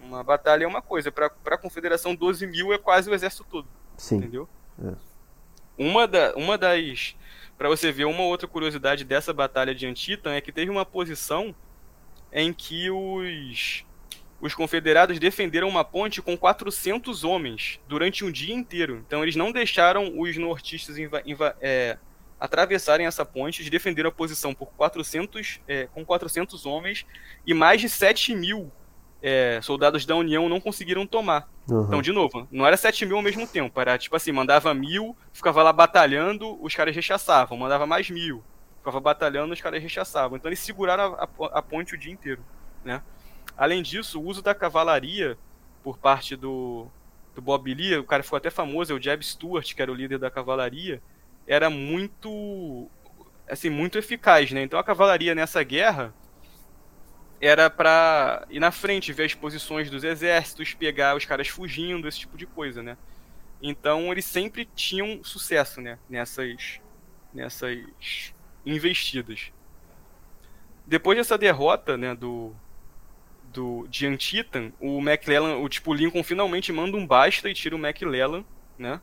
numa 0.01 0.21
batalha 0.21 0.65
é 0.65 0.67
uma 0.67 0.81
coisa. 0.81 1.09
Pra, 1.09 1.29
pra 1.29 1.57
Confederação, 1.57 2.13
12 2.13 2.45
mil 2.47 2.73
é 2.73 2.77
quase 2.77 3.09
o 3.09 3.13
exército 3.13 3.45
todo. 3.49 3.67
Sim. 3.95 4.17
Entendeu? 4.17 4.49
É. 4.83 4.91
Uma, 5.77 6.05
da, 6.05 6.35
uma 6.35 6.57
das. 6.57 7.15
Pra 7.59 7.67
você 7.67 7.91
ver, 7.91 8.05
uma 8.05 8.23
outra 8.23 8.47
curiosidade 8.47 9.03
dessa 9.03 9.33
batalha 9.33 9.75
de 9.75 9.85
Antietam 9.85 10.31
é 10.31 10.39
que 10.39 10.49
teve 10.49 10.71
uma 10.71 10.85
posição 10.85 11.53
em 12.31 12.53
que 12.53 12.89
os 12.89 13.83
os 14.41 14.55
confederados 14.55 15.19
defenderam 15.19 15.67
uma 15.67 15.83
ponte 15.83 16.21
com 16.21 16.37
400 16.37 17.25
homens 17.25 17.77
durante 17.85 18.23
um 18.23 18.31
dia 18.31 18.55
inteiro. 18.55 19.03
Então 19.05 19.21
eles 19.21 19.35
não 19.35 19.51
deixaram 19.51 20.17
os 20.17 20.37
nortistas 20.37 20.95
é, 21.59 21.97
atravessarem 22.39 23.05
essa 23.05 23.25
ponte, 23.25 23.61
eles 23.61 23.69
defenderam 23.69 24.07
a 24.07 24.13
posição 24.13 24.55
por 24.55 24.67
400, 24.77 25.59
é, 25.67 25.87
com 25.87 26.05
400 26.05 26.65
homens 26.65 27.05
e 27.45 27.53
mais 27.53 27.81
de 27.81 27.89
7 27.89 28.33
mil 28.33 28.71
é, 29.21 29.59
soldados 29.61 30.05
da 30.05 30.15
União 30.15 30.47
não 30.47 30.59
conseguiram 30.59 31.05
tomar. 31.05 31.49
Uhum. 31.69 31.83
Então, 31.83 32.01
de 32.01 32.11
novo, 32.11 32.47
não 32.51 32.65
era 32.65 32.77
7 32.77 33.05
mil 33.05 33.17
ao 33.17 33.23
mesmo 33.23 33.47
tempo, 33.47 33.79
era 33.79 33.97
tipo 33.97 34.15
assim, 34.15 34.31
mandava 34.31 34.73
mil, 34.73 35.15
ficava 35.33 35.61
lá 35.61 35.73
batalhando, 35.73 36.57
os 36.63 36.73
caras 36.73 36.95
rechaçavam, 36.95 37.57
mandava 37.57 37.85
mais 37.85 38.09
mil, 38.09 38.43
ficava 38.77 38.99
batalhando, 38.99 39.53
os 39.53 39.61
caras 39.61 39.81
rechaçavam. 39.81 40.37
Então 40.37 40.49
eles 40.49 40.59
seguraram 40.59 41.15
a, 41.15 41.23
a, 41.23 41.59
a 41.59 41.61
ponte 41.61 41.95
o 41.95 41.97
dia 41.97 42.11
inteiro, 42.11 42.43
né? 42.83 43.01
Além 43.57 43.83
disso, 43.83 44.19
o 44.19 44.25
uso 44.25 44.41
da 44.41 44.55
cavalaria 44.55 45.37
por 45.83 45.97
parte 45.97 46.35
do, 46.35 46.87
do 47.35 47.41
Bob 47.41 47.73
Lee, 47.73 47.97
o 47.97 48.03
cara 48.05 48.23
ficou 48.23 48.37
até 48.37 48.49
famoso, 48.49 48.93
é 48.93 48.95
o 48.95 49.01
Jeb 49.01 49.21
Stuart, 49.23 49.73
que 49.73 49.81
era 49.81 49.91
o 49.91 49.95
líder 49.95 50.17
da 50.17 50.31
cavalaria, 50.31 51.01
era 51.45 51.69
muito 51.69 52.89
assim, 53.49 53.69
muito 53.69 53.97
eficaz, 53.97 54.51
né? 54.51 54.61
Então 54.61 54.79
a 54.79 54.83
cavalaria 54.83 55.33
nessa 55.33 55.63
guerra 55.63 56.13
era 57.41 57.69
para 57.69 58.45
ir 58.49 58.59
na 58.59 58.71
frente, 58.71 59.13
ver 59.13 59.25
as 59.25 59.33
posições 59.33 59.89
dos 59.89 60.03
exércitos, 60.03 60.73
pegar 60.73 61.15
os 61.15 61.25
caras 61.25 61.47
fugindo, 61.47 62.07
esse 62.07 62.19
tipo 62.19 62.37
de 62.37 62.45
coisa, 62.45 62.83
né? 62.83 62.97
Então 63.61 64.11
eles 64.11 64.25
sempre 64.25 64.65
tinham 64.75 65.23
sucesso, 65.23 65.81
né, 65.81 65.97
nessas 66.09 66.79
nessas 67.33 68.33
investidas. 68.65 69.51
Depois 70.85 71.17
dessa 71.17 71.37
derrota, 71.37 71.97
né, 71.97 72.15
do 72.15 72.55
do, 73.53 73.87
de 73.89 74.05
Antietam, 74.05 74.71
o 74.79 74.99
McClellan, 74.99 75.57
o 75.57 75.67
tipo, 75.67 75.93
Lincoln 75.93 76.23
finalmente 76.23 76.71
manda 76.71 76.95
um 76.95 77.05
basta 77.05 77.49
e 77.49 77.53
tira 77.53 77.75
o 77.75 77.79
McClellan, 77.79 78.45
né? 78.77 79.01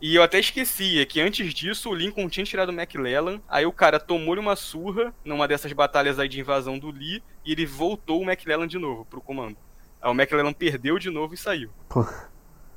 E 0.00 0.14
eu 0.14 0.22
até 0.22 0.38
esquecia 0.38 1.04
que 1.04 1.20
antes 1.20 1.52
disso 1.52 1.90
o 1.90 1.94
Lincoln 1.94 2.28
tinha 2.28 2.44
tirado 2.44 2.70
o 2.70 2.72
McClellan, 2.72 3.40
aí 3.46 3.66
o 3.66 3.72
cara 3.72 4.00
tomou-lhe 4.00 4.40
uma 4.40 4.56
surra 4.56 5.14
numa 5.22 5.46
dessas 5.46 5.72
batalhas 5.72 6.18
aí 6.18 6.28
de 6.28 6.40
invasão 6.40 6.78
do 6.78 6.90
Lee 6.90 7.22
e 7.44 7.52
ele 7.52 7.66
voltou 7.66 8.20
o 8.20 8.24
McClellan 8.24 8.66
de 8.66 8.78
novo 8.78 9.04
pro 9.04 9.20
comando. 9.20 9.58
Aí 10.00 10.10
o 10.10 10.14
McClellan 10.14 10.54
perdeu 10.54 10.98
de 10.98 11.10
novo 11.10 11.34
e 11.34 11.36
saiu. 11.36 11.70
Pô. 11.88 12.06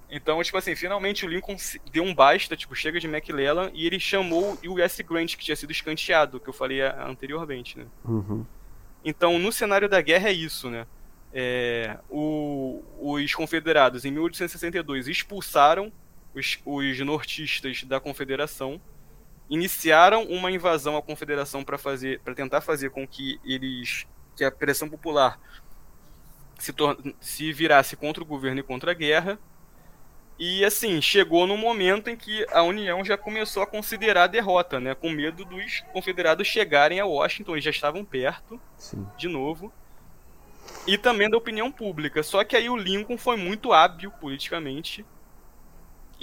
Então, 0.09 0.43
tipo 0.43 0.57
assim, 0.57 0.75
finalmente 0.75 1.25
o 1.25 1.29
Lincoln 1.29 1.55
deu 1.91 2.03
um 2.03 2.13
basta, 2.13 2.57
tipo, 2.57 2.75
chega 2.75 2.99
de 2.99 3.07
McClellan 3.07 3.71
e 3.73 3.87
ele 3.87 3.99
chamou 3.99 4.59
o 4.63 4.73
U.S. 4.73 5.01
Grant, 5.01 5.35
que 5.35 5.45
tinha 5.45 5.55
sido 5.55 5.71
escanteado, 5.71 6.39
que 6.39 6.49
eu 6.49 6.53
falei 6.53 6.81
anteriormente, 6.81 7.79
né? 7.79 7.85
Uhum. 8.05 8.45
Então, 9.03 9.39
no 9.39 9.51
cenário 9.51 9.89
da 9.89 10.01
guerra 10.01 10.29
é 10.29 10.33
isso, 10.33 10.69
né? 10.69 10.85
É, 11.33 11.97
o, 12.09 12.83
os 12.99 13.33
confederados, 13.33 14.05
em 14.05 14.11
1862, 14.11 15.07
expulsaram 15.07 15.91
os, 16.35 16.59
os 16.65 16.99
nortistas 16.99 17.83
da 17.83 17.99
confederação, 17.99 18.81
iniciaram 19.49 20.23
uma 20.23 20.51
invasão 20.51 20.97
à 20.97 21.01
confederação 21.01 21.63
para 21.63 21.77
fazer, 21.77 22.19
para 22.21 22.33
tentar 22.33 22.61
fazer 22.61 22.89
com 22.89 23.07
que 23.07 23.39
eles, 23.43 24.05
que 24.35 24.43
a 24.43 24.51
pressão 24.51 24.89
popular 24.89 25.39
se, 26.57 26.73
se 27.19 27.51
virasse 27.51 27.95
contra 27.95 28.23
o 28.23 28.25
governo 28.25 28.59
e 28.59 28.63
contra 28.63 28.91
a 28.91 28.95
guerra, 28.95 29.37
e 30.39 30.65
assim, 30.65 31.01
chegou 31.01 31.45
no 31.45 31.55
momento 31.55 32.09
em 32.09 32.15
que 32.15 32.45
a 32.51 32.63
União 32.63 33.03
já 33.05 33.17
começou 33.17 33.61
a 33.61 33.67
considerar 33.67 34.23
a 34.23 34.27
derrota, 34.27 34.79
né? 34.79 34.95
Com 34.95 35.09
medo 35.09 35.45
dos 35.45 35.81
confederados 35.93 36.47
chegarem 36.47 36.99
a 36.99 37.05
Washington, 37.05 37.53
eles 37.53 37.63
já 37.63 37.69
estavam 37.69 38.03
perto, 38.03 38.59
Sim. 38.77 39.07
de 39.17 39.27
novo. 39.27 39.71
E 40.87 40.97
também 40.97 41.29
da 41.29 41.37
opinião 41.37 41.71
pública. 41.71 42.23
Só 42.23 42.43
que 42.43 42.55
aí 42.55 42.69
o 42.69 42.75
Lincoln 42.75 43.17
foi 43.17 43.37
muito 43.37 43.71
hábil 43.71 44.11
politicamente. 44.11 45.05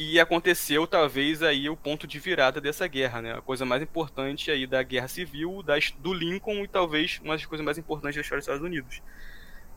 E 0.03 0.19
aconteceu 0.19 0.87
talvez 0.87 1.43
aí 1.43 1.69
o 1.69 1.77
ponto 1.77 2.07
de 2.07 2.19
virada 2.19 2.59
dessa 2.59 2.87
guerra, 2.87 3.21
né? 3.21 3.35
A 3.35 3.43
coisa 3.43 3.67
mais 3.67 3.83
importante 3.83 4.51
aí 4.51 4.67
da 4.67 4.83
guerra 4.83 5.09
civil, 5.09 5.63
das, 5.63 5.91
do 5.99 6.15
Lincoln 6.15 6.65
e 6.65 6.69
talvez 6.69 7.21
uma 7.23 7.35
das 7.35 7.45
coisas 7.45 7.63
mais 7.63 7.77
importantes 7.77 8.17
da 8.17 8.23
história 8.23 8.39
dos 8.39 8.47
Estados 8.47 8.67
Unidos. 8.67 9.03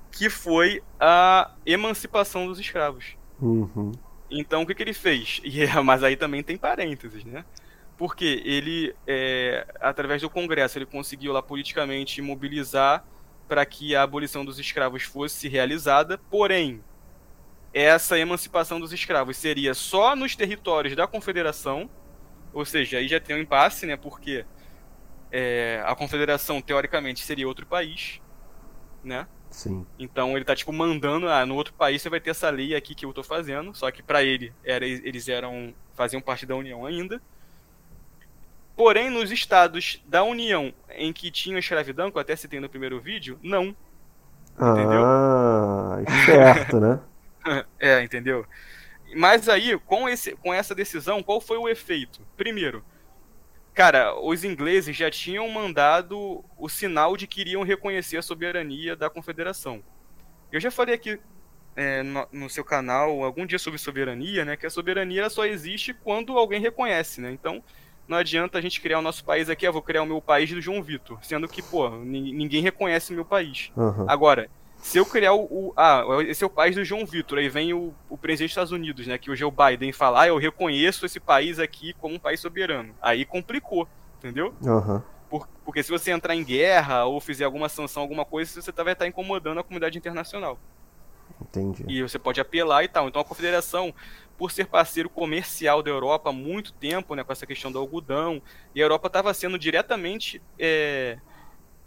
Que 0.09 0.29
foi 0.29 0.81
a 0.97 1.51
emancipação 1.65 2.47
dos 2.47 2.57
escravos. 2.57 3.17
Uhum. 3.37 3.91
Então 4.31 4.61
o 4.61 4.65
que, 4.65 4.73
que 4.73 4.81
ele 4.81 4.93
fez? 4.93 5.41
E, 5.43 5.67
mas 5.83 6.01
aí 6.05 6.15
também 6.15 6.41
tem 6.41 6.55
parênteses, 6.55 7.25
né? 7.25 7.43
Porque 7.97 8.41
ele, 8.45 8.95
é, 9.05 9.67
através 9.81 10.21
do 10.21 10.29
Congresso, 10.29 10.77
ele 10.77 10.85
conseguiu 10.85 11.33
lá 11.33 11.43
politicamente 11.43 12.21
mobilizar 12.21 13.05
para 13.45 13.65
que 13.65 13.93
a 13.93 14.03
abolição 14.03 14.45
dos 14.45 14.57
escravos 14.57 15.03
fosse 15.03 15.49
realizada, 15.49 16.17
porém, 16.17 16.81
essa 17.73 18.17
emancipação 18.19 18.79
dos 18.79 18.93
escravos 18.93 19.35
seria 19.35 19.73
só 19.73 20.15
nos 20.15 20.35
territórios 20.35 20.95
da 20.95 21.07
Confederação, 21.07 21.89
ou 22.53 22.63
seja, 22.63 22.97
aí 22.99 23.07
já 23.07 23.19
tem 23.19 23.35
um 23.35 23.39
impasse, 23.39 23.85
né? 23.85 23.97
Porque 23.97 24.45
é, 25.31 25.81
a 25.85 25.95
Confederação, 25.95 26.61
teoricamente, 26.61 27.21
seria 27.21 27.47
outro 27.47 27.65
país, 27.65 28.21
né? 29.03 29.27
Sim. 29.49 29.85
Então 29.97 30.35
ele 30.35 30.45
tá 30.45 30.55
tipo 30.55 30.71
mandando, 30.71 31.27
ah, 31.27 31.45
no 31.45 31.55
outro 31.55 31.73
país 31.73 32.01
você 32.01 32.09
vai 32.09 32.19
ter 32.19 32.31
essa 32.31 32.49
lei 32.49 32.75
aqui 32.75 32.95
que 32.95 33.05
eu 33.05 33.13
tô 33.13 33.23
fazendo, 33.23 33.73
só 33.75 33.89
que 33.91 34.01
para 34.01 34.23
ele 34.23 34.53
era 34.63 34.85
eles 34.85 35.27
eram 35.27 35.73
faziam 35.93 36.21
parte 36.21 36.45
da 36.45 36.55
União 36.55 36.85
ainda. 36.85 37.21
Porém, 38.75 39.11
nos 39.11 39.31
estados 39.31 40.01
da 40.07 40.23
União 40.23 40.73
em 40.89 41.13
que 41.13 41.29
tinha 41.29 41.59
escravidão, 41.59 42.09
que 42.09 42.17
eu 42.17 42.21
até 42.21 42.35
citei 42.35 42.59
no 42.59 42.67
primeiro 42.67 42.99
vídeo, 42.99 43.39
não. 43.43 43.75
Entendeu? 44.55 45.03
Ah, 45.03 45.99
certo, 46.25 46.79
né? 46.79 46.99
é, 47.79 48.03
entendeu? 48.03 48.45
Mas 49.15 49.47
aí, 49.47 49.77
com, 49.79 50.09
esse, 50.09 50.35
com 50.35 50.53
essa 50.53 50.73
decisão, 50.73 51.21
qual 51.21 51.39
foi 51.39 51.57
o 51.57 51.69
efeito? 51.69 52.21
Primeiro, 52.35 52.83
Cara, 53.73 54.15
os 54.19 54.43
ingleses 54.43 54.95
já 54.95 55.09
tinham 55.09 55.49
mandado 55.49 56.45
o 56.57 56.69
sinal 56.69 57.17
de 57.17 57.25
que 57.25 57.41
iriam 57.41 57.63
reconhecer 57.63 58.17
a 58.17 58.21
soberania 58.21 58.95
da 58.95 59.09
confederação. 59.09 59.81
Eu 60.51 60.59
já 60.59 60.69
falei 60.69 60.93
aqui 60.93 61.19
é, 61.75 62.03
no, 62.03 62.27
no, 62.31 62.49
seu 62.49 62.63
canal 62.63 63.23
algum 63.23 63.47
dia 63.47 63.57
sobre 63.57 63.79
soberania, 63.79 64.45
né? 64.45 64.55
Que 64.55 64.67
a 64.67 64.69
soberania 64.69 65.27
só 65.27 65.43
existe 65.45 65.91
quando 65.91 66.37
alguém 66.37 66.61
reconhece, 66.61 67.19
né? 67.19 67.31
Então, 67.31 67.63
não 68.07 68.17
adianta 68.17 68.59
a 68.59 68.61
gente 68.61 68.79
criar 68.79 68.99
o 68.99 69.01
nosso 69.01 69.25
país 69.25 69.49
aqui, 69.49 69.65
eu 69.65 69.71
ah, 69.71 69.73
vou 69.73 69.81
criar 69.81 70.03
o 70.03 70.05
meu 70.05 70.21
país 70.21 70.51
do 70.51 70.61
João 70.61 70.83
Vitor, 70.83 71.17
sendo 71.23 71.47
que, 71.47 71.63
pô, 71.63 71.89
ninguém 71.89 72.61
reconhece 72.61 73.11
o 73.11 73.15
meu 73.15 73.25
país. 73.25 73.71
Uhum. 73.75 74.05
Agora, 74.07 74.51
se 74.83 74.97
eu 74.97 75.05
criar 75.05 75.33
o, 75.33 75.45
o, 75.45 75.73
Ah, 75.77 76.03
esse 76.27 76.43
é 76.43 76.47
o 76.47 76.49
país 76.49 76.75
do 76.75 76.83
João 76.83 77.05
Vitor. 77.05 77.39
Aí 77.39 77.47
vem 77.47 77.73
o, 77.73 77.93
o 78.09 78.17
presidente 78.17 78.49
dos 78.49 78.51
Estados 78.51 78.71
Unidos, 78.73 79.07
né? 79.07 79.17
Que 79.17 79.31
hoje 79.31 79.41
é 79.41 79.47
o 79.47 79.51
Biden 79.51 79.93
falar, 79.93 80.23
ah, 80.23 80.27
eu 80.27 80.37
reconheço 80.37 81.05
esse 81.05 81.21
país 81.21 81.57
aqui 81.57 81.93
como 81.93 82.15
um 82.15 82.19
país 82.19 82.41
soberano. 82.41 82.93
Aí 83.01 83.23
complicou, 83.23 83.87
entendeu? 84.17 84.53
Uhum. 84.61 85.01
Por, 85.29 85.47
porque 85.63 85.81
se 85.81 85.89
você 85.89 86.11
entrar 86.11 86.35
em 86.35 86.43
guerra 86.43 87.05
ou 87.05 87.21
fizer 87.21 87.45
alguma 87.45 87.69
sanção, 87.69 88.03
alguma 88.03 88.25
coisa, 88.25 88.61
você 88.61 88.71
vai 88.83 88.91
estar 88.91 89.07
incomodando 89.07 89.57
a 89.61 89.63
comunidade 89.63 89.97
internacional. 89.97 90.59
Entendi. 91.41 91.85
E 91.87 92.01
você 92.01 92.19
pode 92.19 92.41
apelar 92.41 92.83
e 92.83 92.89
tal. 92.89 93.07
Então 93.07 93.21
a 93.21 93.25
confederação, 93.25 93.95
por 94.37 94.51
ser 94.51 94.67
parceiro 94.67 95.09
comercial 95.09 95.81
da 95.81 95.91
Europa 95.91 96.29
há 96.29 96.33
muito 96.33 96.73
tempo, 96.73 97.15
né, 97.15 97.23
com 97.23 97.31
essa 97.31 97.47
questão 97.47 97.71
do 97.71 97.79
algodão, 97.79 98.41
e 98.75 98.81
a 98.81 98.83
Europa 98.83 99.07
estava 99.07 99.33
sendo 99.33 99.57
diretamente 99.57 100.41
é, 100.59 101.17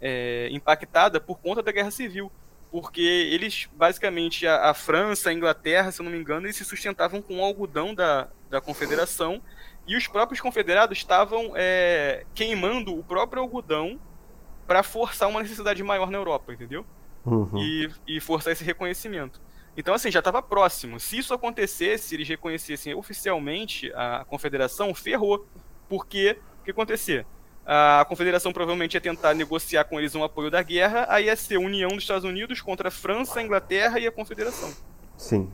é, 0.01 0.49
impactada 0.51 1.21
por 1.21 1.37
conta 1.37 1.61
da 1.61 1.71
guerra 1.71 1.91
civil. 1.91 2.31
Porque 2.71 3.01
eles, 3.01 3.69
basicamente, 3.73 4.45
a, 4.45 4.69
a, 4.69 4.73
França, 4.73 5.29
a 5.29 5.33
Inglaterra, 5.33 5.91
se 5.91 6.01
eu 6.01 6.03
não 6.03 6.11
me 6.11 6.17
engano, 6.17 6.45
eles 6.45 6.57
se 6.57 6.65
sustentavam 6.65 7.21
com 7.21 7.39
o 7.39 7.43
algodão 7.43 7.95
da, 7.95 8.27
da 8.49 8.59
confederação, 8.59 9.41
e 9.87 9.95
os 9.95 10.05
próprios 10.05 10.41
confederados 10.41 10.97
estavam 10.97 11.53
é, 11.55 12.25
queimando 12.35 12.97
o 12.97 13.03
próprio 13.03 13.41
algodão 13.41 13.97
para 14.67 14.83
forçar 14.83 15.29
uma 15.29 15.41
necessidade 15.41 15.81
maior 15.81 16.11
na 16.11 16.17
Europa, 16.17 16.51
entendeu? 16.51 16.85
Uhum. 17.25 17.57
E, 17.57 17.89
e 18.05 18.19
forçar 18.19 18.51
esse 18.51 18.65
reconhecimento. 18.65 19.41
Então, 19.77 19.93
assim, 19.93 20.11
já 20.11 20.19
estava 20.19 20.41
próximo. 20.41 20.99
Se 20.99 21.19
isso 21.19 21.33
acontecesse, 21.33 22.15
eles 22.15 22.27
reconhecessem 22.27 22.93
oficialmente 22.95 23.91
a 23.93 24.25
confederação, 24.25 24.93
ferrou. 24.93 25.47
Porque 25.87 26.37
o 26.59 26.63
que 26.65 26.71
acontecer? 26.71 27.25
A 27.69 28.05
confederação 28.07 28.53
provavelmente 28.53 28.93
ia 28.93 29.01
tentar 29.01 29.33
negociar 29.33 29.83
com 29.83 29.99
eles 29.99 30.15
um 30.15 30.23
apoio 30.23 30.49
da 30.49 30.63
guerra, 30.63 31.05
aí 31.09 31.25
ia 31.25 31.35
ser 31.35 31.55
a 31.55 31.59
união 31.59 31.89
dos 31.89 32.03
Estados 32.03 32.23
Unidos 32.23 32.61
contra 32.61 32.87
a 32.87 32.91
França, 32.91 33.41
a 33.41 33.43
Inglaterra 33.43 33.99
e 33.99 34.07
a 34.07 34.11
confederação. 34.11 34.73
Sim. 35.17 35.51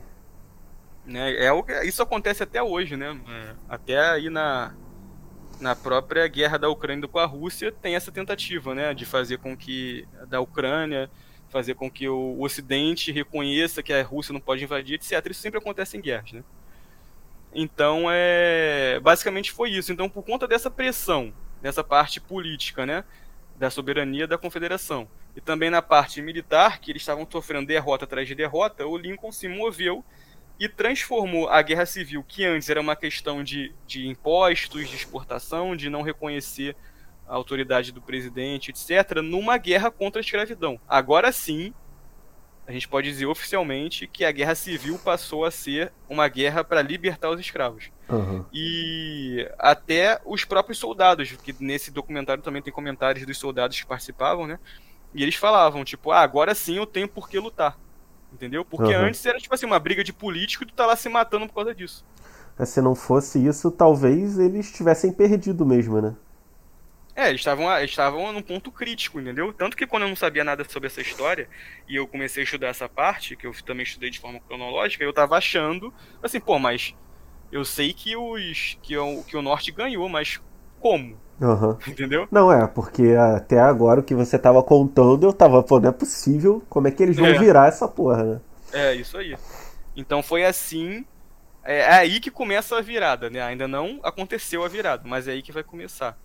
Né, 1.04 1.32
é, 1.32 1.48
é, 1.48 1.86
isso 1.86 2.00
acontece 2.00 2.40
até 2.40 2.62
hoje, 2.62 2.96
né? 2.96 3.20
É, 3.28 3.54
até 3.68 3.98
aí 3.98 4.30
na, 4.30 4.76
na 5.60 5.74
própria 5.74 6.28
guerra 6.28 6.56
da 6.56 6.68
Ucrânia 6.68 7.08
com 7.08 7.18
a 7.18 7.26
Rússia 7.26 7.72
tem 7.72 7.96
essa 7.96 8.12
tentativa, 8.12 8.76
né? 8.76 8.94
De 8.94 9.04
fazer 9.04 9.38
com 9.38 9.56
que 9.56 10.06
da 10.28 10.40
Ucrânia 10.40 11.10
fazer 11.48 11.74
com 11.74 11.90
que 11.90 12.08
o 12.08 12.40
Ocidente 12.40 13.12
reconheça 13.12 13.82
que 13.82 13.92
a 13.92 14.02
Rússia 14.02 14.32
não 14.32 14.40
pode 14.40 14.62
invadir, 14.62 14.94
etc. 14.94 15.24
Isso 15.30 15.40
sempre 15.40 15.58
acontece 15.58 15.96
em 15.96 16.00
guerras, 16.00 16.32
né? 16.32 16.44
Então, 17.52 18.06
é, 18.08 18.98
basicamente 19.00 19.52
foi 19.52 19.70
isso. 19.70 19.92
Então, 19.92 20.08
por 20.08 20.24
conta 20.24 20.48
dessa 20.48 20.68
pressão, 20.68 21.32
dessa 21.64 21.82
parte 21.82 22.20
política, 22.20 22.84
né, 22.84 23.04
da 23.56 23.70
soberania 23.70 24.26
da 24.26 24.36
Confederação, 24.36 25.08
e 25.34 25.40
também 25.40 25.70
na 25.70 25.80
parte 25.80 26.20
militar, 26.20 26.78
que 26.78 26.92
eles 26.92 27.00
estavam 27.00 27.26
sofrendo 27.28 27.66
derrota 27.66 28.04
atrás 28.04 28.28
de 28.28 28.34
derrota, 28.34 28.86
o 28.86 28.98
Lincoln 28.98 29.32
se 29.32 29.48
moveu 29.48 30.04
e 30.60 30.68
transformou 30.68 31.48
a 31.48 31.62
guerra 31.62 31.86
civil, 31.86 32.22
que 32.22 32.44
antes 32.44 32.68
era 32.68 32.78
uma 32.78 32.94
questão 32.94 33.42
de, 33.42 33.74
de 33.86 34.06
impostos, 34.06 34.90
de 34.90 34.94
exportação, 34.94 35.74
de 35.74 35.88
não 35.88 36.02
reconhecer 36.02 36.76
a 37.26 37.34
autoridade 37.34 37.92
do 37.92 38.02
presidente, 38.02 38.70
etc., 38.70 39.22
numa 39.22 39.56
guerra 39.56 39.90
contra 39.90 40.20
a 40.20 40.22
escravidão. 40.22 40.78
Agora 40.86 41.32
sim, 41.32 41.72
a 42.66 42.72
gente 42.72 42.88
pode 42.88 43.08
dizer 43.08 43.26
oficialmente 43.26 44.06
que 44.06 44.24
a 44.24 44.32
guerra 44.32 44.54
civil 44.54 44.98
passou 44.98 45.44
a 45.44 45.50
ser 45.50 45.92
uma 46.08 46.26
guerra 46.28 46.64
para 46.64 46.80
libertar 46.80 47.30
os 47.30 47.38
escravos. 47.38 47.90
Uhum. 48.08 48.44
E 48.52 49.46
até 49.58 50.20
os 50.24 50.44
próprios 50.44 50.78
soldados, 50.78 51.32
que 51.32 51.54
nesse 51.60 51.90
documentário 51.90 52.42
também 52.42 52.62
tem 52.62 52.72
comentários 52.72 53.26
dos 53.26 53.38
soldados 53.38 53.78
que 53.78 53.86
participavam, 53.86 54.46
né? 54.46 54.58
E 55.14 55.22
eles 55.22 55.34
falavam, 55.34 55.84
tipo, 55.84 56.10
ah, 56.10 56.20
agora 56.20 56.54
sim 56.54 56.76
eu 56.76 56.86
tenho 56.86 57.08
por 57.08 57.28
que 57.28 57.38
lutar. 57.38 57.78
Entendeu? 58.32 58.64
Porque 58.64 58.94
uhum. 58.94 59.04
antes 59.04 59.24
era, 59.24 59.38
tipo 59.38 59.54
assim, 59.54 59.66
uma 59.66 59.78
briga 59.78 60.02
de 60.02 60.12
político 60.12 60.64
e 60.64 60.66
tu 60.66 60.74
tá 60.74 60.86
lá 60.86 60.96
se 60.96 61.08
matando 61.08 61.46
por 61.46 61.54
causa 61.54 61.74
disso. 61.74 62.04
Se 62.64 62.80
não 62.80 62.94
fosse 62.94 63.44
isso, 63.44 63.70
talvez 63.70 64.38
eles 64.38 64.72
tivessem 64.72 65.12
perdido 65.12 65.66
mesmo, 65.66 66.00
né? 66.00 66.14
É, 67.16 67.28
eles 67.28 67.40
estavam 67.40 67.70
eles 67.76 67.90
estavam 67.90 68.32
num 68.32 68.42
ponto 68.42 68.72
crítico, 68.72 69.20
entendeu? 69.20 69.52
Tanto 69.52 69.76
que 69.76 69.86
quando 69.86 70.02
eu 70.02 70.08
não 70.08 70.16
sabia 70.16 70.42
nada 70.42 70.64
sobre 70.68 70.88
essa 70.88 71.00
história 71.00 71.48
e 71.88 71.94
eu 71.94 72.08
comecei 72.08 72.42
a 72.42 72.44
estudar 72.44 72.68
essa 72.68 72.88
parte, 72.88 73.36
que 73.36 73.46
eu 73.46 73.52
também 73.64 73.84
estudei 73.84 74.10
de 74.10 74.18
forma 74.18 74.40
cronológica, 74.40 75.04
eu 75.04 75.12
tava 75.12 75.36
achando 75.36 75.94
assim, 76.22 76.40
pô, 76.40 76.58
mas 76.58 76.94
eu 77.52 77.64
sei 77.64 77.92
que 77.92 78.16
os 78.16 78.76
que 78.82 78.96
o, 78.96 79.22
que 79.22 79.36
o 79.36 79.42
norte 79.42 79.70
ganhou, 79.70 80.08
mas 80.08 80.40
como? 80.80 81.16
Uhum. 81.40 81.76
Entendeu? 81.86 82.28
Não 82.30 82.52
é, 82.52 82.66
porque 82.66 83.14
até 83.36 83.60
agora 83.60 84.00
o 84.00 84.02
que 84.02 84.14
você 84.14 84.38
tava 84.38 84.62
contando, 84.62 85.26
eu 85.26 85.32
tava, 85.32 85.62
pô, 85.62 85.78
não 85.78 85.90
é 85.90 85.92
possível, 85.92 86.62
como 86.68 86.88
é 86.88 86.90
que 86.90 87.02
eles 87.02 87.16
vão 87.16 87.26
é. 87.26 87.38
virar 87.38 87.68
essa 87.68 87.86
porra, 87.86 88.24
né? 88.24 88.40
É, 88.72 88.94
isso 88.94 89.16
aí. 89.16 89.36
Então 89.96 90.22
foi 90.22 90.44
assim, 90.44 91.04
é, 91.62 91.78
é 91.78 91.92
aí 91.92 92.18
que 92.18 92.30
começa 92.30 92.76
a 92.76 92.80
virada, 92.80 93.30
né? 93.30 93.40
Ainda 93.40 93.68
não 93.68 94.00
aconteceu 94.02 94.64
a 94.64 94.68
virada, 94.68 95.02
mas 95.06 95.28
é 95.28 95.32
aí 95.32 95.42
que 95.42 95.52
vai 95.52 95.62
começar. 95.62 96.18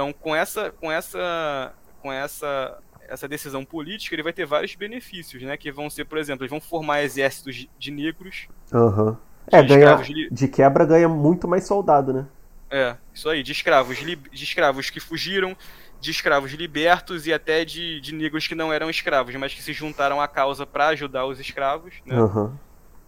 Então, 0.00 0.14
com 0.14 0.34
essa, 0.34 0.70
com 0.70 0.90
essa, 0.90 1.74
com 2.00 2.10
essa, 2.10 2.78
essa 3.06 3.28
decisão 3.28 3.66
política, 3.66 4.14
ele 4.14 4.22
vai 4.22 4.32
ter 4.32 4.46
vários 4.46 4.74
benefícios, 4.74 5.42
né? 5.42 5.58
Que 5.58 5.70
vão 5.70 5.90
ser, 5.90 6.06
por 6.06 6.16
exemplo, 6.16 6.42
eles 6.42 6.50
vão 6.50 6.58
formar 6.58 7.02
exércitos 7.02 7.68
de 7.78 7.90
negros. 7.90 8.48
Uhum. 8.72 9.14
É, 9.52 9.62
ganha, 9.62 10.00
de 10.32 10.48
quebra 10.48 10.86
ganha 10.86 11.06
muito 11.06 11.46
mais 11.46 11.66
soldado, 11.66 12.14
né? 12.14 12.26
É, 12.70 12.96
isso 13.12 13.28
aí, 13.28 13.42
de 13.42 13.52
escravos, 13.52 13.98
de 13.98 14.44
escravos 14.44 14.88
que 14.88 15.00
fugiram, 15.00 15.54
de 16.00 16.10
escravos 16.10 16.52
libertos 16.52 17.26
e 17.26 17.32
até 17.34 17.62
de, 17.62 18.00
de 18.00 18.14
negros 18.14 18.46
que 18.46 18.54
não 18.54 18.72
eram 18.72 18.88
escravos, 18.88 19.34
mas 19.34 19.52
que 19.52 19.62
se 19.62 19.74
juntaram 19.74 20.18
à 20.18 20.26
causa 20.26 20.64
para 20.64 20.88
ajudar 20.88 21.26
os 21.26 21.38
escravos. 21.38 21.92
Né? 22.06 22.18
Uhum. 22.18 22.54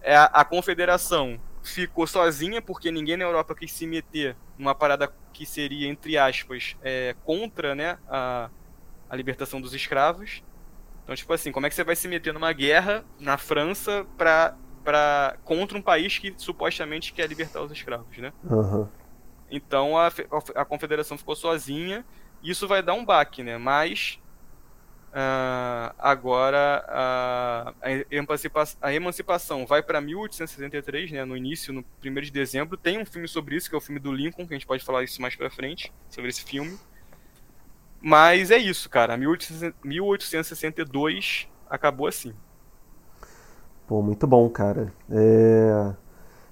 É, 0.02 0.14
a, 0.14 0.24
a 0.24 0.44
confederação 0.44 1.40
ficou 1.62 2.06
sozinha 2.06 2.60
porque 2.60 2.90
ninguém 2.90 3.16
na 3.16 3.24
Europa 3.24 3.54
quis 3.54 3.72
se 3.72 3.86
meter 3.86 4.36
numa 4.58 4.74
parada 4.74 5.12
que 5.32 5.46
seria, 5.46 5.88
entre 5.88 6.18
aspas, 6.18 6.76
é, 6.82 7.14
contra 7.24 7.74
né, 7.74 7.98
a, 8.08 8.50
a 9.08 9.16
libertação 9.16 9.60
dos 9.60 9.74
escravos. 9.74 10.42
Então, 11.02 11.14
tipo 11.14 11.32
assim, 11.32 11.50
como 11.50 11.66
é 11.66 11.68
que 11.68 11.74
você 11.74 11.84
vai 11.84 11.96
se 11.96 12.06
meter 12.06 12.32
numa 12.32 12.52
guerra 12.52 13.04
na 13.18 13.36
França 13.36 14.06
pra, 14.16 14.56
pra, 14.84 15.36
contra 15.44 15.76
um 15.76 15.82
país 15.82 16.18
que 16.18 16.34
supostamente 16.36 17.12
quer 17.12 17.28
libertar 17.28 17.62
os 17.62 17.72
escravos, 17.72 18.16
né? 18.18 18.32
Uhum. 18.44 18.88
Então 19.50 19.98
a, 19.98 20.10
a 20.54 20.64
confederação 20.64 21.18
ficou 21.18 21.36
sozinha. 21.36 22.04
Isso 22.42 22.66
vai 22.66 22.82
dar 22.82 22.94
um 22.94 23.04
baque, 23.04 23.42
né? 23.42 23.58
Mas 23.58 24.18
Uh, 25.12 25.92
agora 25.98 26.82
uh, 26.88 27.74
a, 27.82 27.90
emancipação, 28.10 28.78
a, 28.80 28.94
emancipação 28.94 29.66
vai 29.66 29.82
para 29.82 30.00
1863, 30.00 31.12
né, 31.12 31.22
no 31.22 31.36
início, 31.36 31.70
no 31.70 31.84
1 32.02 32.14
de 32.22 32.30
dezembro. 32.30 32.78
Tem 32.78 32.98
um 32.98 33.04
filme 33.04 33.28
sobre 33.28 33.56
isso, 33.56 33.68
que 33.68 33.74
é 33.74 33.78
o 33.78 33.80
filme 33.80 34.00
do 34.00 34.10
Lincoln, 34.10 34.46
que 34.46 34.54
a 34.54 34.56
gente 34.56 34.66
pode 34.66 34.82
falar 34.82 35.04
isso 35.04 35.20
mais 35.20 35.36
para 35.36 35.50
frente, 35.50 35.92
sobre 36.08 36.30
esse 36.30 36.42
filme. 36.42 36.78
Mas 38.00 38.50
é 38.50 38.56
isso, 38.56 38.88
cara. 38.88 39.14
1862 39.18 41.46
acabou 41.68 42.06
assim. 42.06 42.32
Pô, 43.86 44.00
muito 44.00 44.26
bom, 44.26 44.48
cara. 44.48 44.94
É... 45.10 45.92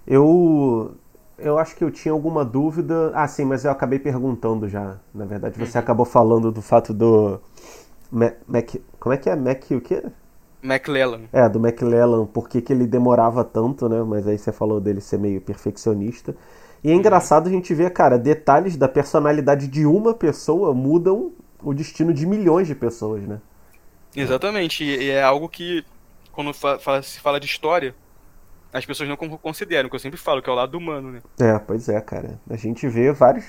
Eu 0.07 0.99
eu 1.39 1.59
acho 1.59 1.75
que 1.75 1.83
eu 1.83 1.91
tinha 1.91 2.13
alguma 2.13 2.45
dúvida. 2.45 3.11
Ah, 3.15 3.27
sim, 3.27 3.47
mas 3.47 3.65
eu 3.65 3.71
acabei 3.71 3.99
perguntando 3.99 4.69
já. 4.69 4.99
Na 5.15 5.25
verdade, 5.25 5.59
você 5.59 5.79
uhum. 5.79 5.83
acabou 5.83 6.05
falando 6.05 6.53
do 6.53 6.61
fato 6.61 6.93
do 6.93 7.41
Mac, 8.11 8.75
como 8.99 9.13
é 9.13 9.17
que 9.17 9.31
é? 9.31 9.37
Mac 9.37 9.71
o 9.71 9.81
quê? 9.81 10.03
McLellan. 10.63 11.23
É, 11.33 11.49
do 11.49 11.59
McLellan, 11.59 12.27
por 12.27 12.49
que, 12.49 12.61
que 12.61 12.73
ele 12.73 12.87
demorava 12.87 13.45
tanto, 13.45 13.89
né? 13.89 14.03
Mas 14.03 14.27
aí 14.27 14.37
você 14.37 14.53
falou 14.53 14.81
dele 14.81 15.01
ser 15.01 15.19
meio 15.19 15.41
perfeccionista. 15.41 16.35
E 16.83 16.91
é 16.91 16.95
engraçado 16.95 17.47
a 17.47 17.51
gente 17.51 17.75
ver, 17.75 17.91
cara, 17.93 18.19
detalhes 18.19 18.77
da 18.77 18.89
personalidade 18.89 19.69
de 19.69 19.87
uma 19.87 20.15
pessoa 20.15 20.75
mudam 20.75 21.33
o 21.63 21.75
destino 21.75 22.13
de 22.13 22.27
milhões 22.27 22.67
de 22.67 22.75
pessoas, 22.75 23.23
né? 23.23 23.41
Exatamente, 24.17 24.83
e 24.83 25.11
é 25.11 25.23
algo 25.23 25.49
que, 25.49 25.85
quando 26.33 26.53
se 27.03 27.21
fala 27.21 27.39
de 27.39 27.47
história, 27.47 27.95
as 28.73 28.85
pessoas 28.85 29.09
não 29.09 29.17
consideram, 29.17 29.89
que 29.89 29.95
eu 29.95 30.01
sempre 30.01 30.19
falo, 30.19 30.41
que 30.41 30.49
é 30.49 30.53
o 30.53 30.57
lado 30.57 30.77
humano, 30.77 31.13
né? 31.13 31.21
É, 31.39 31.59
pois 31.59 31.89
é, 31.89 32.01
cara. 32.01 32.41
A 32.49 32.57
gente 32.57 32.89
vê 32.89 33.13
vários 33.13 33.45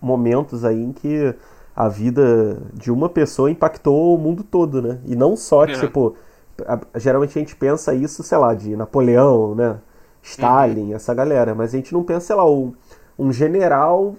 momentos 0.00 0.64
aí 0.64 0.82
em 0.82 0.92
que 0.92 1.34
a 1.76 1.88
vida 1.88 2.56
de 2.72 2.90
uma 2.90 3.06
pessoa 3.06 3.50
impactou 3.50 4.14
o 4.14 4.18
mundo 4.18 4.42
todo, 4.42 4.80
né? 4.80 4.98
E 5.04 5.14
não 5.14 5.36
só, 5.36 5.64
é. 5.64 5.74
tipo, 5.74 6.16
a, 6.64 6.80
geralmente 6.98 7.38
a 7.38 7.40
gente 7.40 7.54
pensa 7.54 7.94
isso, 7.94 8.22
sei 8.22 8.38
lá, 8.38 8.54
de 8.54 8.74
Napoleão, 8.74 9.54
né? 9.54 9.78
Stalin, 10.22 10.88
uhum. 10.88 10.96
essa 10.96 11.12
galera, 11.12 11.54
mas 11.54 11.74
a 11.74 11.76
gente 11.76 11.92
não 11.92 12.02
pensa, 12.02 12.28
sei 12.28 12.36
lá, 12.36 12.50
um, 12.50 12.72
um 13.18 13.30
general, 13.30 14.16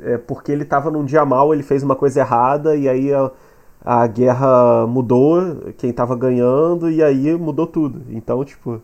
é, 0.00 0.16
porque 0.16 0.52
ele 0.52 0.62
estava 0.62 0.90
num 0.90 1.04
dia 1.04 1.24
mal, 1.24 1.52
ele 1.52 1.64
fez 1.64 1.82
uma 1.82 1.96
coisa 1.96 2.20
errada 2.20 2.76
e 2.76 2.88
aí 2.88 3.12
a, 3.12 3.30
a 3.84 4.06
guerra 4.06 4.86
mudou, 4.86 5.72
quem 5.76 5.90
estava 5.90 6.14
ganhando 6.14 6.88
e 6.88 7.02
aí 7.02 7.36
mudou 7.36 7.66
tudo. 7.66 8.02
Então, 8.10 8.44
tipo, 8.44 8.80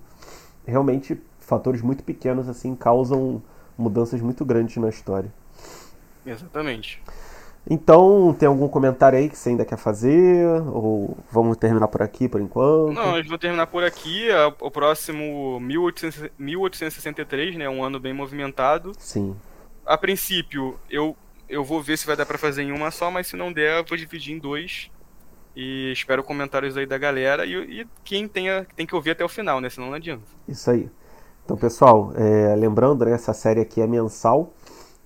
realmente 0.66 1.18
fatores 1.39 1.80
muito 1.80 2.03
pequenos 2.03 2.49
assim 2.49 2.74
causam 2.74 3.41
mudanças 3.78 4.20
muito 4.20 4.45
grandes 4.45 4.76
na 4.76 4.89
história. 4.89 5.32
Exatamente. 6.26 7.01
Então, 7.69 8.35
tem 8.39 8.47
algum 8.47 8.69
comentário 8.69 9.19
aí 9.19 9.29
que 9.29 9.37
você 9.37 9.49
ainda 9.49 9.64
quer 9.64 9.77
fazer? 9.77 10.47
Ou 10.73 11.17
vamos 11.31 11.57
terminar 11.57 11.89
por 11.89 12.01
aqui 12.01 12.29
por 12.29 12.41
enquanto? 12.41 12.93
Não, 12.93 13.14
a 13.14 13.17
gente 13.17 13.29
vai 13.29 13.39
terminar 13.39 13.67
por 13.67 13.83
aqui. 13.83 14.29
O 14.61 14.71
próximo 14.71 15.59
1863, 15.61 17.57
né? 17.57 17.69
Um 17.69 17.83
ano 17.83 17.99
bem 17.99 18.12
movimentado. 18.12 18.93
Sim. 18.99 19.35
A 19.85 19.99
princípio, 19.99 20.79
eu 20.89 21.17
eu 21.49 21.64
vou 21.64 21.81
ver 21.81 21.97
se 21.97 22.07
vai 22.07 22.17
dar 22.17 22.27
para 22.27 22.39
fazer 22.39 22.62
em 22.62 22.73
uma 22.73 22.91
só, 22.91 23.11
mas 23.11 23.29
se 23.29 23.37
não 23.37 23.53
der, 23.53 23.79
eu 23.79 23.85
vou 23.85 23.97
dividir 23.97 24.35
em 24.35 24.39
dois. 24.39 24.91
E 25.55 25.91
espero 25.93 26.23
comentários 26.23 26.77
aí 26.77 26.85
da 26.85 26.99
galera 26.99 27.47
e, 27.47 27.81
e 27.81 27.87
quem 28.05 28.29
tenha, 28.29 28.67
tem 28.77 28.87
que 28.87 28.95
ouvir 28.95 29.12
até 29.12 29.25
o 29.25 29.29
final, 29.29 29.61
né? 29.61 29.71
Senão 29.71 29.89
não 29.89 29.95
adianta. 29.95 30.25
Isso 30.47 30.71
aí. 30.71 30.91
Então, 31.45 31.57
pessoal, 31.57 32.12
é, 32.17 32.55
lembrando, 32.57 33.05
né, 33.05 33.12
essa 33.12 33.33
série 33.33 33.61
aqui 33.61 33.81
é 33.81 33.87
mensal. 33.87 34.53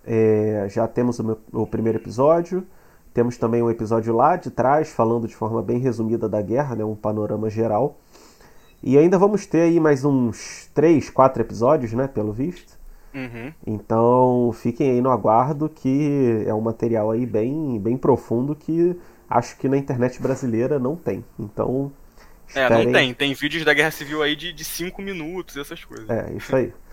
É, 0.05 0.66
já 0.70 0.86
temos 0.88 1.18
o, 1.18 1.24
meu, 1.24 1.38
o, 1.53 1.66
primeiro 1.66 1.98
episódio. 1.98 2.66
Temos 3.12 3.36
também 3.36 3.62
um 3.62 3.70
episódio 3.70 4.14
lá 4.14 4.36
de 4.36 4.51
trás, 4.51 4.90
falando 4.90 5.26
de 5.26 5.34
forma 5.34 5.62
bem 5.62 5.78
resumida 5.78 6.28
da 6.28 6.40
guerra, 6.40 6.76
né, 6.76 6.84
um 6.84 6.94
panorama 6.94 7.51
geral. 7.51 7.98
E 8.82 8.96
ainda 8.96 9.18
vamos 9.18 9.46
ter 9.46 9.62
aí 9.62 9.80
mais 9.80 10.05
uns 10.05 10.70
três, 10.72 11.11
quatro 11.11 11.42
episódios, 11.42 11.92
né, 11.92 12.07
pelo 12.07 12.32
visto. 12.32 12.78
Uhum. 13.12 13.53
Então 13.66 14.53
fiquem 14.55 14.90
aí 14.92 15.01
no 15.01 15.11
aguardo 15.11 15.68
que 15.68 16.44
é 16.46 16.55
um 16.55 16.61
material 16.61 17.11
aí 17.11 17.26
bem, 17.26 17.78
bem 17.80 17.96
profundo 17.96 18.55
que 18.55 18.96
acho 19.28 19.57
que 19.57 19.68
na 19.68 19.76
internet 19.76 20.20
brasileira 20.22 20.78
não 20.78 20.96
tem. 20.96 21.24
Então. 21.38 21.92
Esperem... 22.46 22.80
É, 22.80 22.84
não 22.84 22.92
tem. 22.92 23.14
Tem 23.14 23.34
vídeos 23.34 23.64
da 23.64 23.74
Guerra 23.74 23.90
Civil 23.90 24.22
aí 24.22 24.34
de 24.34 24.64
5 24.64 25.03
minutos, 25.03 25.57
essas 25.57 25.84
coisas. 25.84 26.09
É, 26.09 26.32
isso 26.32 26.55
aí. 26.55 26.72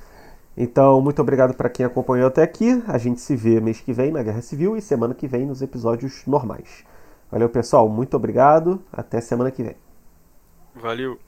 Então, 0.58 1.00
muito 1.00 1.22
obrigado 1.22 1.54
para 1.54 1.70
quem 1.70 1.86
acompanhou 1.86 2.28
até 2.28 2.42
aqui. 2.42 2.84
A 2.88 2.98
gente 2.98 3.22
se 3.22 3.36
vê 3.36 3.62
mês 3.62 3.80
que 3.80 3.94
vem 3.94 4.12
na 4.12 4.24
Guerra 4.24 4.42
Civil 4.42 4.76
e 4.76 4.82
semana 4.82 5.14
que 5.14 5.28
vem 5.28 5.46
nos 5.46 5.62
episódios 5.62 6.26
normais. 6.26 6.84
Valeu, 7.32 7.48
pessoal. 7.48 7.88
Muito 7.88 8.18
obrigado. 8.18 8.82
Até 8.92 9.22
semana 9.22 9.52
que 9.52 9.62
vem. 9.62 9.76
Valeu. 10.74 11.27